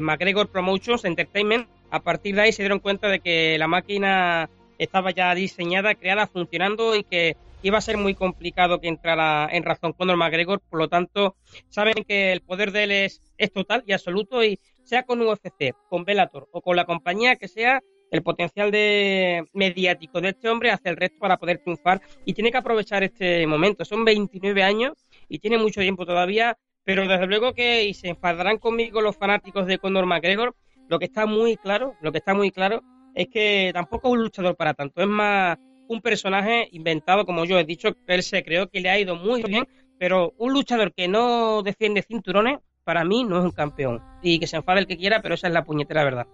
McGregor 0.00 0.48
Promotions 0.48 1.04
Entertainment. 1.04 1.68
A 1.90 2.00
partir 2.00 2.34
de 2.34 2.42
ahí 2.42 2.52
se 2.52 2.62
dieron 2.62 2.78
cuenta 2.78 3.08
de 3.08 3.20
que 3.20 3.56
la 3.58 3.66
máquina 3.66 4.48
estaba 4.78 5.10
ya 5.10 5.34
diseñada, 5.34 5.94
creada, 5.94 6.26
funcionando 6.26 6.94
y 6.94 7.02
que 7.02 7.36
iba 7.62 7.78
a 7.78 7.82
ser 7.82 7.96
muy 7.96 8.14
complicado 8.14 8.80
que 8.80 8.88
entrara 8.88 9.48
en 9.50 9.64
razón 9.64 9.92
Conor 9.92 10.16
McGregor. 10.16 10.60
Por 10.60 10.78
lo 10.78 10.88
tanto, 10.88 11.36
saben 11.68 12.04
que 12.06 12.32
el 12.32 12.42
poder 12.42 12.72
de 12.72 12.84
él 12.84 12.92
es, 12.92 13.20
es 13.38 13.52
total 13.52 13.82
y 13.86 13.92
absoluto 13.92 14.44
y 14.44 14.60
sea 14.84 15.04
con 15.04 15.22
UFC, 15.22 15.74
con 15.88 16.04
Bellator 16.04 16.48
o 16.52 16.60
con 16.60 16.76
la 16.76 16.84
compañía 16.84 17.36
que 17.36 17.48
sea, 17.48 17.80
el 18.10 18.22
potencial 18.22 18.70
de 18.70 19.44
mediático 19.52 20.20
de 20.20 20.30
este 20.30 20.48
hombre 20.48 20.70
hace 20.70 20.88
el 20.88 20.96
resto 20.96 21.18
para 21.18 21.36
poder 21.36 21.58
triunfar 21.58 22.00
y 22.24 22.32
tiene 22.32 22.50
que 22.50 22.56
aprovechar 22.58 23.02
este 23.02 23.46
momento. 23.46 23.84
Son 23.84 24.04
29 24.04 24.62
años 24.62 24.92
y 25.28 25.38
tiene 25.38 25.58
mucho 25.58 25.80
tiempo 25.80 26.06
todavía 26.06 26.56
pero 26.88 27.06
desde 27.06 27.26
luego 27.26 27.52
que, 27.52 27.84
y 27.84 27.92
se 27.92 28.08
enfadarán 28.08 28.56
conmigo 28.56 29.02
los 29.02 29.14
fanáticos 29.14 29.66
de 29.66 29.76
Conor 29.76 30.06
McGregor, 30.06 30.56
lo 30.88 30.98
que 30.98 31.04
está 31.04 31.26
muy 31.26 31.58
claro, 31.58 31.92
lo 32.00 32.12
que 32.12 32.16
está 32.16 32.32
muy 32.32 32.50
claro 32.50 32.82
es 33.14 33.28
que 33.28 33.72
tampoco 33.74 34.08
es 34.08 34.12
un 34.14 34.22
luchador 34.22 34.56
para 34.56 34.72
tanto, 34.72 35.02
es 35.02 35.06
más 35.06 35.58
un 35.86 36.00
personaje 36.00 36.66
inventado, 36.72 37.26
como 37.26 37.44
yo 37.44 37.58
he 37.58 37.64
dicho, 37.64 37.90
él 38.06 38.22
se 38.22 38.42
creó 38.42 38.70
que 38.70 38.80
le 38.80 38.88
ha 38.88 38.98
ido 38.98 39.16
muy 39.16 39.42
bien, 39.42 39.68
pero 39.98 40.32
un 40.38 40.54
luchador 40.54 40.94
que 40.94 41.08
no 41.08 41.62
defiende 41.62 42.00
cinturones, 42.00 42.60
para 42.88 43.04
mí 43.04 43.22
no 43.22 43.38
es 43.38 43.44
un 43.44 43.50
campeón. 43.50 44.00
Y 44.22 44.38
que 44.38 44.46
se 44.46 44.56
enfade 44.56 44.80
el 44.80 44.86
que 44.86 44.96
quiera, 44.96 45.20
pero 45.20 45.34
esa 45.34 45.46
es 45.48 45.52
la 45.52 45.62
puñetera 45.62 46.04
verdad. 46.04 46.26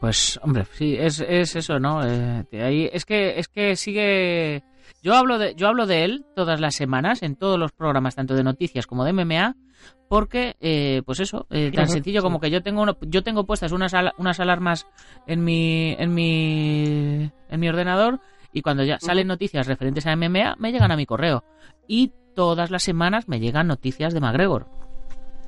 Pues, 0.00 0.40
hombre, 0.42 0.64
sí, 0.72 0.96
es, 0.98 1.20
es 1.20 1.54
eso, 1.54 1.78
¿no? 1.78 2.04
Eh, 2.04 2.44
ahí, 2.60 2.90
es 2.92 3.04
que, 3.04 3.38
es 3.38 3.46
que 3.46 3.76
sigue 3.76 4.64
yo 5.00 5.14
hablo 5.14 5.38
de, 5.38 5.54
yo 5.54 5.68
hablo 5.68 5.86
de 5.86 6.02
él 6.02 6.24
todas 6.34 6.58
las 6.58 6.74
semanas 6.74 7.22
en 7.22 7.36
todos 7.36 7.56
los 7.56 7.70
programas, 7.70 8.16
tanto 8.16 8.34
de 8.34 8.42
noticias 8.42 8.88
como 8.88 9.04
de 9.04 9.12
MMA, 9.12 9.54
porque, 10.08 10.56
eh, 10.58 11.02
pues 11.06 11.20
eso, 11.20 11.46
eh, 11.50 11.70
tan 11.72 11.88
sencillo 11.88 12.20
como 12.20 12.40
que 12.40 12.50
yo 12.50 12.60
tengo 12.64 12.84
yo 13.02 13.22
tengo 13.22 13.46
puestas 13.46 13.70
unas, 13.70 13.92
unas 14.18 14.40
alarmas 14.40 14.88
en 15.28 15.44
mi, 15.44 15.94
en 16.00 16.14
mi, 16.14 17.30
en 17.48 17.60
mi 17.60 17.68
ordenador 17.68 18.18
y 18.52 18.62
cuando 18.62 18.82
ya 18.82 18.98
salen 18.98 19.28
noticias 19.28 19.68
referentes 19.68 20.04
a 20.08 20.16
MMA 20.16 20.56
me 20.58 20.72
llegan 20.72 20.90
a 20.90 20.96
mi 20.96 21.06
correo 21.06 21.44
y 21.86 22.10
todas 22.34 22.72
las 22.72 22.82
semanas 22.82 23.28
me 23.28 23.38
llegan 23.38 23.68
noticias 23.68 24.12
de 24.12 24.20
McGregor. 24.20 24.66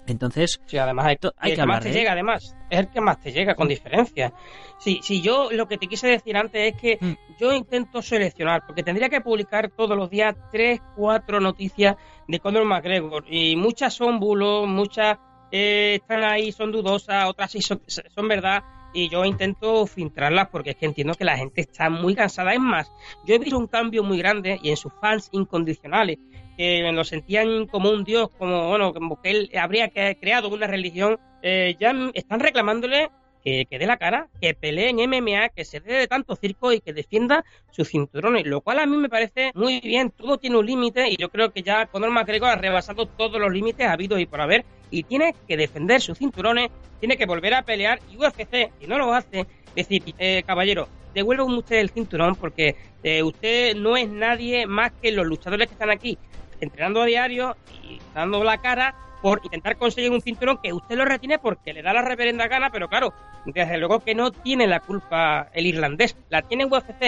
Entonces, 0.07 0.61
sí, 0.67 0.77
además 0.77 1.07
hay, 1.07 1.19
hay 1.39 1.55
que 1.55 1.67
más 1.67 1.83
te 1.83 1.93
llega, 1.93 2.13
además, 2.13 2.55
es 2.69 2.79
el 2.79 2.89
que 2.89 3.01
más 3.01 3.21
te 3.21 3.33
llega 3.33 3.55
con 3.55 3.69
diferencia. 3.69 4.33
Sí, 4.79 5.01
si 5.03 5.23
yo 5.23 5.51
lo 5.51 5.67
que 5.67 5.79
te 5.79 5.87
quise 5.87 6.09
decir 6.09 6.37
antes 6.37 6.75
es 6.75 6.81
que 6.81 6.99
mm. 7.01 7.39
yo 7.41 7.53
intento 7.53 8.03
seleccionar, 8.03 8.67
porque 8.67 8.83
tendría 8.83 9.09
que 9.09 9.21
publicar 9.21 9.71
todos 9.71 9.97
los 9.97 10.11
días 10.11 10.35
tres, 10.53 10.81
cuatro 10.95 11.41
noticias 11.41 11.97
de 12.29 12.39
Conor 12.39 12.65
McGregor 12.65 13.25
y 13.29 13.57
muchas 13.57 13.95
son 13.95 14.21
bulos, 14.21 14.67
muchas 14.67 15.19
eh, 15.51 16.01
están 16.03 16.25
ahí, 16.25 16.53
son 16.53 16.73
dudosas, 16.73 17.27
otras 17.27 17.53
sí 17.53 17.61
son, 17.63 17.81
verdad. 18.29 18.65
y 18.93 19.09
yo 19.09 19.25
intento 19.25 19.87
filtrarlas 19.87 20.49
porque 20.49 20.71
es 20.71 20.77
que 20.77 20.87
entiendo 20.87 21.15
que 21.15 21.25
la 21.25 21.37
gente 21.37 21.61
está 21.61 21.89
muy 21.89 22.15
cansada. 22.15 22.53
Es 22.53 22.61
más, 22.61 22.93
yo 23.25 23.37
he 23.37 23.39
visto 23.39 23.57
un 23.57 23.69
cambio 23.69 24.03
muy 24.03 24.19
grande 24.19 24.59
y 24.63 24.71
en 24.71 24.77
sus 24.77 24.93
fans 25.01 25.29
incondicionales, 25.33 26.19
que 26.57 26.91
lo 26.93 27.05
sentían 27.05 27.67
como 27.67 27.91
un 27.91 28.05
dios, 28.05 28.31
como, 28.39 28.69
bueno, 28.69 28.93
como 28.93 29.21
que 29.21 29.31
él 29.31 29.51
habría 29.59 29.89
creado 29.89 30.49
una 30.49 30.67
religión, 30.67 31.19
eh, 31.43 31.77
ya 31.79 31.95
están 32.15 32.41
reclamándole 32.41 33.11
que, 33.45 33.67
dé 33.71 33.87
la 33.87 33.99
cara, 33.99 34.29
que 34.41 34.55
pelee 34.55 34.89
en 34.89 34.97
MMA, 34.97 35.51
que 35.51 35.65
se 35.65 35.81
dé 35.81 35.95
de 35.95 36.07
tanto 36.07 36.35
circo 36.35 36.73
y 36.73 36.81
que 36.81 36.95
defienda 36.95 37.45
sus 37.71 37.91
cinturones, 37.91 38.47
lo 38.47 38.63
cual 38.63 38.79
a 38.79 38.87
mí 38.87 38.97
me 38.97 39.11
parece 39.11 39.53
muy 39.55 39.81
bien, 39.81 40.11
todo 40.11 40.39
tiene 40.39 40.57
un 40.57 40.67
límite 40.67 41.11
y 41.11 41.17
yo 41.17 41.29
creo 41.29 41.53
que 41.53 41.63
ya 41.63 41.87
Conor 41.87 42.11
McGregor 42.11 42.49
ha 42.49 42.57
rebasado 42.57 43.07
todos 43.07 43.39
los 43.39 43.53
límites 43.53 43.87
habido 43.87 44.19
y 44.19 44.27
por 44.27 44.41
haber 44.41 44.65
y 44.91 45.03
tiene 45.03 45.35
que 45.47 45.57
defender 45.57 46.01
sus 46.01 46.19
cinturones, 46.19 46.71
tiene 47.01 47.19
que 47.19 47.27
volver 47.27 47.55
a 47.55 47.63
pelear 47.63 48.01
y 48.11 48.17
UFC, 48.17 48.71
si 48.81 48.87
no 48.87 48.97
lo 48.97 49.13
hace, 49.13 49.47
decir, 49.77 50.03
eh, 50.19 50.43
caballero, 50.47 50.89
devuelva 51.13 51.45
usted 51.45 51.77
el 51.77 51.91
cinturón 51.91 52.37
porque 52.37 52.77
eh, 53.03 53.23
usted 53.23 53.77
no 53.77 53.97
es 53.97 54.09
nadie 54.09 54.67
más 54.67 54.93
que 55.03 55.13
los 55.13 55.27
luchadores 55.27 55.69
que 55.69 55.75
están 55.75 55.91
aquí 55.91 56.17
entrenando 56.61 57.03
a 57.03 57.07
diario 57.07 57.57
y 57.83 57.99
dando 58.15 58.43
la 58.45 58.59
cara 58.59 58.95
por 59.23 59.41
intentar 59.43 59.77
conseguir 59.77 60.11
un 60.11 60.21
cinturón 60.21 60.59
que 60.63 60.73
usted 60.73 60.97
lo 60.97 61.05
retiene 61.07 61.39
porque 61.39 61.73
le 61.73 61.83
da 61.83 61.95
la 61.95 62.03
reverenda 62.03 62.47
gana, 62.47 62.71
pero 62.71 62.89
claro, 62.89 63.15
desde 63.47 63.79
luego 63.79 64.01
que 64.01 64.15
no 64.15 64.31
tiene 64.31 64.67
la 64.67 64.81
culpa 64.81 65.49
el 65.55 65.67
irlandés, 65.67 66.15
la 66.29 66.43
tiene 66.43 66.67
UFC, 66.67 66.99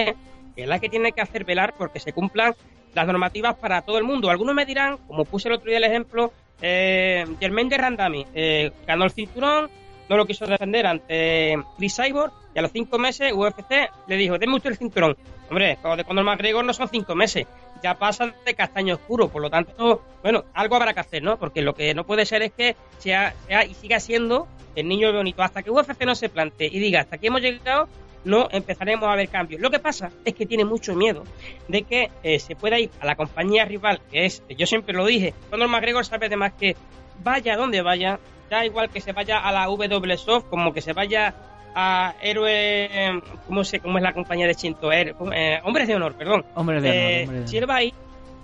que 0.54 0.62
es 0.62 0.66
la 0.66 0.78
que 0.78 0.88
tiene 0.88 1.12
que 1.12 1.20
hacer 1.20 1.44
velar 1.44 1.74
porque 1.76 2.00
se 2.00 2.14
cumplan 2.14 2.54
las 2.94 3.06
normativas 3.06 3.56
para 3.56 3.82
todo 3.82 3.98
el 3.98 4.04
mundo. 4.04 4.30
Algunos 4.30 4.54
me 4.54 4.64
dirán, 4.64 4.96
como 5.06 5.26
puse 5.26 5.48
el 5.48 5.56
otro 5.56 5.68
día 5.68 5.76
el 5.76 5.84
ejemplo, 5.84 6.32
eh, 6.62 7.26
Germain 7.38 7.68
de 7.68 7.76
Randami 7.76 8.26
eh, 8.34 8.72
ganó 8.86 9.04
el 9.04 9.10
cinturón, 9.10 9.68
no 10.08 10.16
lo 10.16 10.24
quiso 10.24 10.46
defender 10.46 10.86
ante 10.86 11.58
Chris 11.76 11.96
Cyborg 11.96 12.32
y 12.54 12.58
a 12.58 12.62
los 12.62 12.72
cinco 12.72 12.98
meses 12.98 13.32
UFC 13.34 13.90
le 14.06 14.16
dijo, 14.16 14.38
deme 14.38 14.56
usted 14.56 14.70
el 14.70 14.78
cinturón. 14.78 15.16
Hombre, 15.50 15.76
de 15.96 16.04
cuando 16.04 16.20
el 16.20 16.24
McGregor 16.24 16.64
no 16.64 16.72
son 16.72 16.88
cinco 16.88 17.14
meses, 17.14 17.46
ya 17.82 17.98
pasa 17.98 18.34
de 18.44 18.54
castaño 18.54 18.94
oscuro, 18.94 19.28
por 19.28 19.42
lo 19.42 19.50
tanto, 19.50 20.02
bueno, 20.22 20.44
algo 20.54 20.76
habrá 20.76 20.94
que 20.94 21.00
hacer, 21.00 21.22
¿no? 21.22 21.38
Porque 21.38 21.62
lo 21.62 21.74
que 21.74 21.94
no 21.94 22.04
puede 22.04 22.26
ser 22.26 22.42
es 22.42 22.52
que 22.52 22.76
sea, 22.98 23.34
sea 23.46 23.64
y 23.64 23.74
siga 23.74 24.00
siendo 24.00 24.48
el 24.74 24.88
niño 24.88 25.12
bonito. 25.12 25.42
Hasta 25.42 25.62
que 25.62 25.70
UFC 25.70 26.04
no 26.04 26.14
se 26.14 26.28
plantee 26.28 26.68
y 26.70 26.78
diga, 26.78 27.00
hasta 27.00 27.16
aquí 27.16 27.28
hemos 27.28 27.40
llegado, 27.40 27.88
no 28.24 28.48
empezaremos 28.50 29.08
a 29.08 29.14
ver 29.14 29.28
cambios. 29.28 29.60
Lo 29.60 29.70
que 29.70 29.78
pasa 29.78 30.10
es 30.24 30.34
que 30.34 30.46
tiene 30.46 30.64
mucho 30.64 30.94
miedo 30.94 31.24
de 31.68 31.82
que 31.82 32.10
eh, 32.22 32.38
se 32.38 32.56
pueda 32.56 32.78
ir 32.78 32.90
a 33.00 33.06
la 33.06 33.14
compañía 33.16 33.64
rival, 33.64 34.00
que 34.10 34.26
es, 34.26 34.42
yo 34.48 34.66
siempre 34.66 34.94
lo 34.94 35.06
dije, 35.06 35.32
cuando 35.48 35.66
el 35.66 35.70
McGregor 35.70 36.04
sabe 36.04 36.28
de 36.28 36.36
más 36.36 36.52
que 36.52 36.76
vaya 37.22 37.56
donde 37.56 37.82
vaya, 37.82 38.18
da 38.50 38.64
igual 38.64 38.90
que 38.90 39.00
se 39.00 39.12
vaya 39.12 39.38
a 39.38 39.52
la 39.52 39.66
W 39.66 40.16
Soft 40.18 40.46
como 40.48 40.72
que 40.72 40.80
se 40.80 40.92
vaya 40.92 41.34
a 41.78 42.14
Héroe, 42.22 43.20
¿cómo, 43.46 43.62
sé, 43.62 43.80
cómo 43.80 43.98
es 43.98 44.02
la 44.02 44.14
compañía 44.14 44.46
de 44.46 44.54
Chinto? 44.54 44.90
Eh, 44.90 45.14
hombres 45.62 45.86
de 45.86 45.94
honor, 45.94 46.14
perdón. 46.14 46.46
Hombres 46.54 46.82
de 46.82 46.88
honor. 46.88 47.42
Eh, 47.42 47.46
si 47.46 47.58
él 47.58 47.68
va 47.68 47.76
ahí, 47.76 47.92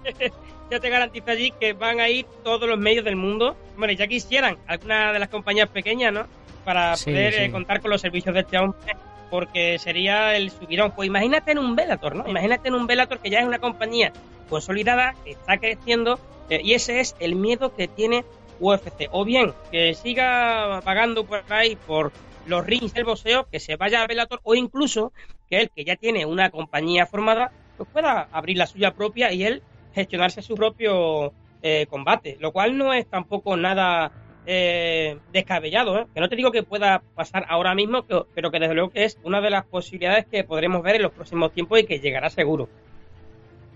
ya 0.71 0.79
te 0.79 0.91
garantizo 0.91 1.31
allí 1.31 1.51
que 1.59 1.73
van 1.73 1.99
a 1.99 2.11
ir 2.11 2.27
todos 2.45 2.69
los 2.69 2.79
medios 2.79 3.07
del 3.07 3.17
mundo. 3.17 3.57
Bueno, 3.79 3.95
ya 3.95 4.07
quisieran 4.07 4.59
alguna 4.67 5.15
de 5.15 5.19
las 5.19 5.31
compañías 5.31 5.71
pequeñas, 5.71 6.13
¿no? 6.13 6.27
Para 6.67 6.95
poder 7.03 7.35
eh, 7.41 7.51
contar 7.51 7.81
con 7.81 7.91
los 7.91 8.03
servicios 8.03 8.35
de 8.35 8.43
este 8.43 8.59
hombre, 8.59 8.97
porque 9.31 9.79
sería 9.79 10.37
el 10.37 10.51
subidón. 10.51 10.93
Pues 10.93 11.07
imagínate 11.07 11.53
en 11.53 11.59
un 11.59 11.75
Velator, 11.75 12.15
¿no? 12.15 12.29
Imagínate 12.29 12.69
en 12.69 12.75
un 12.75 12.87
Velator 12.87 13.19
que 13.19 13.31
ya 13.31 13.41
es 13.41 13.47
una 13.47 13.59
compañía 13.59 14.13
consolidada, 14.51 15.15
que 15.25 15.31
está 15.31 15.57
creciendo, 15.57 16.21
y 16.51 16.75
ese 16.75 17.01
es 17.01 17.17
el 17.19 17.35
miedo 17.35 17.75
que 17.75 17.89
tiene 17.89 18.27
UFC. 18.61 19.09
O 19.11 19.25
bien 19.25 19.55
que 19.71 19.95
siga 19.95 20.83
pagando 20.85 21.25
por 21.25 21.43
ahí 21.49 21.77
por 21.77 22.13
los 22.47 22.65
rings 22.67 22.93
del 22.95 23.05
boxeo, 23.05 23.49
que 23.51 23.61
se 23.61 23.77
vaya 23.77 24.03
a 24.03 24.07
Bellator 24.07 24.41
o 24.43 24.55
incluso 24.55 25.13
que 25.49 25.61
él, 25.61 25.71
que 25.75 25.85
ya 25.85 25.97
tiene 25.97 26.27
una 26.27 26.51
compañía 26.51 27.07
formada, 27.07 27.53
pues 27.77 27.89
pueda 27.91 28.29
abrir 28.33 28.57
la 28.57 28.67
suya 28.67 28.93
propia 28.95 29.33
y 29.33 29.45
él 29.45 29.63
gestionarse 29.95 30.43
su 30.43 30.55
propio 30.55 31.33
eh, 31.63 31.87
combate, 31.89 32.37
lo 32.41 32.53
cual 32.53 32.77
no 32.77 32.93
es 32.93 33.07
tampoco 33.07 33.57
nada 33.57 34.11
eh, 34.47 35.19
descabellado, 35.33 36.01
¿eh? 36.01 36.07
que 36.13 36.21
no 36.21 36.29
te 36.29 36.37
digo 36.37 36.51
que 36.51 36.63
pueda 36.63 37.03
pasar 37.15 37.47
ahora 37.49 37.75
mismo, 37.75 38.05
pero 38.35 38.51
que 38.51 38.59
desde 38.59 38.75
luego 38.75 38.91
que 38.91 39.05
es 39.05 39.19
una 39.23 39.41
de 39.41 39.51
las 39.51 39.65
posibilidades 39.67 40.27
que 40.27 40.45
podremos 40.45 40.83
ver 40.83 40.97
en 40.97 41.03
los 41.03 41.13
próximos 41.13 41.53
tiempos 41.53 41.79
y 41.79 41.85
que 41.85 42.01
llegará 42.01 42.31
seguro. 42.31 42.69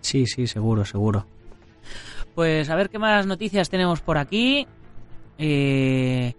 Sí, 0.00 0.26
sí, 0.26 0.46
seguro, 0.46 0.84
seguro. 0.84 1.26
Pues 2.34 2.68
a 2.68 2.76
ver 2.76 2.90
qué 2.90 2.98
más 2.98 3.26
noticias 3.26 3.70
tenemos 3.70 4.00
por 4.00 4.18
aquí. 4.18 4.66
Eh, 5.38 6.34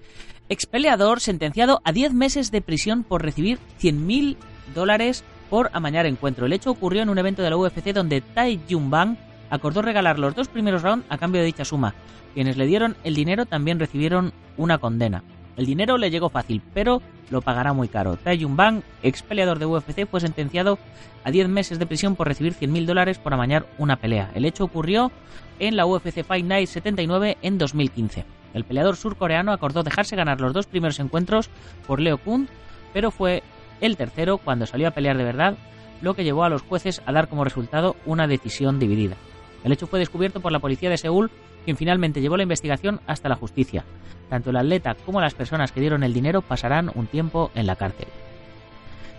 Expeleador 0.50 1.20
sentenciado 1.20 1.82
a 1.84 1.92
10 1.92 2.14
meses 2.14 2.52
de 2.52 2.62
prisión 2.62 3.04
por 3.04 3.22
recibir 3.22 3.60
100.000 3.82 4.38
dólares 4.74 5.26
por 5.50 5.70
amañar 5.74 6.06
encuentro. 6.06 6.46
El 6.46 6.54
hecho 6.54 6.72
ocurrió 6.72 7.02
en 7.02 7.10
un 7.10 7.18
evento 7.18 7.42
de 7.42 7.50
la 7.50 7.58
UFC 7.58 7.94
donde 7.94 8.22
Tai 8.22 8.60
Jun 8.70 8.90
Bang 8.90 9.18
acordó 9.50 9.82
regalar 9.82 10.20
los 10.20 10.36
dos 10.36 10.48
primeros 10.48 10.84
rounds 10.84 11.06
a 11.10 11.18
cambio 11.18 11.42
de 11.42 11.48
dicha 11.48 11.66
suma. 11.66 11.94
Quienes 12.34 12.56
le 12.56 12.66
dieron 12.66 12.96
el 13.04 13.16
dinero 13.16 13.46
también 13.46 13.80
recibieron 13.80 14.32
una 14.56 14.78
condena. 14.78 15.24
El 15.58 15.66
dinero 15.66 15.98
le 15.98 16.12
llegó 16.12 16.30
fácil, 16.30 16.62
pero 16.74 17.02
lo 17.30 17.42
pagará 17.42 17.74
muy 17.74 17.90
caro. 17.90 18.16
Tai 18.16 18.42
Jun 18.42 18.56
Bang, 18.56 18.84
ex 19.04 19.24
peleador 19.24 19.60
de 19.60 19.66
UFC, 19.66 20.08
fue 20.08 20.22
sentenciado 20.22 20.78
a 21.26 21.32
10 21.32 21.50
meses 21.50 21.78
de 21.80 21.88
prisión 21.88 22.16
por 22.16 22.28
recibir 22.28 22.54
100.000 22.54 22.86
dólares 22.86 23.18
por 23.18 23.34
amañar 23.34 23.66
una 23.78 23.98
pelea. 23.98 24.32
El 24.34 24.46
hecho 24.46 24.64
ocurrió 24.64 25.12
en 25.60 25.76
la 25.76 25.86
UFC 25.86 26.24
Fight 26.24 26.46
Night 26.46 26.70
79 26.70 27.38
en 27.42 27.58
2015. 27.58 28.37
El 28.58 28.64
peleador 28.64 28.96
surcoreano 28.96 29.52
acordó 29.54 29.84
dejarse 29.84 30.16
ganar 30.16 30.42
los 30.42 30.52
dos 30.52 30.66
primeros 30.66 31.00
encuentros 31.00 31.52
por 31.86 32.02
Leo 32.02 32.18
Kun, 32.18 32.50
pero 32.92 33.12
fue 33.12 33.44
el 33.82 33.98
tercero 33.98 34.40
cuando 34.40 34.66
salió 34.66 34.88
a 34.88 34.92
pelear 34.92 35.16
de 35.16 35.24
verdad, 35.24 35.58
lo 36.02 36.16
que 36.16 36.24
llevó 36.24 36.44
a 36.44 36.50
los 36.50 36.64
jueces 36.64 37.04
a 37.06 37.12
dar 37.12 37.30
como 37.30 37.44
resultado 37.44 37.96
una 38.08 38.26
decisión 38.26 38.80
dividida. 38.80 39.16
El 39.64 39.74
hecho 39.74 39.86
fue 39.86 40.00
descubierto 40.00 40.40
por 40.40 40.52
la 40.52 40.58
policía 40.58 40.90
de 40.90 40.98
Seúl, 40.98 41.30
quien 41.66 41.78
finalmente 41.78 42.20
llevó 42.20 42.36
la 42.36 42.44
investigación 42.44 43.00
hasta 43.06 43.30
la 43.30 43.36
justicia. 43.36 43.86
Tanto 44.28 44.50
el 44.50 44.58
atleta 44.58 44.96
como 45.06 45.22
las 45.22 45.36
personas 45.36 45.72
que 45.72 45.82
dieron 45.82 46.04
el 46.04 46.14
dinero 46.14 46.42
pasarán 46.42 46.92
un 46.96 47.06
tiempo 47.06 47.52
en 47.54 47.68
la 47.68 47.76
cárcel. 47.76 48.08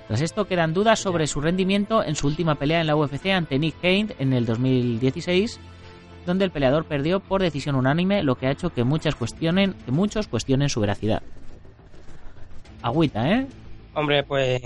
Tras 0.09 0.21
esto 0.21 0.47
quedan 0.47 0.75
dudas 0.75 0.99
sobre 0.99 1.29
su 1.29 1.41
rendimiento 1.41 2.03
en 2.03 2.17
su 2.17 2.27
última 2.27 2.57
pelea 2.57 2.81
en 2.81 2.89
la 2.89 2.97
UFC 2.97 3.27
ante 3.27 3.61
Nick 3.61 3.81
Kane 3.81 4.17
en 4.19 4.33
el 4.33 4.47
2016 4.47 5.61
donde 6.29 6.45
el 6.45 6.53
peleador 6.53 6.85
perdió 6.85 7.19
por 7.19 7.43
decisión 7.43 7.75
unánime, 7.75 8.23
lo 8.23 8.37
que 8.37 8.47
ha 8.47 8.53
hecho 8.53 8.71
que, 8.71 8.85
muchas 8.85 9.17
cuestionen, 9.17 9.75
que 9.85 9.91
muchos 9.91 10.29
cuestionen 10.29 10.69
su 10.69 10.79
veracidad. 10.81 11.23
Agüita, 12.83 13.29
¿eh? 13.33 13.47
Hombre, 13.99 14.23
pues, 14.23 14.63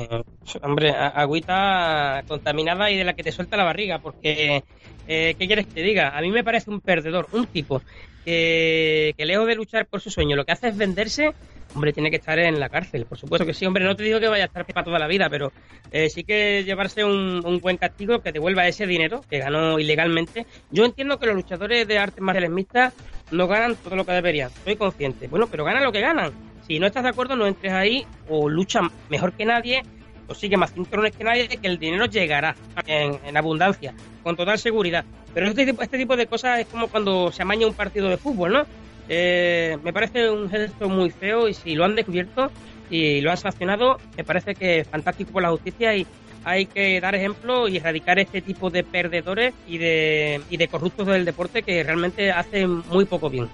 hombre, 0.61 0.91
agüita 0.91 2.23
contaminada 2.29 2.91
y 2.91 2.99
de 2.99 3.05
la 3.05 3.15
que 3.15 3.23
te 3.23 3.33
suelta 3.33 3.57
la 3.57 3.65
barriga, 3.65 3.99
porque, 3.99 4.63
eh, 5.09 5.35
¿qué 5.39 5.47
quieres 5.47 5.67
que 5.67 5.83
diga? 5.83 6.17
A 6.17 6.21
mí 6.21 6.31
me 6.31 6.45
parece 6.45 6.69
un 6.69 6.83
perdedor, 6.83 7.29
un 7.33 7.47
tipo 7.47 7.81
que, 8.27 9.15
que 9.17 9.25
lejos 9.25 9.47
de 9.47 9.55
luchar 9.55 9.87
por 9.87 10.03
su 10.03 10.11
sueño, 10.11 10.37
lo 10.37 10.45
que 10.45 10.53
hace 10.53 10.69
es 10.69 10.77
venderse 10.77 11.33
hombre, 11.75 11.95
tiene 11.95 12.11
que 12.11 12.17
estar 12.17 12.39
en 12.39 12.61
la 12.61 12.69
cárcel, 12.69 13.07
por 13.07 13.17
supuesto 13.17 13.47
que 13.47 13.55
sí, 13.55 13.65
hombre, 13.65 13.85
no 13.85 13.97
te 13.97 14.03
digo 14.03 14.21
que 14.21 14.29
vaya 14.29 14.45
a 14.45 14.47
estar 14.49 14.67
para 14.67 14.85
toda 14.85 14.99
la 14.99 15.07
vida, 15.07 15.31
pero 15.31 15.51
eh, 15.91 16.11
sí 16.11 16.25
que 16.25 16.63
llevarse 16.65 17.03
un, 17.03 17.41
buen 17.63 17.79
castigo 17.79 18.21
que 18.21 18.33
devuelva 18.33 18.69
ese 18.69 18.87
dinero 18.87 19.23
que 19.31 19.39
ganó 19.39 19.79
ilegalmente. 19.79 20.47
Yo 20.71 20.85
entiendo 20.85 21.19
que 21.19 21.27
los 21.27 21.37
luchadores 21.37 21.89
de 21.89 21.99
artes 21.99 22.21
marciales 22.21 22.51
mixtas 22.51 22.93
no 23.31 23.47
ganan 23.49 23.77
todo 23.77 23.97
lo 23.97 24.05
que 24.05 24.13
deberían, 24.13 24.51
soy 24.65 24.77
consciente. 24.77 25.29
Bueno, 25.29 25.47
pero 25.51 25.65
ganan 25.65 25.85
lo 25.85 25.93
que 25.93 26.01
ganan. 26.01 26.52
Si 26.67 26.79
no 26.79 26.87
estás 26.87 27.03
de 27.03 27.11
acuerdo, 27.11 27.37
no 27.37 27.47
entres 27.47 27.73
ahí 27.73 28.07
o 28.29 28.49
luchan 28.49 28.91
mejor 29.09 29.33
que 29.33 29.45
nadie 29.45 29.83
o 30.29 30.35
sigue 30.35 30.57
más 30.57 30.73
cinturones 30.73 31.17
que 31.17 31.25
nadie, 31.25 31.49
que 31.49 31.67
el 31.67 31.79
dinero 31.79 32.07
llegará 32.07 32.55
en, 32.87 33.37
abundancia, 33.37 33.95
con 34.23 34.37
total 34.37 34.59
seguridad. 34.59 35.05
Pero 35.35 35.49
este 35.49 35.67
tipo, 35.67 35.83
este 35.83 35.99
tipo 35.99 36.17
de 36.17 36.27
cosas 36.27 36.61
es 36.61 36.67
como 36.67 36.89
cuando 36.89 37.33
se 37.33 37.43
amaña 37.43 37.67
un 37.67 37.75
partido 37.75 38.09
de 38.09 38.17
fútbol, 38.17 38.53
¿no? 38.53 38.67
Eh, 39.09 39.77
me 39.83 39.93
parece 39.93 40.31
un 40.31 40.49
gesto 40.49 40.89
muy 40.89 41.11
feo 41.11 41.49
y 41.49 41.55
si 41.55 41.75
lo 41.75 41.85
han 41.85 41.97
descubierto 41.97 42.51
y 42.89 43.21
lo 43.21 43.31
han 43.31 43.37
sancionado, 43.37 43.99
me 44.17 44.25
parece 44.25 44.55
que 44.55 44.81
es 44.81 44.89
fantástico 44.89 45.33
por 45.33 45.43
la 45.43 45.51
justicia 45.51 45.97
y 45.97 46.07
hay 46.45 46.67
que 46.67 47.01
dar 47.01 47.15
ejemplo 47.15 47.69
y 47.69 47.77
erradicar 47.77 48.19
este 48.19 48.43
tipo 48.43 48.71
de 48.71 48.85
perdedores 48.85 49.55
y 49.67 49.79
de, 49.79 50.41
y 50.51 50.57
de 50.57 50.69
corruptos 50.69 51.07
del 51.07 51.25
deporte 51.25 51.63
que 51.63 51.83
realmente 51.83 52.31
hacen 52.31 52.83
muy 52.89 53.05
poco 53.05 53.31
bien. 53.31 53.49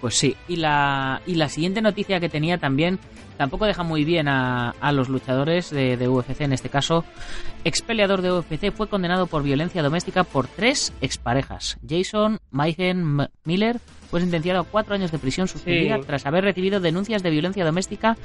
Pues 0.00 0.14
sí, 0.16 0.36
y 0.48 0.56
la, 0.56 1.20
y 1.26 1.34
la 1.34 1.48
siguiente 1.48 1.82
noticia 1.82 2.20
que 2.20 2.28
tenía 2.28 2.58
también 2.58 2.98
tampoco 3.36 3.66
deja 3.66 3.82
muy 3.82 4.04
bien 4.04 4.28
a, 4.28 4.70
a 4.80 4.92
los 4.92 5.08
luchadores 5.08 5.70
de, 5.70 5.96
de, 5.96 6.08
UFC, 6.08 6.40
en 6.42 6.52
este 6.52 6.68
caso, 6.68 7.04
ex 7.64 7.82
peleador 7.82 8.22
de 8.22 8.32
UFC 8.32 8.70
fue 8.70 8.88
condenado 8.88 9.26
por 9.26 9.42
violencia 9.42 9.82
doméstica 9.82 10.24
por 10.24 10.46
tres 10.46 10.92
exparejas. 11.00 11.78
Jason 11.86 12.38
Mayhem 12.50 13.26
Miller 13.44 13.80
fue 14.10 14.20
sentenciado 14.20 14.60
a 14.60 14.64
cuatro 14.64 14.94
años 14.94 15.12
de 15.12 15.18
prisión 15.18 15.48
suspendida 15.48 15.98
tras 16.00 16.26
haber 16.26 16.44
recibido 16.44 16.80
denuncias 16.80 17.22
de 17.22 17.30
violencia 17.30 17.64
doméstica 17.64 18.16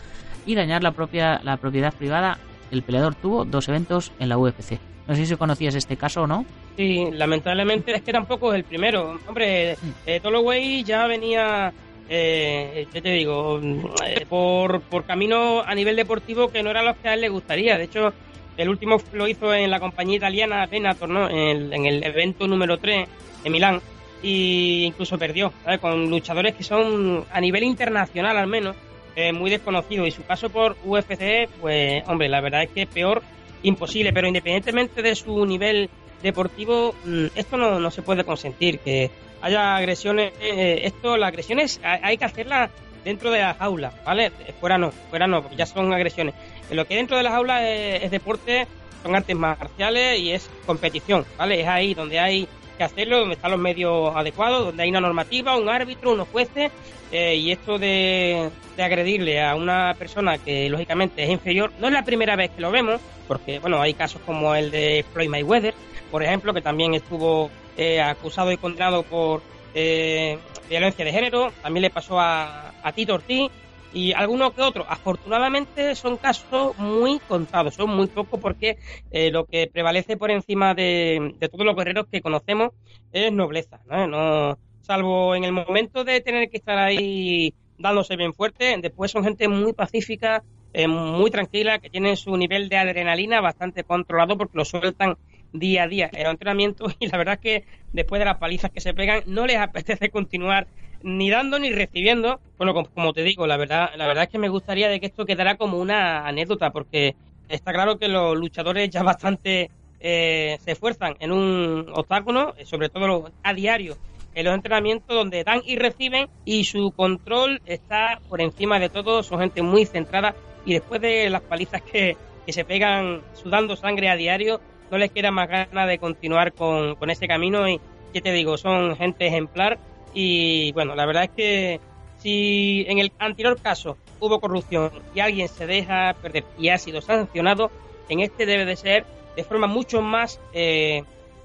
y 0.46 0.56
dañar 0.56 0.84
la 0.84 0.92
propia 0.92 1.40
la 1.44 1.58
propiedad 1.58 1.94
privada. 1.94 2.40
El 2.72 2.84
peleador 2.84 3.16
tuvo 3.16 3.46
dos 3.46 3.70
eventos 3.70 4.12
en 4.20 4.30
la 4.30 4.38
UFC. 4.38 4.80
No 5.08 5.16
sé 5.16 5.26
si 5.26 5.36
conocías 5.36 5.76
este 5.76 5.98
caso 5.98 6.24
o 6.24 6.28
no. 6.28 6.46
Sí, 6.78 7.10
lamentablemente 7.12 7.96
es 7.96 8.02
que 8.02 8.12
tampoco 8.12 8.54
es 8.54 8.58
el 8.58 8.64
primero. 8.64 9.20
Hombre, 9.28 9.78
mm. 9.82 9.90
eh, 10.08 10.84
ya 10.84 11.08
venía 11.08 11.74
eh, 12.08 12.88
¿qué 12.92 13.02
te 13.02 13.10
digo? 13.10 13.60
Eh, 14.06 14.26
por, 14.28 14.82
por 14.82 15.06
camino 15.06 15.62
a 15.62 15.74
nivel 15.74 15.96
deportivo 15.96 16.50
que 16.50 16.62
no 16.62 16.70
era 16.70 16.84
lo 16.84 17.00
que 17.00 17.10
a 17.10 17.14
él 17.16 17.22
le 17.22 17.30
gustaría. 17.30 17.78
De 17.78 17.86
hecho, 17.86 18.14
el 18.58 18.70
último 18.70 18.98
lo 19.14 19.28
hizo 19.28 19.54
en 19.54 19.72
la 19.72 19.80
compañía 19.80 20.18
italiana 20.18 20.66
Venator, 20.68 21.10
¿no? 21.10 21.30
En, 21.30 21.74
en 21.74 21.86
el 21.86 22.04
evento 22.04 22.48
número 22.48 22.78
3 22.78 23.08
en 23.44 23.52
Milán. 23.52 23.82
Y 24.22 24.84
incluso 24.86 25.18
perdió, 25.18 25.52
¿sabes? 25.64 25.80
Con 25.80 26.10
luchadores 26.10 26.56
que 26.56 26.64
son, 26.64 27.26
a 27.32 27.42
nivel 27.42 27.64
internacional 27.64 28.38
al 28.38 28.48
menos, 28.48 28.76
eh, 29.16 29.34
muy 29.34 29.50
desconocidos. 29.50 30.08
Y 30.08 30.12
su 30.12 30.22
paso 30.22 30.50
por 30.50 30.78
UFC, 30.84 31.50
pues, 31.62 32.04
hombre, 32.08 32.30
la 32.30 32.42
verdad 32.42 32.64
es 32.64 32.70
que 32.70 32.86
peor 32.86 33.22
imposible. 33.68 34.14
Pero 34.14 34.28
independientemente 34.28 35.02
de 35.02 35.16
su 35.16 35.46
nivel 35.46 35.90
deportivo, 36.24 36.96
mm, 37.04 37.26
esto 37.36 37.58
no, 37.58 37.80
no 37.80 37.92
se 37.92 38.02
puede 38.02 38.24
consentir. 38.24 38.80
Que 38.80 39.12
haya 39.42 39.76
agresiones, 39.76 40.34
eh, 40.42 40.82
esto, 40.84 41.18
las 41.18 41.30
agresiones 41.30 41.80
hay 41.84 42.18
que 42.18 42.26
hacerlas 42.26 42.72
dentro 43.04 43.30
de 43.32 43.40
la 43.40 43.54
jaula, 43.54 43.94
¿vale? 44.04 44.32
Fuera 44.60 44.78
no, 44.78 44.92
fuera 44.92 45.28
no, 45.28 45.42
porque 45.42 45.56
ya 45.56 45.66
son 45.66 45.94
agresiones. 45.94 46.34
Lo 46.72 46.86
que 46.86 46.96
dentro 46.96 47.16
de 47.16 47.24
las 47.24 47.34
aulas 47.34 47.62
es, 47.64 48.10
deporte, 48.10 48.68
son 49.04 49.16
artes 49.16 49.36
marciales 49.36 50.20
y 50.20 50.32
es 50.32 50.50
competición, 50.66 51.26
¿vale? 51.38 51.62
Es 51.62 51.68
ahí 51.68 51.94
donde 51.94 52.20
hay 52.20 52.48
que 52.76 52.84
hacerlo, 52.84 53.20
donde 53.20 53.36
están 53.36 53.52
los 53.52 53.60
medios 53.60 54.16
adecuados, 54.16 54.66
donde 54.66 54.84
hay 54.84 54.90
una 54.90 55.02
normativa, 55.02 55.58
un 55.58 55.70
árbitro, 55.70 56.14
unos 56.14 56.28
jueces, 56.30 56.72
eh, 57.12 57.36
y 57.36 57.52
esto 57.52 57.78
de, 57.78 58.50
agredirle 58.78 59.42
a 59.42 59.56
una 59.56 59.96
persona 59.98 60.38
que 60.38 60.70
lógicamente 60.70 61.24
es 61.24 61.30
inferior, 61.30 61.72
no 61.80 61.88
es 61.88 61.94
la 61.94 62.04
primera 62.04 62.36
vez 62.36 62.52
que 62.52 62.62
lo 62.62 62.72
vemos, 62.72 63.00
porque 63.28 63.60
bueno, 63.60 63.82
hay 63.82 63.94
casos 63.94 64.22
como 64.26 64.54
el 64.56 64.72
de 64.72 65.06
Floyd 65.14 65.30
Mayweather, 65.30 65.74
por 66.12 66.24
ejemplo, 66.24 66.54
que 66.54 66.62
también 66.62 66.94
estuvo 66.94 67.50
eh, 67.78 68.02
acusado 68.02 68.52
y 68.52 68.58
condenado 68.58 69.04
por 69.04 69.42
eh, 69.74 70.38
violencia 70.70 71.06
de 71.06 71.12
género, 71.12 71.52
también 71.62 71.84
le 71.84 71.90
pasó 71.90 72.20
a, 72.20 72.74
a 72.84 72.92
Tito 72.92 73.14
Ortiz, 73.14 73.50
y 73.96 74.12
algunos 74.12 74.54
que 74.54 74.62
otros. 74.62 74.86
Afortunadamente 74.90 75.96
son 75.96 76.18
casos 76.18 76.78
muy 76.78 77.22
contados, 77.22 77.76
son 77.76 77.96
muy 77.96 78.08
pocos 78.08 78.42
porque 78.42 78.78
eh, 79.10 79.32
lo 79.32 79.46
que 79.46 79.68
prevalece 79.72 80.18
por 80.18 80.32
encima 80.32 80.76
de, 80.76 81.34
todos 81.50 81.66
los 81.66 81.78
guerreros 81.78 82.06
que 82.12 82.22
conocemos 82.22 82.72
es 83.14 83.32
nobleza, 83.32 83.80
¿no? 83.88 84.60
Salvo 84.82 85.34
en 85.34 85.46
el 85.46 85.54
momento 85.54 86.04
de 86.04 86.20
tener 86.20 86.50
que 86.50 86.58
estar 86.58 86.78
ahí 86.78 87.54
dándose 87.78 88.18
bien 88.18 88.34
fuerte, 88.34 88.78
después 88.82 89.12
son 89.12 89.24
gente 89.24 89.48
muy 89.48 89.72
pacífica, 89.72 90.44
eh, 90.74 90.90
muy 90.90 91.32
tranquila, 91.32 91.80
que 91.80 91.90
tienen 91.90 92.18
su 92.18 92.36
nivel 92.36 92.68
de 92.68 92.76
adrenalina 92.76 93.40
bastante 93.40 93.86
controlado 93.86 94.38
porque 94.38 94.58
lo 94.58 94.66
sueltan 94.66 95.16
día 95.60 95.84
a 95.84 95.88
día 95.88 96.10
en 96.12 96.22
el 96.22 96.32
entrenamiento 96.32 96.86
y 97.00 97.08
la 97.08 97.18
verdad 97.18 97.36
es 97.36 97.40
que 97.42 97.66
después 97.94 98.20
de 98.20 98.26
las 98.26 98.38
palizas 98.38 98.72
que 98.72 98.82
se 98.82 98.94
pegan 98.94 99.24
no 99.26 99.46
les 99.46 99.58
apetece 99.58 100.10
continuar 100.10 100.68
ni 101.06 101.30
dando 101.30 101.60
ni 101.60 101.72
recibiendo. 101.72 102.40
Bueno, 102.58 102.74
como, 102.74 103.14
te 103.14 103.24
digo, 103.24 103.46
la 103.46 103.58
verdad, 103.58 103.92
la 103.96 104.08
verdad 104.08 104.24
es 104.24 104.30
que 104.30 104.40
me 104.40 104.50
gustaría 104.50 104.90
de 104.90 105.00
que 105.00 105.06
esto 105.06 105.26
quedara 105.26 105.56
como 105.56 105.78
una 105.78 106.28
anécdota, 106.28 106.72
porque 106.72 107.16
está 107.48 107.72
claro 107.74 107.98
que 107.98 108.08
los 108.08 108.36
luchadores 108.36 108.90
ya 108.90 109.04
bastante 109.04 109.70
eh, 110.00 110.58
se 110.60 110.72
esfuerzan 110.72 111.16
en 111.20 111.32
un 111.32 111.92
obstáculo, 111.94 112.56
sobre 112.64 112.90
todo 112.90 113.32
a 113.44 113.54
diario, 113.54 113.98
en 114.34 114.46
los 114.46 114.54
entrenamientos 114.56 115.16
donde 115.16 115.44
dan 115.44 115.62
y 115.66 115.78
reciben 115.78 116.28
y 116.44 116.66
su 116.66 116.92
control 116.92 117.62
está 117.66 118.20
por 118.28 118.42
encima 118.42 118.80
de 118.80 118.90
todo, 118.90 119.24
son 119.24 119.40
gente 119.40 119.62
muy 119.62 119.86
centrada 119.86 120.36
y 120.66 120.74
después 120.74 121.00
de 121.02 121.30
las 121.30 121.42
palizas 121.42 121.82
que, 121.82 122.18
que 122.46 122.52
se 122.52 122.66
pegan 122.66 123.22
sudando 123.34 123.76
sangre 123.76 124.10
a 124.10 124.16
diario, 124.16 124.60
no 124.92 124.98
les 124.98 125.12
queda 125.12 125.32
más 125.32 125.50
ganas 125.50 125.88
de 125.88 125.98
continuar 125.98 126.54
con, 126.54 126.96
con 126.96 127.10
ese 127.10 127.28
camino 127.28 127.68
y, 127.68 127.80
¿qué 128.14 128.22
te 128.22 128.32
digo? 128.32 128.58
Son 128.58 128.96
gente 128.96 129.28
ejemplar 129.28 129.78
y 130.14 130.72
bueno, 130.72 130.96
la 130.96 131.06
verdad 131.06 131.24
es 131.26 131.32
que 131.32 131.80
si 132.20 132.86
en 132.88 133.00
el 133.00 133.12
anterior 133.20 133.60
caso 133.62 133.98
hubo 134.20 134.40
corrupción 134.40 134.92
y 135.14 135.20
alguien 135.20 135.48
se 135.48 135.68
deja 135.68 136.16
perder 136.22 136.46
y 136.58 136.70
ha 136.70 136.78
sido 136.78 137.02
sancionado, 137.02 137.70
en 138.10 138.22
este 138.22 138.46
debe 138.46 138.66
de 138.66 138.76
ser 138.76 139.06
de 139.36 139.44
forma 139.44 139.68
mucho 139.68 140.02
más 140.02 140.40
eh, 140.54 141.04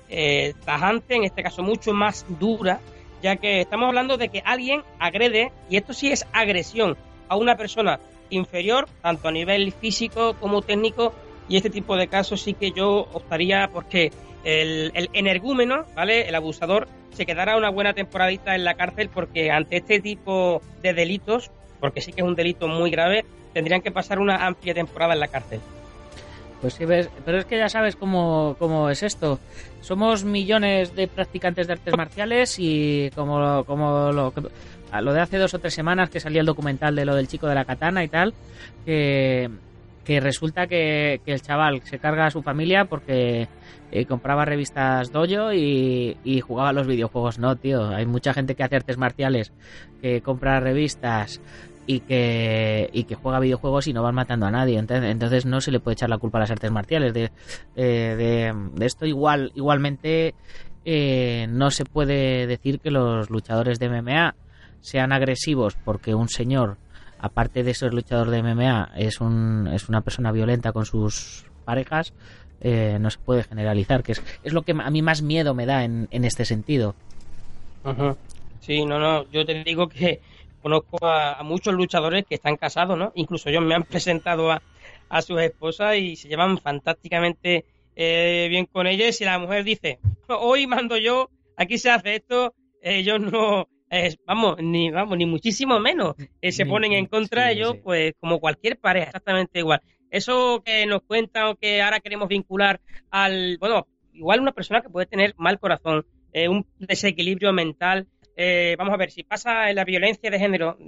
eh, 0.08 0.54
tajante, 0.64 1.16
en 1.16 1.24
este 1.24 1.42
caso 1.42 1.62
mucho 1.62 1.92
más 1.92 2.24
dura, 2.38 2.80
ya 3.22 3.36
que 3.36 3.60
estamos 3.60 3.88
hablando 3.88 4.16
de 4.16 4.28
que 4.28 4.42
alguien 4.44 4.82
agrede, 4.98 5.52
y 5.68 5.76
esto 5.76 5.92
sí 5.92 6.10
es 6.12 6.26
agresión, 6.32 6.96
a 7.28 7.36
una 7.36 7.56
persona 7.56 8.00
inferior, 8.30 8.88
tanto 9.02 9.28
a 9.28 9.32
nivel 9.32 9.72
físico 9.72 10.34
como 10.40 10.62
técnico, 10.62 11.12
y 11.50 11.56
este 11.56 11.68
tipo 11.68 11.96
de 11.96 12.06
casos 12.06 12.40
sí 12.40 12.54
que 12.54 12.70
yo 12.70 13.08
optaría 13.12 13.68
porque 13.72 14.12
el, 14.44 14.92
el 14.94 15.10
energúmeno, 15.12 15.84
¿vale? 15.96 16.28
El 16.28 16.34
abusador 16.36 16.86
se 17.12 17.26
quedará 17.26 17.56
una 17.56 17.70
buena 17.70 17.92
temporadita 17.92 18.54
en 18.54 18.64
la 18.64 18.74
cárcel 18.74 19.10
porque 19.12 19.50
ante 19.50 19.78
este 19.78 20.00
tipo 20.00 20.62
de 20.80 20.94
delitos, 20.94 21.50
porque 21.80 22.00
sí 22.00 22.12
que 22.12 22.20
es 22.20 22.26
un 22.26 22.36
delito 22.36 22.68
muy 22.68 22.90
grave, 22.90 23.24
tendrían 23.52 23.82
que 23.82 23.90
pasar 23.90 24.20
una 24.20 24.46
amplia 24.46 24.74
temporada 24.74 25.14
en 25.14 25.20
la 25.20 25.26
cárcel. 25.26 25.60
Pues 26.60 26.74
sí, 26.74 26.84
ves, 26.84 27.10
pero 27.24 27.38
es 27.38 27.46
que 27.46 27.58
ya 27.58 27.68
sabes 27.68 27.96
cómo, 27.96 28.54
cómo 28.58 28.88
es 28.88 29.02
esto. 29.02 29.40
Somos 29.80 30.22
millones 30.22 30.94
de 30.94 31.08
practicantes 31.08 31.66
de 31.66 31.72
artes 31.72 31.96
marciales 31.96 32.56
y 32.58 33.10
como, 33.16 33.64
como 33.64 34.12
lo, 34.12 34.32
lo 35.00 35.12
de 35.12 35.20
hace 35.20 35.38
dos 35.38 35.54
o 35.54 35.58
tres 35.58 35.74
semanas 35.74 36.10
que 36.10 36.20
salía 36.20 36.42
el 36.42 36.46
documental 36.46 36.94
de 36.94 37.04
lo 37.04 37.16
del 37.16 37.26
chico 37.26 37.48
de 37.48 37.56
la 37.56 37.64
katana 37.64 38.04
y 38.04 38.08
tal, 38.08 38.34
que 38.84 39.50
que 40.04 40.20
resulta 40.20 40.66
que, 40.66 41.20
el 41.24 41.42
chaval 41.42 41.82
se 41.84 41.98
carga 41.98 42.26
a 42.26 42.30
su 42.30 42.42
familia 42.42 42.86
porque 42.86 43.48
eh, 43.92 44.06
compraba 44.06 44.44
revistas 44.44 45.12
dojo 45.12 45.52
y, 45.52 46.40
jugaba 46.40 46.72
los 46.72 46.86
videojuegos. 46.86 47.38
No, 47.38 47.56
tío, 47.56 47.88
hay 47.88 48.06
mucha 48.06 48.32
gente 48.32 48.54
que 48.54 48.64
hace 48.64 48.76
artes 48.76 48.98
marciales, 48.98 49.52
que 50.00 50.20
compra 50.22 50.60
revistas 50.60 51.40
y 51.86 52.00
que, 52.00 52.88
y 52.92 53.04
que 53.04 53.14
juega 53.14 53.40
videojuegos 53.40 53.88
y 53.88 53.92
no 53.92 54.02
van 54.02 54.14
matando 54.14 54.46
a 54.46 54.50
nadie. 54.50 54.78
Entonces, 54.78 55.44
no 55.44 55.60
se 55.60 55.70
le 55.70 55.80
puede 55.80 55.94
echar 55.94 56.08
la 56.08 56.18
culpa 56.18 56.38
a 56.38 56.42
las 56.42 56.50
artes 56.50 56.70
marciales. 56.70 57.12
De, 57.12 57.30
de, 57.74 58.54
esto 58.80 59.06
igual 59.06 59.52
igualmente 59.54 60.34
eh, 60.84 61.46
no 61.50 61.70
se 61.70 61.84
puede 61.84 62.46
decir 62.46 62.80
que 62.80 62.90
los 62.90 63.28
luchadores 63.28 63.78
de 63.78 63.88
MMA 63.88 64.34
sean 64.80 65.12
agresivos 65.12 65.76
porque 65.84 66.14
un 66.14 66.28
señor 66.28 66.78
aparte 67.20 67.62
de 67.62 67.74
ser 67.74 67.94
luchador 67.94 68.30
de 68.30 68.42
MMA, 68.42 68.92
es, 68.96 69.20
un, 69.20 69.68
es 69.72 69.88
una 69.88 70.00
persona 70.00 70.32
violenta 70.32 70.72
con 70.72 70.86
sus 70.86 71.44
parejas, 71.64 72.12
eh, 72.60 72.98
no 73.00 73.10
se 73.10 73.18
puede 73.18 73.42
generalizar, 73.42 74.02
que 74.02 74.12
es, 74.12 74.22
es 74.42 74.52
lo 74.52 74.62
que 74.62 74.72
a 74.72 74.90
mí 74.90 75.02
más 75.02 75.22
miedo 75.22 75.54
me 75.54 75.66
da 75.66 75.84
en, 75.84 76.08
en 76.10 76.24
este 76.24 76.44
sentido. 76.44 76.94
Sí, 78.60 78.84
no, 78.84 78.98
no, 78.98 79.30
yo 79.30 79.44
te 79.46 79.64
digo 79.64 79.88
que 79.88 80.20
conozco 80.62 80.98
a, 81.06 81.42
muchos 81.42 81.74
luchadores 81.74 82.24
que 82.26 82.34
están 82.34 82.56
casados, 82.56 82.98
¿no? 82.98 83.12
Incluso 83.14 83.48
ellos 83.48 83.62
me 83.62 83.74
han 83.74 83.82
presentado 83.84 84.50
a, 84.50 84.62
a 85.08 85.22
sus 85.22 85.40
esposas 85.40 85.96
y 85.96 86.16
se 86.16 86.28
llevan 86.28 86.58
fantásticamente 86.58 87.64
eh, 87.96 88.46
bien 88.48 88.66
con 88.66 88.86
ellas 88.86 89.20
y 89.20 89.24
la 89.24 89.38
mujer 89.38 89.64
dice, 89.64 89.98
hoy 90.28 90.66
mando 90.66 90.96
yo, 90.96 91.30
aquí 91.56 91.78
se 91.78 91.90
hace 91.90 92.16
esto, 92.16 92.54
ellos 92.82 93.20
no, 93.20 93.68
vamos, 94.24 94.56
ni 94.62 94.90
vamos, 94.90 95.18
ni 95.18 95.26
muchísimo 95.26 95.80
menos. 95.80 96.14
Eh, 96.40 96.52
se 96.52 96.66
ponen 96.66 96.92
en 96.92 97.06
contra 97.06 97.46
de 97.46 97.52
ellos, 97.52 97.76
pues 97.82 98.14
como 98.20 98.40
cualquier 98.40 98.78
pareja, 98.78 99.06
exactamente 99.06 99.58
igual. 99.58 99.80
Eso 100.10 100.62
que 100.64 100.86
nos 100.86 101.02
cuentan 101.02 101.46
o 101.46 101.56
que 101.56 101.82
ahora 101.82 102.00
queremos 102.00 102.28
vincular 102.28 102.80
al, 103.10 103.58
bueno, 103.58 103.86
igual 104.12 104.40
una 104.40 104.52
persona 104.52 104.80
que 104.80 104.90
puede 104.90 105.06
tener 105.06 105.34
mal 105.38 105.58
corazón, 105.58 106.04
eh, 106.32 106.48
un 106.48 106.66
desequilibrio 106.78 107.52
mental. 107.52 108.06
Eh, 108.36 108.74
vamos 108.78 108.94
a 108.94 108.96
ver, 108.96 109.10
si 109.10 109.22
pasa 109.22 109.72
la 109.72 109.84
violencia 109.84 110.30
de 110.30 110.38
género 110.38 110.78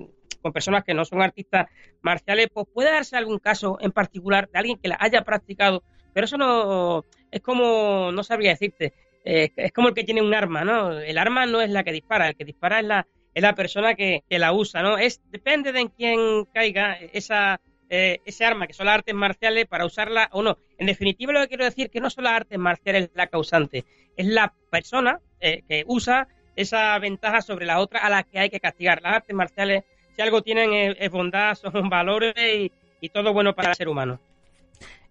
con 0.40 0.52
personas 0.52 0.84
que 0.84 0.94
no 0.94 1.04
son 1.04 1.22
artistas 1.22 1.68
marciales, 2.00 2.48
pues 2.52 2.66
puede 2.72 2.90
darse 2.90 3.16
algún 3.16 3.38
caso 3.38 3.78
en 3.80 3.92
particular 3.92 4.48
de 4.50 4.58
alguien 4.58 4.78
que 4.78 4.88
la 4.88 4.96
haya 5.00 5.22
practicado, 5.22 5.82
pero 6.12 6.24
eso 6.24 6.36
no 6.36 7.04
es 7.30 7.40
como, 7.40 8.10
no 8.12 8.22
sabría 8.24 8.50
decirte, 8.50 8.92
eh, 9.24 9.52
es 9.56 9.72
como 9.72 9.88
el 9.88 9.94
que 9.94 10.04
tiene 10.04 10.22
un 10.22 10.34
arma, 10.34 10.64
¿no? 10.64 10.98
El 10.98 11.18
arma 11.18 11.46
no 11.46 11.60
es 11.60 11.70
la 11.70 11.84
que 11.84 11.92
dispara, 11.92 12.28
el 12.28 12.36
que 12.36 12.44
dispara 12.44 12.80
es 12.80 12.86
la, 12.86 13.06
es 13.34 13.42
la 13.42 13.54
persona 13.54 13.94
que, 13.94 14.24
la 14.28 14.52
usa, 14.52 14.82
¿no? 14.82 14.98
Es, 14.98 15.20
depende 15.30 15.72
de 15.72 15.80
en 15.80 15.88
quién 15.88 16.44
caiga 16.52 16.98
esa, 17.12 17.60
eh, 17.88 18.20
ese 18.24 18.44
arma, 18.44 18.66
que 18.66 18.72
son 18.72 18.86
las 18.86 18.96
artes 18.96 19.14
marciales, 19.14 19.66
para 19.66 19.86
usarla 19.86 20.28
o 20.32 20.42
no. 20.42 20.58
En 20.78 20.86
definitiva, 20.86 21.32
lo 21.32 21.40
que 21.40 21.48
quiero 21.48 21.64
decir 21.64 21.86
es 21.86 21.90
que 21.92 22.00
no 22.00 22.10
son 22.10 22.24
las 22.24 22.34
artes 22.34 22.58
marciales 22.58 23.10
la 23.14 23.28
causante, 23.28 23.84
es 24.16 24.26
la 24.26 24.52
persona 24.70 25.20
eh, 25.40 25.62
que 25.68 25.84
usa 25.86 26.28
esa 26.56 26.98
ventaja 26.98 27.40
sobre 27.40 27.64
la 27.64 27.80
otra 27.80 28.00
a 28.00 28.10
la 28.10 28.24
que 28.24 28.38
hay 28.38 28.50
que 28.50 28.60
castigar. 28.60 29.00
Las 29.02 29.16
artes 29.16 29.34
marciales, 29.34 29.84
si 30.14 30.22
algo 30.22 30.42
tienen, 30.42 30.94
es, 30.98 31.10
bondad, 31.10 31.54
son 31.72 31.88
valores 31.88 32.34
y, 32.36 32.72
y 33.00 33.08
todo 33.08 33.32
bueno 33.32 33.54
para 33.54 33.70
el 33.70 33.76
ser 33.76 33.88
humano. 33.88 34.20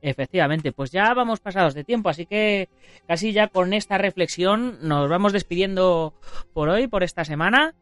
Efectivamente, 0.02 0.72
pues 0.72 0.92
ya 0.92 1.14
vamos 1.14 1.40
pasados 1.40 1.74
de 1.74 1.84
tiempo, 1.84 2.10
así 2.10 2.26
que 2.26 2.70
casi 3.08 3.34
ya 3.34 3.48
con 3.48 3.74
esta 3.74 3.98
reflexión 3.98 4.80
nos 4.82 5.10
vamos 5.10 5.34
despidiendo 5.34 6.14
por 6.54 6.70
hoy, 6.70 6.88
por 6.88 7.04
esta 7.04 7.24
semana. 7.24 7.76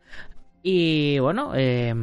Y 0.62 1.19
bueno, 1.19 1.53
eh, 1.55 1.93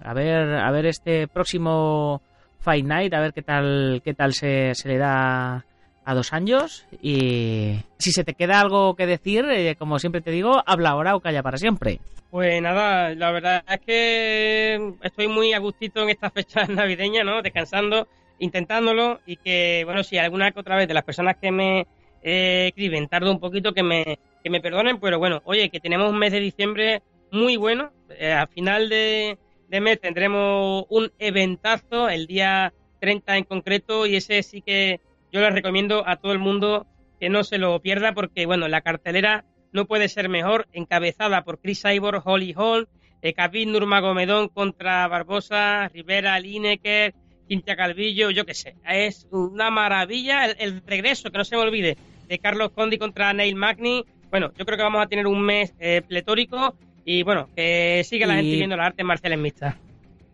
a 0.00 0.14
ver, 0.14 0.54
a 0.54 0.70
ver 0.70 0.86
este 0.86 1.28
próximo 1.28 2.22
Fight 2.60 2.86
Night, 2.86 3.12
a 3.12 3.20
ver 3.20 3.32
qué 3.34 3.42
tal, 3.42 4.00
qué 4.02 4.14
tal 4.14 4.32
se, 4.32 4.74
se 4.74 4.88
le 4.88 4.96
da 4.96 5.66
a 6.06 6.14
dos 6.14 6.32
años 6.32 6.86
y 7.02 7.80
si 7.98 8.12
se 8.12 8.22
te 8.22 8.34
queda 8.34 8.60
algo 8.60 8.94
que 8.94 9.06
decir, 9.06 9.44
eh, 9.50 9.74
como 9.76 9.98
siempre 9.98 10.20
te 10.20 10.30
digo, 10.30 10.62
habla 10.64 10.90
ahora 10.90 11.16
o 11.16 11.20
calla 11.20 11.42
para 11.42 11.58
siempre. 11.58 12.00
Pues 12.30 12.62
nada, 12.62 13.12
la 13.14 13.32
verdad 13.32 13.64
es 13.68 13.80
que 13.80 14.94
estoy 15.02 15.26
muy 15.26 15.52
a 15.52 15.58
gustito 15.58 16.02
en 16.02 16.10
estas 16.10 16.32
fechas 16.32 16.68
navideñas, 16.70 17.24
¿no? 17.24 17.42
Descansando, 17.42 18.06
intentándolo 18.38 19.20
y 19.26 19.36
que, 19.36 19.82
bueno, 19.84 20.02
si 20.02 20.18
alguna 20.18 20.50
que 20.52 20.60
otra 20.60 20.76
vez 20.76 20.88
de 20.88 20.94
las 20.94 21.04
personas 21.04 21.36
que 21.36 21.50
me 21.50 21.86
eh, 22.22 22.66
escriben 22.68 23.08
tardo 23.08 23.30
un 23.30 23.40
poquito, 23.40 23.72
que 23.72 23.82
me, 23.82 24.18
que 24.42 24.50
me 24.50 24.60
perdonen, 24.60 24.98
pero 25.00 25.18
bueno, 25.18 25.42
oye, 25.44 25.70
que 25.70 25.80
tenemos 25.80 26.10
un 26.10 26.18
mes 26.18 26.32
de 26.32 26.40
diciembre 26.40 27.02
muy 27.30 27.56
bueno. 27.56 27.92
Eh, 28.10 28.32
a 28.32 28.46
final 28.46 28.88
de, 28.88 29.38
mes 29.68 30.00
tendremos 30.00 30.86
un 30.88 31.12
eventazo, 31.18 32.08
el 32.08 32.26
día 32.26 32.72
30 33.00 33.36
en 33.36 33.44
concreto, 33.44 34.06
y 34.06 34.16
ese 34.16 34.42
sí 34.42 34.62
que 34.62 35.00
yo 35.32 35.40
les 35.40 35.52
recomiendo 35.52 36.06
a 36.06 36.16
todo 36.16 36.32
el 36.32 36.38
mundo 36.38 36.86
que 37.20 37.28
no 37.28 37.44
se 37.44 37.58
lo 37.58 37.80
pierda 37.80 38.12
porque, 38.12 38.46
bueno, 38.46 38.68
la 38.68 38.80
cartelera 38.80 39.44
no 39.72 39.86
puede 39.86 40.08
ser 40.08 40.28
mejor, 40.28 40.66
encabezada 40.72 41.44
por 41.44 41.60
Chris 41.60 41.82
Cyborg, 41.82 42.22
Holly 42.24 42.54
Hall, 42.56 42.88
eh, 43.22 43.34
Khabib 43.34 43.68
Nurmagomedov 43.68 44.52
contra 44.52 45.06
Barbosa, 45.08 45.88
Rivera, 45.88 46.38
Lineker, 46.38 47.14
Quintia 47.46 47.76
Calvillo, 47.76 48.30
yo 48.30 48.44
qué 48.44 48.54
sé. 48.54 48.74
Es 48.88 49.26
una 49.30 49.70
maravilla 49.70 50.46
el, 50.46 50.82
regreso, 50.86 51.30
que 51.30 51.38
no 51.38 51.44
se 51.44 51.56
me 51.56 51.62
olvide, 51.62 51.96
de 52.28 52.38
Carlos 52.38 52.70
Condi 52.74 52.98
contra 52.98 53.32
Neil 53.32 53.54
Magny. 53.56 54.04
Bueno, 54.30 54.52
yo 54.58 54.64
creo 54.64 54.76
que 54.76 54.82
vamos 54.82 55.02
a 55.02 55.06
tener 55.06 55.26
un 55.26 55.40
mes 55.40 55.74
eh, 55.78 56.02
pletórico 56.06 56.76
y, 57.04 57.22
bueno, 57.22 57.48
que 57.54 58.02
sigue 58.04 58.26
la 58.26 58.34
gente 58.36 58.56
viendo 58.56 58.76
las 58.76 58.86
artes 58.88 59.06
marciales 59.06 59.38
mixtas. 59.38 59.76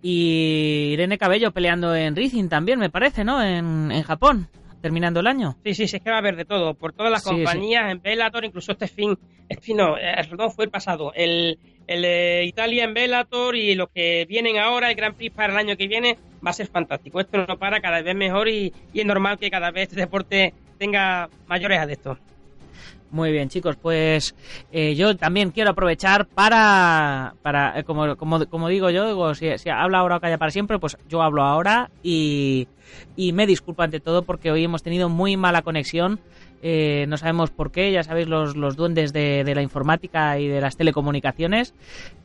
Y 0.03 0.90
Irene 0.92 1.18
Cabello 1.18 1.53
peleando 1.53 1.94
en 1.94 2.16
Rising 2.16 2.48
también, 2.48 2.79
me 2.79 2.90
parece, 2.90 3.25
¿no? 3.25 3.42
En, 3.42 3.92
en 3.92 4.03
Japón 4.03 4.48
terminando 4.83 5.21
el 5.21 5.27
año. 5.27 5.57
Sí, 5.64 5.75
sí, 5.75 5.88
sí, 5.88 5.97
es 5.97 6.03
que 6.03 6.11
va 6.11 6.16
a 6.16 6.18
haber 6.18 6.37
de 6.37 6.45
todo, 6.45 6.75
por 6.75 6.92
todas 6.92 7.11
las 7.11 7.23
compañías, 7.23 7.90
en 7.90 8.03
Bellator, 8.03 8.45
incluso 8.45 8.73
este 8.73 8.88
fin, 8.88 9.16
este 9.49 9.64
fin 9.64 9.79
no, 9.79 9.97
eh, 9.97 10.14
no 10.37 10.51
fue 10.51 10.66
el 10.66 10.71
pasado, 10.71 11.12
el, 11.14 11.59
el 11.87 12.45
Italia 12.47 12.85
en 12.85 12.92
Bellator 12.92 13.57
y 13.57 13.75
lo 13.75 13.87
que 13.87 14.27
vienen 14.29 14.59
ahora, 14.59 14.90
el 14.90 14.97
Grand 14.97 15.16
Prix 15.16 15.35
para 15.35 15.53
el 15.53 15.59
año 15.59 15.77
que 15.77 15.87
viene, 15.87 16.18
va 16.45 16.51
a 16.51 16.55
ser 16.55 16.66
fantástico. 16.66 17.21
Esto 17.21 17.47
no 17.47 17.59
para 17.59 17.81
cada 17.81 18.03
vez 18.03 18.14
mejor 18.14 18.49
y, 18.49 18.73
y 18.92 19.01
es 19.01 19.07
normal 19.07 19.38
que 19.38 19.51
cada 19.51 19.71
vez 19.71 19.85
este 19.85 20.01
deporte 20.01 20.53
tenga 20.79 21.31
mayores 21.47 21.79
adeptos. 21.79 22.18
Muy 23.12 23.31
bien, 23.31 23.51
chicos, 23.51 23.77
pues 23.77 24.35
eh, 24.72 24.94
yo 24.94 25.14
también 25.18 25.51
quiero 25.51 25.72
aprovechar 25.72 26.27
para, 26.27 27.35
para 27.42 27.79
eh, 27.79 27.85
como, 27.85 28.16
como, 28.16 28.46
como, 28.46 28.68
digo 28.68 28.88
yo, 28.88 29.07
digo, 29.07 29.35
si, 29.35 29.59
si, 29.59 29.68
habla 29.68 29.98
ahora 29.98 30.16
o 30.16 30.20
calla 30.20 30.38
para 30.38 30.51
siempre, 30.51 30.79
pues 30.79 30.96
yo 31.11 31.20
hablo 31.20 31.42
ahora 31.42 31.90
y, 32.03 32.68
y 33.14 33.35
me 33.35 33.46
disculpo 33.46 33.83
ante 33.83 34.01
todo 34.01 34.22
porque 34.22 34.51
hoy 34.51 34.64
hemos 34.64 34.83
tenido 34.83 35.11
muy 35.11 35.37
mala 35.37 35.61
conexión. 35.61 36.20
Eh, 36.62 37.05
no 37.07 37.18
sabemos 37.18 37.51
por 37.51 37.70
qué, 37.70 37.92
ya 37.92 38.03
sabéis 38.03 38.29
los, 38.29 38.57
los 38.57 38.77
duendes 38.77 39.12
de, 39.12 39.44
de, 39.44 39.55
la 39.55 39.62
informática 39.62 40.38
y 40.38 40.48
de 40.48 40.62
las 40.62 40.79
telecomunicaciones, 40.79 41.75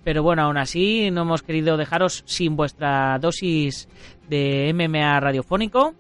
pero 0.06 0.24
bueno, 0.24 0.44
aún 0.44 0.58
así 0.58 1.12
no 1.12 1.24
hemos 1.24 1.44
querido 1.44 1.76
dejaros 1.76 2.24
sin 2.28 2.56
vuestra 2.56 3.20
dosis 3.20 3.90
de 4.30 4.72
MMA 4.74 5.20
radiofónico, 5.20 5.96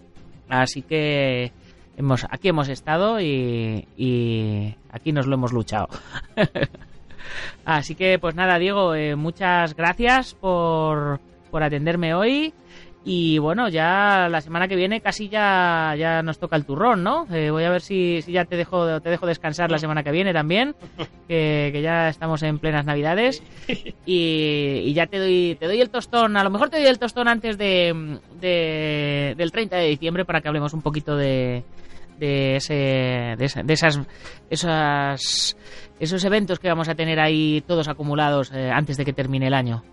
así 0.47 0.82
que 0.82 1.52
hemos, 1.97 2.25
aquí 2.29 2.47
hemos 2.47 2.69
estado 2.69 3.19
y, 3.19 3.88
y 3.97 4.75
aquí 4.89 5.12
nos 5.12 5.27
lo 5.27 5.36
hemos 5.36 5.51
luchado. 5.51 5.89
Así 7.65 7.95
que, 7.95 8.17
pues 8.19 8.36
nada, 8.36 8.57
Diego, 8.60 8.95
eh, 8.95 9.15
muchas 9.15 9.75
gracias 9.75 10.33
por, 10.36 11.19
por 11.51 11.63
atenderme 11.63 12.13
hoy. 12.13 12.53
Y 13.10 13.38
bueno, 13.38 13.69
ya 13.69 14.27
la 14.29 14.41
semana 14.41 14.67
que 14.67 14.75
viene 14.75 14.99
casi 14.99 15.29
ya, 15.29 15.95
ya 15.97 16.21
nos 16.21 16.39
toca 16.39 16.57
el 16.57 16.65
turrón, 16.65 17.03
¿no? 17.03 17.25
Eh, 17.31 17.51
voy 17.51 17.63
a 17.63 17.69
ver 17.69 17.81
si, 17.81 18.21
si, 18.21 18.33
ya 18.33 18.43
te 18.43 18.57
dejo, 18.57 18.99
te 18.99 19.10
dejo 19.10 19.25
descansar 19.25 19.71
la 19.71 19.77
semana 19.77 20.03
que 20.03 20.12
viene 20.12 20.33
también, 20.33 20.75
que, 21.27 21.69
que 21.71 21.81
ya 21.81 22.10
estamos 22.10 22.43
en 22.43 22.60
plenas 22.60 22.86
navidades. 22.86 23.41
Y, 24.05 24.81
y, 24.83 24.93
ya 24.93 25.07
te 25.07 25.19
doy, 25.19 25.55
te 25.57 25.67
doy 25.67 25.79
el 25.79 25.89
tostón, 25.89 26.36
a 26.36 26.43
lo 26.43 26.49
mejor 26.49 26.69
te 26.69 26.79
doy 26.79 26.88
el 26.88 26.99
tostón 26.99 27.29
antes 27.29 27.57
de, 27.57 28.19
de 28.41 29.36
del 29.38 29.51
30 29.53 29.77
de 29.77 29.88
diciembre 29.88 30.25
para 30.25 30.41
que 30.41 30.49
hablemos 30.49 30.73
un 30.73 30.81
poquito 30.81 31.15
de, 31.15 31.63
de, 32.17 32.56
ese, 32.58 32.73
de, 32.73 33.63
de 33.63 33.73
esas, 33.73 33.99
esas, 34.49 35.58
esos 35.99 36.25
eventos 36.25 36.60
que 36.60 36.67
vamos 36.67 36.89
a 36.89 36.95
tener 36.95 37.19
ahí 37.19 37.63
todos 37.67 37.88
acumulados 37.88 38.51
eh, 38.51 38.69
antes 38.71 38.97
de 38.97 39.06
que 39.06 39.13
termine 39.13 39.47
el 39.47 39.53
año. 39.53 39.84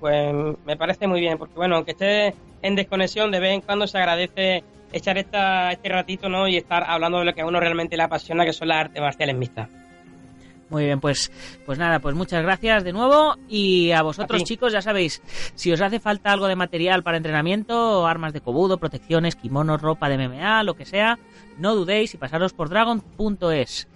Pues 0.00 0.32
me 0.64 0.76
parece 0.76 1.06
muy 1.06 1.20
bien, 1.20 1.38
porque 1.38 1.54
bueno, 1.54 1.76
aunque 1.76 1.92
esté 1.92 2.34
en 2.62 2.74
desconexión, 2.74 3.30
de 3.30 3.40
vez 3.40 3.54
en 3.54 3.60
cuando 3.60 3.86
se 3.86 3.98
agradece 3.98 4.62
echar 4.92 5.18
esta, 5.18 5.72
este 5.72 5.88
ratito 5.88 6.28
¿no? 6.28 6.48
y 6.48 6.56
estar 6.56 6.84
hablando 6.86 7.18
de 7.18 7.24
lo 7.24 7.34
que 7.34 7.40
a 7.42 7.46
uno 7.46 7.60
realmente 7.60 7.96
le 7.96 8.02
apasiona, 8.02 8.44
que 8.44 8.52
son 8.52 8.68
las 8.68 8.78
artes 8.78 9.00
marciales 9.00 9.36
mixtas. 9.36 9.68
Muy 10.68 10.84
bien, 10.84 11.00
pues, 11.00 11.30
pues 11.64 11.78
nada, 11.78 12.00
pues 12.00 12.16
muchas 12.16 12.42
gracias 12.42 12.82
de 12.82 12.92
nuevo 12.92 13.36
y 13.48 13.92
a 13.92 14.02
vosotros 14.02 14.42
a 14.42 14.44
chicos, 14.44 14.72
ya 14.72 14.82
sabéis, 14.82 15.22
si 15.54 15.72
os 15.72 15.80
hace 15.80 16.00
falta 16.00 16.32
algo 16.32 16.48
de 16.48 16.56
material 16.56 17.04
para 17.04 17.18
entrenamiento, 17.18 18.06
armas 18.06 18.32
de 18.32 18.40
cobudo, 18.40 18.78
protecciones, 18.78 19.36
kimonos, 19.36 19.80
ropa 19.80 20.08
de 20.08 20.18
MMA, 20.18 20.64
lo 20.64 20.74
que 20.74 20.84
sea, 20.84 21.20
no 21.58 21.74
dudéis 21.76 22.14
y 22.14 22.18
pasaros 22.18 22.52
por 22.52 22.68
dragon.es. 22.68 23.86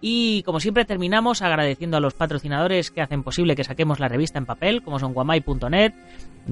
Y 0.00 0.42
como 0.42 0.60
siempre 0.60 0.84
terminamos 0.84 1.40
agradeciendo 1.42 1.96
a 1.96 2.00
los 2.00 2.14
patrocinadores 2.14 2.90
que 2.90 3.00
hacen 3.00 3.22
posible 3.22 3.56
que 3.56 3.64
saquemos 3.64 4.00
la 4.00 4.08
revista 4.08 4.38
en 4.38 4.46
papel, 4.46 4.82
como 4.82 4.98
son 4.98 5.14
guamai.net, 5.14 5.92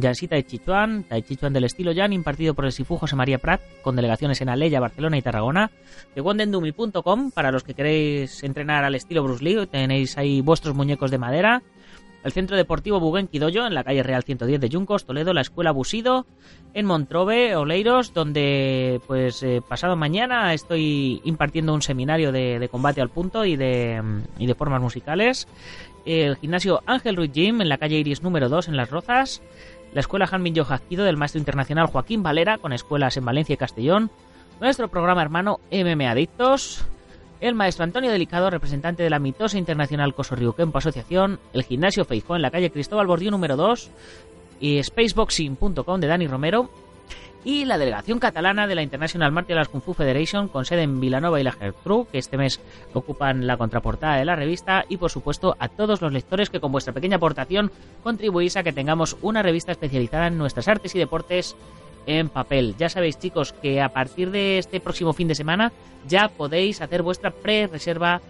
Jansita 0.01 0.39
y 0.39 0.43
Chichuan, 0.45 1.05
Chichuan 1.27 1.53
del 1.53 1.65
estilo 1.65 1.93
Jan, 1.95 2.13
impartido 2.13 2.55
por 2.55 2.65
el 2.65 2.73
Sifu 2.73 2.97
José 2.97 3.15
María 3.17 3.39
Prat, 3.39 3.61
con 3.83 3.97
delegaciones 3.97 4.41
en 4.41 4.49
Aleya, 4.49 4.81
Barcelona 4.81 5.19
y 5.19 5.23
Tarragona, 5.23 5.71
de 6.15 6.23
para 7.35 7.53
los 7.53 7.63
que 7.63 7.75
queréis 7.75 8.43
entrenar 8.43 8.85
al 8.85 8.95
estilo 8.95 9.23
Bruce 9.23 9.45
Lee, 9.45 9.67
tenéis 9.67 10.17
ahí 10.17 10.41
vuestros 10.41 10.75
muñecos 10.75 11.11
de 11.11 11.19
madera, 11.19 11.63
el 12.25 12.33
Centro 12.33 12.57
Deportivo 12.57 13.01
Buguen 13.01 13.29
Quidoyo, 13.29 13.67
en 13.67 13.75
la 13.75 13.85
calle 13.85 14.03
Real 14.03 14.23
110 14.23 14.61
de 14.61 14.69
Yuncos, 14.69 15.05
Toledo, 15.05 15.33
la 15.33 15.41
Escuela 15.41 15.73
Busido, 15.73 16.27
en 16.75 16.87
Montrove, 16.87 17.57
Oleiros, 17.57 18.15
donde 18.15 19.01
pues 19.07 19.43
eh, 19.43 19.63
pasado 19.67 19.97
mañana 19.97 20.55
estoy 20.55 21.21
impartiendo 21.25 21.75
un 21.75 21.83
seminario 21.83 22.33
de, 22.33 22.69
combate 22.71 23.01
al 23.01 23.09
punto 23.09 23.45
y 23.45 23.57
de, 23.57 24.03
y 24.39 24.47
de 24.47 24.55
formas 24.55 24.81
musicales. 24.81 25.49
El 26.05 26.37
gimnasio 26.37 26.83
Ángel 26.87 27.17
Ruiz 27.17 27.33
Gym, 27.33 27.61
en 27.61 27.69
la 27.69 27.79
calle 27.79 27.99
Iris 27.99 28.23
número 28.23 28.49
2, 28.49 28.69
en 28.69 28.77
Las 28.77 28.91
Rozas. 28.91 29.43
La 29.93 30.01
Escuela 30.01 30.27
Janmin 30.27 30.55
Yojaquido 30.55 31.05
del 31.05 31.19
maestro 31.19 31.39
internacional 31.39 31.87
Joaquín 31.87 32.23
Valera, 32.23 32.59
con 32.59 32.73
escuelas 32.73 33.17
en 33.17 33.25
Valencia 33.25 33.55
y 33.55 33.59
Castellón. 33.59 34.11
Nuestro 34.61 34.89
programa 34.89 35.23
hermano 35.23 35.61
MM 35.71 36.07
Adictos 36.07 36.87
el 37.43 37.57
maestro 37.57 37.83
Antonio 37.83 38.13
Delicado, 38.13 38.51
representante 38.51 39.03
de 39.03 39.11
la 39.11 39.19
mitosa 39.19 39.59
internacional 39.59 40.15
Cosorriuquempo 40.15 40.79
Asociación, 40.79 41.41
el 41.53 41.65
gimnasio 41.65 42.05
Feijó 42.05 42.37
en 42.37 42.43
la 42.43 42.53
calle 42.53 42.71
Cristóbal 42.71 43.09
Bordío 43.09 43.33
número 43.33 43.57
2 43.57 43.91
y 44.61 44.81
spaceboxing.com 44.81 46.01
de 46.01 46.07
Dani 46.07 46.29
Romero 46.29 46.71
y 47.45 47.65
la 47.65 47.79
delegación 47.79 48.21
catalana 48.21 48.69
de 48.69 48.77
la 48.77 48.83
International 48.85 49.33
Martial 49.33 49.59
Arts 49.59 49.71
Kung 49.71 49.83
Fu 49.83 49.93
Federation 49.93 50.47
con 50.47 50.65
sede 50.65 50.83
en 50.83 51.01
Vilanova 51.01 51.41
y 51.41 51.43
la 51.43 51.51
Gertrude, 51.51 52.07
que 52.13 52.19
este 52.19 52.39
mes 52.39 52.61
ocupan 52.95 53.45
la 53.49 53.57
contraportada 53.57 54.19
de 54.19 54.25
la 54.25 54.37
revista 54.37 54.85
y 54.89 54.97
por 54.99 55.11
supuesto 55.11 55.57
a 55.59 55.67
todos 55.67 56.01
los 56.01 56.13
lectores 56.13 56.49
que 56.49 56.61
con 56.61 56.71
vuestra 56.71 56.95
pequeña 56.95 57.17
aportación 57.17 57.73
contribuís 58.05 58.57
a 58.57 58.63
que 58.63 58.73
tengamos 58.73 59.17
una 59.21 59.43
revista 59.43 59.73
especializada 59.73 60.29
en 60.29 60.39
nuestras 60.39 60.69
artes 60.69 60.95
y 60.95 61.01
deportes 61.01 61.57
en 62.07 62.29
papel. 62.29 62.75
Ya 62.79 62.89
sabéis 62.89 63.19
chicos 63.19 63.53
que 63.53 63.81
a 63.81 63.91
partir 63.91 64.31
de 64.31 64.59
este 64.59 64.81
próximo 64.81 65.13
fin 65.13 65.29
de 65.29 65.35
semana 65.35 65.73
ya 66.09 66.29
podéis 66.29 66.81
hacer 66.81 67.03
vuestra 67.03 67.31
pre-reserva 67.31 68.21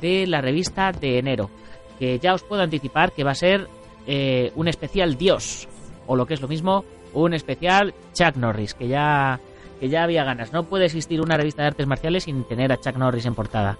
de 0.00 0.26
la 0.26 0.40
revista 0.40 0.92
de 0.92 1.18
enero. 1.18 1.50
Que 1.98 2.18
ya 2.18 2.34
os 2.34 2.42
puedo 2.42 2.62
anticipar 2.62 3.12
que 3.12 3.24
va 3.24 3.32
a 3.32 3.36
ser 3.36 3.68
eh, 4.06 4.52
un 4.54 4.68
especial 4.68 5.16
Dios, 5.16 5.68
o 6.06 6.16
lo 6.16 6.26
que 6.26 6.34
es 6.34 6.40
lo 6.40 6.48
mismo, 6.48 6.84
un 7.12 7.34
especial 7.34 7.94
Chuck 8.14 8.36
Norris, 8.36 8.74
que 8.74 8.88
ya, 8.88 9.40
que 9.80 9.88
ya 9.88 10.04
había 10.04 10.24
ganas. 10.24 10.52
No 10.52 10.64
puede 10.64 10.86
existir 10.86 11.20
una 11.20 11.36
revista 11.36 11.62
de 11.62 11.68
artes 11.68 11.86
marciales 11.86 12.24
sin 12.24 12.44
tener 12.44 12.72
a 12.72 12.78
Chuck 12.78 12.96
Norris 12.96 13.26
en 13.26 13.34
portada. 13.34 13.78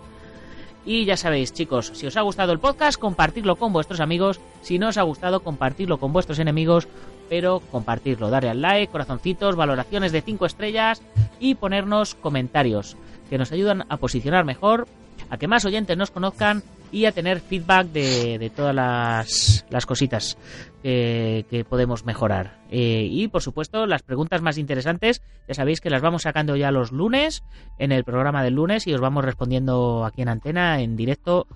Y 0.85 1.05
ya 1.05 1.17
sabéis, 1.17 1.53
chicos, 1.53 1.93
si 1.95 2.07
os 2.07 2.17
ha 2.17 2.23
gustado 2.23 2.53
el 2.53 2.61
podcast, 2.61 2.99
compartirlo 2.99 3.57
con 3.57 3.73
vuestros 3.73 4.01
amigos. 4.01 4.41
Si 4.63 4.79
no 4.79 4.89
os 4.89 4.97
ha 4.97 5.03
gustado, 5.03 5.41
compartirlo 5.41 5.99
con 5.99 6.13
vuestros 6.13 6.39
enemigos. 6.39 6.89
Pero 7.29 7.61
compartirlo, 7.61 8.31
darle 8.31 8.51
al 8.51 8.63
like, 8.63 8.91
corazoncitos, 8.91 9.57
valoraciones 9.57 10.13
de 10.13 10.23
5 10.23 10.47
estrellas 10.47 11.03
y 11.39 11.55
ponernos 11.55 12.15
comentarios 12.15 12.97
que 13.29 13.39
nos 13.39 13.53
ayudan 13.53 13.85
a 13.89 13.99
posicionar 13.99 14.45
mejor, 14.45 14.87
a 15.31 15.37
que 15.37 15.49
más 15.49 15.65
oyentes 15.65 15.97
nos 15.97 16.11
conozcan 16.11 16.63
y 16.91 17.05
a 17.05 17.13
tener 17.13 17.41
feedback 17.41 17.89
de, 17.89 18.51
todas 18.55 18.75
las, 18.75 19.67
las 19.69 19.85
cositas 19.87 20.39
que, 20.83 21.45
que, 21.51 21.65
podemos 21.65 22.07
mejorar. 22.07 22.59
Eh, 22.71 23.07
y 23.11 23.29
por 23.29 23.43
supuesto, 23.43 23.87
las 23.87 24.03
preguntas 24.03 24.41
más 24.41 24.57
interesantes, 24.57 25.23
ya 25.47 25.55
sabéis 25.55 25.81
que 25.81 25.91
las 25.91 26.01
vamos 26.01 26.23
sacando 26.23 26.57
ya 26.57 26.71
los 26.71 26.93
lunes, 26.93 27.43
en 27.79 27.93
el 27.93 28.05
programa 28.05 28.43
del 28.43 28.55
lunes, 28.55 28.87
y 28.87 28.95
os 28.95 29.01
vamos 29.01 29.25
respondiendo 29.25 30.05
aquí 30.05 30.23
en 30.23 30.29
antena, 30.29 30.81
en 30.81 30.97
directo, 30.97 31.47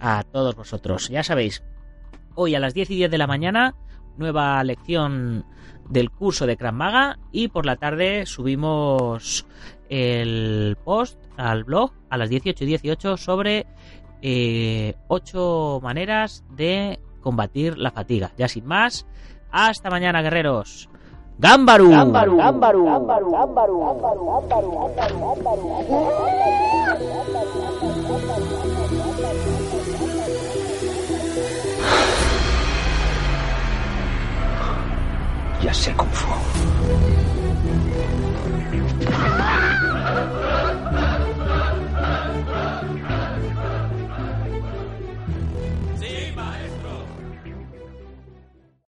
a 0.00 0.22
todos 0.24 0.54
vosotros. 0.54 1.08
Ya 1.08 1.22
sabéis, 1.22 1.62
hoy 2.34 2.54
a 2.54 2.60
las 2.60 2.74
10 2.74 2.90
y 2.90 2.96
10 2.96 3.10
de 3.10 3.18
la 3.18 3.26
mañana, 3.26 3.74
nueva 4.18 4.62
lección 4.64 5.44
del 5.88 6.10
curso 6.10 6.46
de 6.46 6.56
Krav 6.56 6.74
Maga 6.74 7.18
y 7.32 7.48
por 7.48 7.64
la 7.64 7.76
tarde 7.76 8.26
subimos 8.26 9.46
el 9.88 10.76
post 10.84 11.18
al 11.36 11.64
blog 11.64 11.92
a 12.10 12.18
las 12.18 12.30
18.18 12.30 13.16
sobre 13.16 13.66
eh, 14.20 14.94
8 15.08 15.80
maneras 15.82 16.44
de 16.50 17.00
combatir 17.20 17.78
la 17.78 17.90
fatiga. 17.90 18.32
Ya 18.36 18.48
sin 18.48 18.66
más, 18.66 19.06
hasta 19.50 19.90
mañana, 19.90 20.22
guerreros. 20.22 20.88
¡Gámbaru! 21.38 21.90
¡Gámbaru! 21.90 22.36
¡Gámbaru! 22.36 22.84
¡Gámbaru! 22.86 23.30
¡Gámbaru! 23.30 23.78
Ya 35.62 35.74
sé 35.74 35.92
Kung 35.94 36.10
Fu. 36.12 36.67